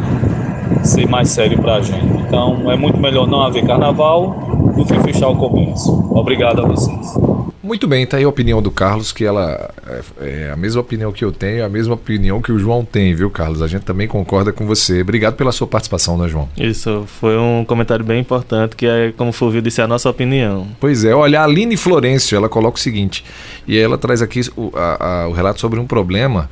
ser 0.83 1.09
mais 1.09 1.31
sério 1.31 1.61
para 1.61 1.77
a 1.77 1.81
gente. 1.81 2.07
Então 2.27 2.71
é 2.71 2.77
muito 2.77 2.99
melhor 2.99 3.27
não 3.27 3.43
haver 3.43 3.65
carnaval 3.67 4.75
do 4.77 4.85
que 4.85 4.99
fechar 5.01 5.29
o 5.29 5.37
comércio. 5.37 5.93
Obrigado 6.13 6.65
a 6.65 6.69
vocês. 6.69 7.15
Muito 7.67 7.89
bem, 7.89 8.07
tá 8.07 8.17
aí 8.17 8.23
a 8.23 8.29
opinião 8.29 8.63
do 8.63 8.71
Carlos, 8.71 9.11
que 9.11 9.25
ela 9.25 9.69
é, 10.21 10.45
é 10.47 10.51
a 10.53 10.57
mesma 10.57 10.81
opinião 10.81 11.11
que 11.11 11.25
eu 11.25 11.33
tenho, 11.33 11.59
é 11.59 11.65
a 11.65 11.69
mesma 11.69 11.95
opinião 11.95 12.41
que 12.41 12.53
o 12.53 12.59
João 12.61 12.85
tem, 12.85 13.13
viu, 13.13 13.29
Carlos? 13.29 13.61
A 13.61 13.67
gente 13.67 13.83
também 13.83 14.07
concorda 14.07 14.53
com 14.53 14.65
você. 14.65 15.03
Obrigado 15.03 15.35
pela 15.35 15.51
sua 15.51 15.67
participação, 15.67 16.17
né, 16.17 16.29
João? 16.29 16.49
Isso, 16.57 17.03
foi 17.19 17.37
um 17.37 17.65
comentário 17.65 18.05
bem 18.05 18.21
importante, 18.21 18.77
que 18.77 18.87
é, 18.87 19.13
como 19.17 19.31
o 19.31 19.33
Fulvio 19.33 19.61
disse, 19.61 19.83
a 19.83 19.89
nossa 19.89 20.09
opinião. 20.09 20.69
Pois 20.79 21.05
é, 21.05 21.13
olha, 21.13 21.41
a 21.41 21.45
Aline 21.45 21.77
Florencio, 21.77 22.37
ela 22.37 22.49
coloca 22.49 22.77
o 22.77 22.81
seguinte, 22.81 23.25
e 23.67 23.77
ela 23.77 23.99
traz 23.99 24.23
aqui 24.23 24.43
o, 24.57 24.71
a, 24.73 25.23
a, 25.25 25.29
o 25.29 25.33
relato 25.33 25.61
sobre 25.61 25.81
um 25.81 25.89
problema 25.89 26.49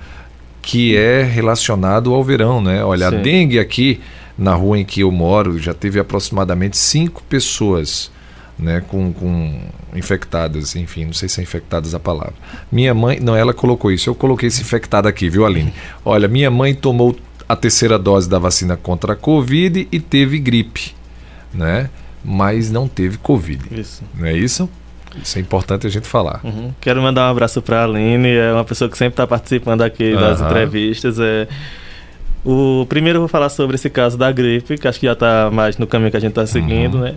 que 0.65 0.97
é 0.97 1.23
relacionado 1.23 2.13
ao 2.13 2.25
verão, 2.25 2.61
né? 2.61 2.85
Olha, 2.85 3.11
Sim. 3.11 3.17
a 3.17 3.19
dengue 3.21 3.59
aqui 3.59 4.01
na 4.37 4.55
rua 4.55 4.79
em 4.79 4.85
que 4.85 5.01
eu 5.01 5.13
moro 5.13 5.59
já 5.59 5.73
teve 5.73 6.01
aproximadamente 6.01 6.77
cinco 6.77 7.23
pessoas 7.25 8.11
né, 8.59 8.83
com, 8.89 9.13
com 9.13 9.61
infectadas, 9.95 10.77
enfim, 10.77 11.07
não 11.07 11.13
sei 11.13 11.29
se 11.29 11.41
é 11.41 11.43
infectadas 11.43 11.95
a 11.95 12.01
palavra. 12.01 12.35
Minha 12.71 12.95
mãe, 12.95 13.19
não, 13.21 13.37
ela 13.37 13.53
colocou 13.53 13.91
isso, 13.93 14.09
eu 14.09 14.15
coloquei 14.15 14.49
esse 14.49 14.63
infectado 14.63 15.09
aqui, 15.09 15.29
viu, 15.29 15.45
Aline? 15.45 15.73
Olha, 16.05 16.29
minha 16.29 16.51
mãe 16.51 16.75
tomou 16.75 17.17
a 17.49 17.55
terceira 17.55 17.99
dose 17.99 18.29
da 18.29 18.39
vacina 18.39 18.77
contra 18.77 19.13
a 19.13 19.17
Covid 19.17 19.87
e 19.91 20.01
teve 20.01 20.39
gripe, 20.39 20.95
né? 21.53 21.91
Mas 22.25 22.71
não 22.71 22.89
teve 22.89 23.19
Covid. 23.19 23.63
Isso. 23.71 24.03
Não 24.15 24.27
é 24.27 24.33
isso? 24.33 24.69
Isso 25.23 25.39
é 25.39 25.41
importante 25.41 25.87
a 25.87 25.91
gente 25.91 26.07
falar. 26.07 26.41
Uhum. 26.45 26.73
Quero 26.81 27.01
mandar 27.03 27.29
um 27.29 27.31
abraço 27.31 27.63
para 27.63 27.81
a 27.81 27.85
Aline, 27.85 28.29
é 28.29 28.53
uma 28.53 28.65
pessoa 28.65 28.91
que 28.91 28.97
sempre 28.99 29.13
está 29.13 29.27
participando 29.27 29.83
aqui 29.83 30.13
uhum. 30.13 30.21
das 30.21 30.41
entrevistas. 30.41 31.19
É... 31.21 31.49
O 32.45 32.85
primeiro 32.89 33.17
eu 33.17 33.21
vou 33.21 33.29
falar 33.29 33.49
sobre 33.49 33.77
esse 33.77 33.89
caso 33.89 34.19
da 34.19 34.31
gripe, 34.31 34.77
que 34.77 34.87
acho 34.87 35.01
que 35.01 35.07
já 35.07 35.13
está 35.13 35.51
mais 35.51 35.79
no 35.79 35.87
caminho 35.87 36.11
que 36.11 36.17
a 36.17 36.21
gente 36.21 36.33
está 36.33 36.47
seguindo, 36.47 36.97
uhum. 36.97 37.05
né? 37.05 37.15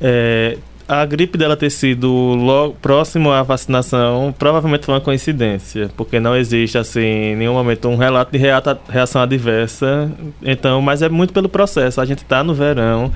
É, 0.00 0.58
a 0.88 1.04
gripe 1.06 1.38
dela 1.38 1.56
ter 1.56 1.70
sido 1.70 2.08
logo 2.08 2.74
próximo 2.74 3.30
à 3.30 3.42
vacinação 3.42 4.34
provavelmente 4.36 4.84
foi 4.84 4.94
uma 4.94 5.00
coincidência, 5.00 5.90
porque 5.96 6.20
não 6.20 6.36
existe 6.36 6.76
assim 6.76 7.00
em 7.00 7.36
nenhum 7.36 7.54
momento 7.54 7.88
um 7.88 7.96
relato 7.96 8.32
de 8.32 8.38
reação 8.38 9.22
adversa. 9.22 10.10
Então, 10.42 10.82
mas 10.82 11.00
é 11.00 11.08
muito 11.08 11.32
pelo 11.32 11.48
processo. 11.48 12.00
A 12.00 12.04
gente 12.04 12.18
está 12.18 12.44
no 12.44 12.52
verão, 12.54 13.12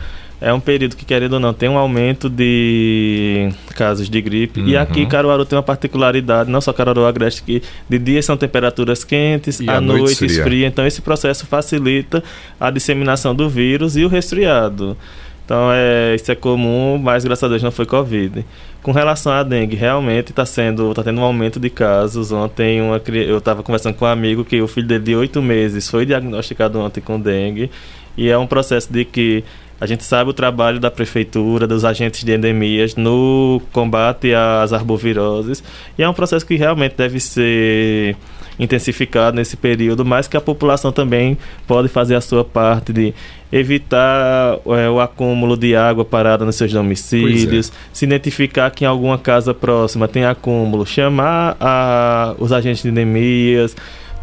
é 0.47 0.53
um 0.53 0.61
período 0.61 0.95
que 0.95 1.05
querendo 1.05 1.33
ou 1.33 1.41
não 1.41 1.53
tem 1.53 1.69
um 1.69 1.77
aumento 1.77 2.31
de 2.31 3.49
casos 3.75 4.09
de 4.09 4.23
gripe. 4.23 4.61
Uhum. 4.61 4.69
E 4.69 4.77
aqui 4.77 5.05
Caruaru 5.05 5.45
tem 5.45 5.57
uma 5.57 5.63
particularidade, 5.63 6.49
não 6.49 6.61
só 6.61 6.73
Caruaru 6.73 7.05
Agreste, 7.05 7.43
que 7.43 7.61
de 7.89 7.99
dia 7.99 8.23
são 8.23 8.37
temperaturas 8.37 9.03
quentes, 9.03 9.59
e 9.59 9.69
à 9.69 9.81
noite, 9.81 10.03
noite 10.03 10.25
esfria. 10.25 10.69
Então 10.69 10.87
esse 10.87 11.03
processo 11.03 11.45
facilita 11.47 12.23
a 12.61 12.71
disseminação 12.71 13.35
do 13.35 13.49
vírus 13.49 13.97
e 13.97 14.05
o 14.05 14.09
resfriado. 14.09 14.97
Então, 15.45 15.69
é, 15.73 16.15
isso 16.15 16.31
é 16.31 16.35
comum, 16.37 16.97
mas 16.97 17.25
graças 17.25 17.43
a 17.43 17.49
Deus 17.49 17.63
não 17.63 17.73
foi 17.73 17.87
Covid. 17.87 18.45
Com 18.83 18.93
relação 18.93 19.33
à 19.33 19.43
dengue, 19.43 19.75
realmente 19.75 20.31
está 20.31 20.47
sendo, 20.47 20.95
tá 20.95 21.03
tendo 21.03 21.21
um 21.21 21.25
aumento 21.25 21.59
de 21.59 21.71
casos. 21.71 22.31
Ontem 22.31 22.81
uma, 22.81 23.01
eu 23.15 23.39
estava 23.39 23.65
conversando 23.65 23.95
com 23.95 24.05
um 24.05 24.09
amigo 24.09 24.45
que 24.45 24.61
o 24.61 24.69
filho 24.69 24.87
dele 24.87 25.05
de 25.05 25.17
oito 25.17 25.43
meses 25.43 25.89
foi 25.91 26.07
diagnosticado 26.07 26.79
ontem 26.79 27.01
com 27.01 27.19
dengue. 27.19 27.69
E 28.17 28.29
é 28.29 28.39
um 28.39 28.47
processo 28.47 28.93
de 28.93 29.05
que 29.05 29.45
a 29.81 29.87
gente 29.87 30.05
sabe 30.05 30.31
o 30.31 30.33
trabalho 30.33 30.81
da 30.81 30.91
prefeitura, 30.91 31.67
dos 31.67 31.85
agentes 31.85 32.25
de 32.25 32.33
endemias 32.33 32.97
no 32.97 33.61
combate 33.73 34.33
às 34.35 34.73
arboviroses. 34.73 35.63
E 35.99 36.03
é 36.03 36.09
um 36.09 36.15
processo 36.15 36.47
que 36.47 36.57
realmente 36.57 36.95
deve 36.97 37.21
ser 37.21 38.17
intensificado 38.59 39.37
nesse 39.37 39.57
período, 39.57 40.05
mas 40.05 40.27
que 40.27 40.37
a 40.37 40.41
população 40.41 40.91
também 40.91 41.37
pode 41.67 41.89
fazer 41.89 42.15
a 42.15 42.21
sua 42.21 42.45
parte 42.45 42.93
de 42.93 43.13
evitar 43.53 44.59
é, 44.67 44.89
o 44.89 44.99
acúmulo 44.99 45.57
de 45.57 45.77
água 45.77 46.05
parada 46.05 46.45
nos 46.45 46.57
seus 46.57 46.73
domicílios, 46.73 47.69
é. 47.69 47.73
se 47.93 48.05
identificar 48.05 48.71
que 48.71 48.85
em 48.85 48.87
alguma 48.89 49.19
casa 49.19 49.55
próxima 49.55 50.09
tem 50.09 50.25
acúmulo, 50.25 50.87
chamar 50.87 51.57
a, 51.61 52.35
os 52.39 52.53
agentes 52.53 52.83
de 52.83 52.89
endemias, 52.89 53.77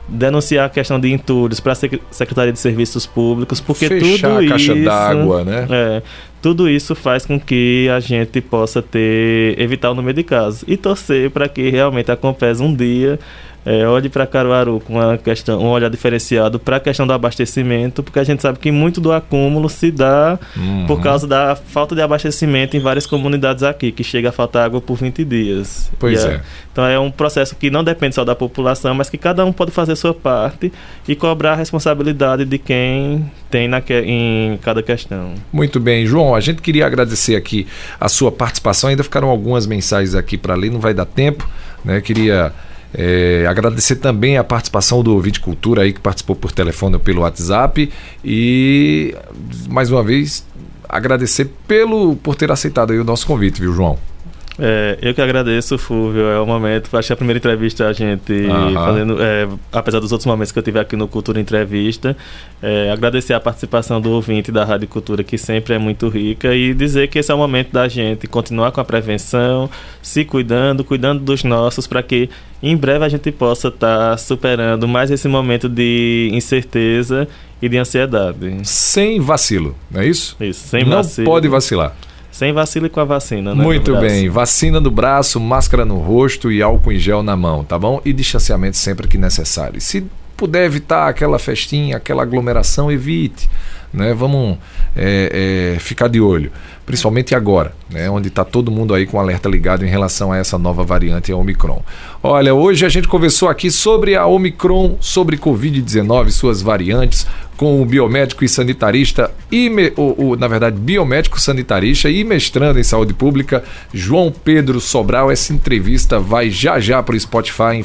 denunciar 0.08 0.66
a 0.66 0.70
questão 0.70 1.00
de 1.00 1.12
entulhos 1.12 1.60
para 1.60 1.74
a 1.74 1.76
Secretaria 2.12 2.52
de 2.52 2.60
Serviços 2.60 3.06
Públicos, 3.06 3.62
porque 3.62 3.88
Fechar 3.88 4.30
tudo 4.30 4.46
a 4.46 4.50
caixa 4.50 4.76
d'água, 4.76 5.44
né? 5.44 5.68
É, 5.70 6.02
tudo 6.42 6.70
isso 6.70 6.94
faz 6.94 7.26
com 7.26 7.40
que 7.40 7.88
a 7.90 8.00
gente 8.00 8.42
possa 8.42 8.82
ter 8.82 9.60
evitar 9.60 9.92
o 9.92 9.96
número 9.96 10.14
de 10.14 10.24
casos 10.24 10.64
e 10.68 10.76
torcer 10.76 11.32
para 11.32 11.48
que 11.48 11.70
realmente 11.70 12.12
a 12.12 12.18
Compes 12.18 12.60
um 12.60 12.76
dia 12.76 13.18
é, 13.66 13.88
olhe 13.88 14.10
para 14.10 14.28
Caruaru 14.28 14.82
com 14.82 14.96
uma 14.96 15.18
questão, 15.18 15.62
um 15.62 15.70
olhar 15.70 15.90
diferenciado 15.90 16.60
para 16.60 16.78
a 16.78 16.80
questão 16.80 17.08
do 17.08 17.14
abastecimento, 17.14 18.04
porque 18.04 18.20
a 18.20 18.24
gente 18.24 18.42
sabe 18.42 18.60
que 18.60 18.72
muito 18.72 19.00
do 19.00 19.12
acúmulo 19.12 19.70
se 19.70 19.90
dá 19.90 20.38
uhum. 20.56 20.86
por 20.86 21.02
causa 21.02 21.26
da 21.26 21.56
falta 21.56 21.96
de 21.96 22.02
abastecimento 22.02 22.76
em 22.76 22.82
várias 22.82 23.06
comunidades 23.06 23.64
aqui, 23.64 23.92
que 23.92 24.04
chega 24.04 24.30
a 24.30 24.32
faltar 24.32 24.66
água 24.66 24.82
por 24.82 24.98
20 24.98 25.24
dias. 25.24 25.90
Pois 25.98 26.26
é, 26.26 26.36
é. 26.36 26.42
Então 26.72 26.86
é 26.86 27.00
um 27.00 27.10
processo 27.10 27.56
que 27.56 27.70
não 27.70 27.84
depende 27.84 28.16
só 28.16 28.26
da 28.26 28.36
população, 28.36 28.94
mas 28.94 29.10
que 29.10 29.18
cada 29.18 29.46
um 29.46 29.54
pode 29.54 29.72
fazer 29.72 29.94
a 29.94 29.96
sua 29.96 30.14
parte 30.14 30.72
e 31.08 31.16
cobrar 31.16 31.54
a 31.54 31.56
responsabilidade 31.56 32.44
de 32.44 32.58
quem 32.58 33.32
tem 33.50 33.70
na, 33.70 33.82
em 34.06 34.58
cada 34.62 34.84
questão. 34.84 35.36
Muito 35.54 35.80
bem, 35.80 36.06
João, 36.06 36.36
a 36.36 36.42
gente 36.42 36.62
queria 36.62 36.86
agradecer 36.86 37.38
aqui 37.38 37.66
a 37.98 38.10
sua 38.10 38.32
participação, 38.32 38.90
ainda 38.90 39.04
ficaram 39.04 39.30
algumas 39.30 39.66
mensagens 39.66 40.16
aqui 40.16 40.38
para 40.38 40.54
ler, 40.54 40.70
não 40.70 40.82
vai 40.82 40.94
dar 40.94 41.06
tempo, 41.06 41.48
né? 41.86 42.02
Queria 42.02 42.52
é, 42.94 43.46
agradecer 43.48 43.96
também 43.96 44.38
a 44.38 44.44
participação 44.44 45.02
do 45.02 45.14
Ouvinte 45.14 45.40
Cultura 45.40 45.82
aí 45.82 45.94
que 45.94 46.00
participou 46.00 46.36
por 46.36 46.52
telefone 46.52 46.96
ou 46.96 47.00
pelo 47.00 47.22
WhatsApp 47.22 47.92
e 48.24 49.16
mais 49.70 49.92
uma 49.92 50.04
vez 50.04 50.46
agradecer 50.88 51.50
pelo 51.68 52.16
por 52.16 52.36
ter 52.36 52.52
aceitado 52.52 52.92
aí 52.92 53.00
o 53.00 53.04
nosso 53.04 53.26
convite, 53.26 53.60
viu, 53.60 53.74
João? 53.74 53.98
É, 54.60 54.98
eu 55.02 55.14
que 55.14 55.22
agradeço, 55.22 55.78
Fúvio. 55.78 56.28
É 56.28 56.40
o 56.40 56.46
momento. 56.46 56.96
Acho 56.96 57.08
que 57.08 57.14
a 57.14 57.16
primeira 57.16 57.38
entrevista 57.38 57.88
a 57.88 57.94
gente 57.94 58.48
fazendo. 58.74 59.22
É, 59.22 59.48
apesar 59.72 60.00
dos 60.00 60.12
outros 60.12 60.26
momentos 60.26 60.52
que 60.52 60.60
eu 60.60 60.64
tive 60.64 60.80
aqui 60.80 60.96
no 60.96 61.08
Cultura 61.08 61.40
Entrevista. 61.40 62.16
É, 62.62 62.92
agradecer 62.92 63.34
a 63.34 63.40
participação 63.40 64.00
do 64.00 64.12
ouvinte 64.12 64.52
da 64.52 64.64
Rádio 64.64 64.88
Cultura, 64.88 65.24
que 65.24 65.38
sempre 65.38 65.74
é 65.74 65.78
muito 65.78 66.08
rica, 66.08 66.56
e 66.56 66.74
dizer 66.74 67.10
que 67.10 67.20
esse 67.20 67.32
é 67.32 67.36
o 67.36 67.38
momento 67.38 67.72
da 67.72 67.88
gente 67.88 68.26
continuar 68.26 68.72
com 68.72 68.80
a 68.80 68.86
prevenção, 68.86 69.70
se 70.02 70.24
cuidando, 70.24 70.84
cuidando 70.84 71.22
dos 71.22 71.44
nossos, 71.44 71.88
para 71.88 72.02
que 72.02 72.30
em 72.62 72.78
breve 72.78 73.04
a 73.04 73.10
gente 73.10 73.30
possa 73.32 73.68
estar 73.68 74.12
tá 74.12 74.18
superando 74.18 74.88
mais 74.88 75.12
esse 75.12 75.28
momento 75.28 75.68
de 75.68 76.30
incerteza 76.32 77.28
e 77.62 77.68
de 77.68 77.78
ansiedade. 77.78 78.60
Sem 78.64 79.20
vacilo, 79.20 79.76
não 79.92 80.02
é 80.02 80.08
isso? 80.08 80.38
Isso, 80.40 80.68
sem 80.68 80.86
vacilo. 80.86 81.26
Não 81.26 81.34
pode 81.34 81.50
vacilar. 81.50 81.94
Sem 82.34 82.52
vacilo 82.52 82.88
e 82.88 82.90
com 82.90 83.00
a 83.00 83.06
vacina, 83.06 83.54
né? 83.54 83.64
Muito 83.64 83.96
bem. 83.98 84.28
Vacina 84.28 84.80
no 84.80 84.90
braço, 84.90 85.40
máscara 85.40 85.86
no 85.86 86.00
rosto 86.00 86.52
e 86.52 86.64
álcool 86.64 86.92
em 86.92 86.98
gel 86.98 87.22
na 87.22 87.38
mão, 87.38 87.64
tá 87.64 87.78
bom? 87.78 88.02
E 88.04 88.12
distanciamento 88.12 88.76
sempre 88.76 89.08
que 89.08 89.20
necessário. 89.20 89.80
Se 89.80 90.04
puder 90.36 90.66
evitar 90.66 91.08
aquela 91.08 91.38
festinha, 91.38 91.96
aquela 91.98 92.24
aglomeração, 92.24 92.92
evite. 92.92 93.48
Né? 93.94 94.16
Vamos 94.16 94.58
é, 94.96 95.76
é, 95.76 95.80
ficar 95.80 96.08
de 96.08 96.20
olho, 96.20 96.52
principalmente 96.84 97.36
agora, 97.36 97.72
né? 97.92 98.10
onde 98.10 98.30
está 98.30 98.44
todo 98.44 98.72
mundo 98.72 98.96
aí 98.96 99.06
com 99.06 99.20
alerta 99.20 99.48
ligado 99.48 99.86
em 99.86 99.88
relação 99.88 100.32
a 100.32 100.38
essa 100.38 100.58
nova 100.58 100.84
variante 100.84 101.32
a 101.32 101.38
Omicron. 101.38 101.84
Olha, 102.24 102.56
hoje 102.56 102.84
a 102.88 102.90
gente 102.90 103.08
conversou 103.08 103.48
aqui 103.48 103.70
sobre 103.70 104.16
a 104.16 104.26
Omicron, 104.26 104.98
sobre 105.00 105.38
Covid-19, 105.38 106.32
suas 106.32 106.64
variantes, 106.64 107.28
com 107.58 107.82
o 107.82 107.86
biomédico 107.86 108.44
e 108.44 108.50
sanitarista, 108.50 109.32
e 109.52 109.70
o, 109.96 110.30
o, 110.30 110.36
na 110.36 110.48
verdade, 110.48 110.80
biomédico 110.80 111.40
sanitarista 111.40 112.10
e 112.10 112.24
mestrando 112.24 112.80
em 112.80 112.84
saúde 112.84 113.14
pública, 113.14 113.64
João 113.94 114.32
Pedro 114.32 114.80
Sobral. 114.82 115.32
Essa 115.32 115.54
entrevista 115.54 116.20
vai 116.20 116.50
já 116.50 116.80
já 116.80 117.02
para 117.02 117.16
o 117.16 117.20
Spotify 117.20 117.76
em, 117.76 117.84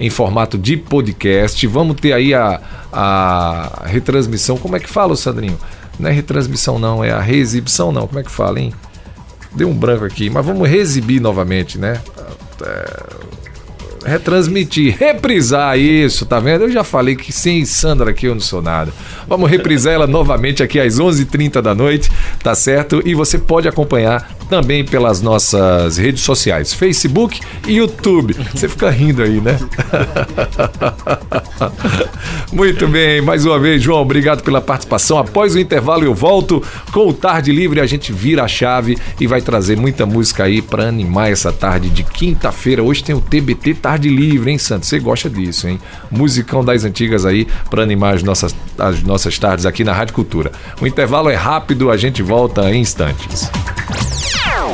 em 0.00 0.10
formato 0.10 0.58
de 0.58 0.76
podcast. 0.76 1.66
Vamos 1.66 1.96
ter 2.00 2.12
aí 2.12 2.34
a, 2.34 2.60
a 2.92 3.82
retransmissão. 3.86 4.56
Como 4.56 4.76
é 4.76 4.80
que 4.80 4.88
fala, 4.88 5.16
Sandrinho? 5.16 5.58
Não 5.98 6.10
é 6.10 6.12
retransmissão, 6.12 6.78
não, 6.78 7.04
é 7.04 7.12
a 7.12 7.20
reexibição, 7.20 7.92
não. 7.92 8.06
Como 8.06 8.18
é 8.18 8.22
que 8.22 8.30
fala, 8.30 8.60
hein? 8.60 8.72
Deu 9.52 9.68
um 9.68 9.74
branco 9.74 10.04
aqui, 10.04 10.28
mas 10.28 10.44
vamos 10.44 10.68
reexibir 10.68 11.20
novamente, 11.20 11.78
né? 11.78 12.00
É 12.62 13.33
retransmitir, 14.04 14.96
reprisar 14.98 15.78
isso, 15.78 16.26
tá 16.26 16.38
vendo? 16.38 16.62
Eu 16.62 16.70
já 16.70 16.84
falei 16.84 17.16
que 17.16 17.32
sem 17.32 17.64
Sandra 17.64 18.10
aqui 18.10 18.26
eu 18.26 18.34
não 18.34 18.40
sou 18.40 18.62
nada. 18.62 18.92
Vamos 19.26 19.50
reprisar 19.50 19.94
ela 19.94 20.06
novamente 20.06 20.62
aqui 20.62 20.78
às 20.78 20.98
11h30 20.98 21.60
da 21.60 21.74
noite, 21.74 22.10
tá 22.42 22.54
certo? 22.54 23.02
E 23.04 23.14
você 23.14 23.38
pode 23.38 23.66
acompanhar 23.66 24.28
também 24.48 24.84
pelas 24.84 25.20
nossas 25.20 25.96
redes 25.96 26.22
sociais, 26.22 26.72
Facebook 26.72 27.40
e 27.66 27.76
YouTube. 27.76 28.36
Você 28.52 28.68
fica 28.68 28.90
rindo 28.90 29.22
aí, 29.22 29.40
né? 29.40 29.58
Muito 32.52 32.86
bem, 32.86 33.20
mais 33.20 33.44
uma 33.44 33.58
vez, 33.58 33.82
João, 33.82 34.02
obrigado 34.02 34.42
pela 34.42 34.60
participação. 34.60 35.18
Após 35.18 35.54
o 35.54 35.58
intervalo 35.58 36.04
eu 36.04 36.14
volto 36.14 36.62
com 36.92 37.08
o 37.08 37.12
Tarde 37.12 37.50
Livre, 37.50 37.80
a 37.80 37.86
gente 37.86 38.12
vira 38.12 38.44
a 38.44 38.48
chave 38.48 38.96
e 39.18 39.26
vai 39.26 39.40
trazer 39.40 39.76
muita 39.76 40.06
música 40.06 40.44
aí 40.44 40.62
para 40.62 40.88
animar 40.88 41.32
essa 41.32 41.52
tarde 41.52 41.90
de 41.90 42.04
quinta-feira. 42.04 42.82
Hoje 42.82 43.02
tem 43.02 43.14
o 43.14 43.20
TBT 43.20 43.74
Tarde 43.74 44.08
Livre, 44.08 44.50
hein, 44.50 44.58
Santos? 44.58 44.88
Você 44.88 44.98
gosta 44.98 45.28
disso, 45.28 45.66
hein? 45.66 45.80
Musicão 46.10 46.64
das 46.64 46.84
antigas 46.84 47.26
aí 47.26 47.46
para 47.68 47.82
animar 47.82 48.14
as 48.14 48.22
nossas, 48.22 48.54
as 48.78 49.02
nossas 49.02 49.38
tardes 49.38 49.66
aqui 49.66 49.82
na 49.82 49.92
Rádio 49.92 50.14
Cultura. 50.14 50.52
O 50.80 50.86
intervalo 50.86 51.28
é 51.28 51.34
rápido, 51.34 51.90
a 51.90 51.96
gente 51.96 52.22
volta 52.22 52.70
em 52.70 52.80
instantes. 52.80 53.50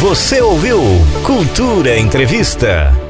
Você 0.00 0.40
ouviu 0.40 0.80
Cultura 1.24 1.98
Entrevista. 1.98 3.07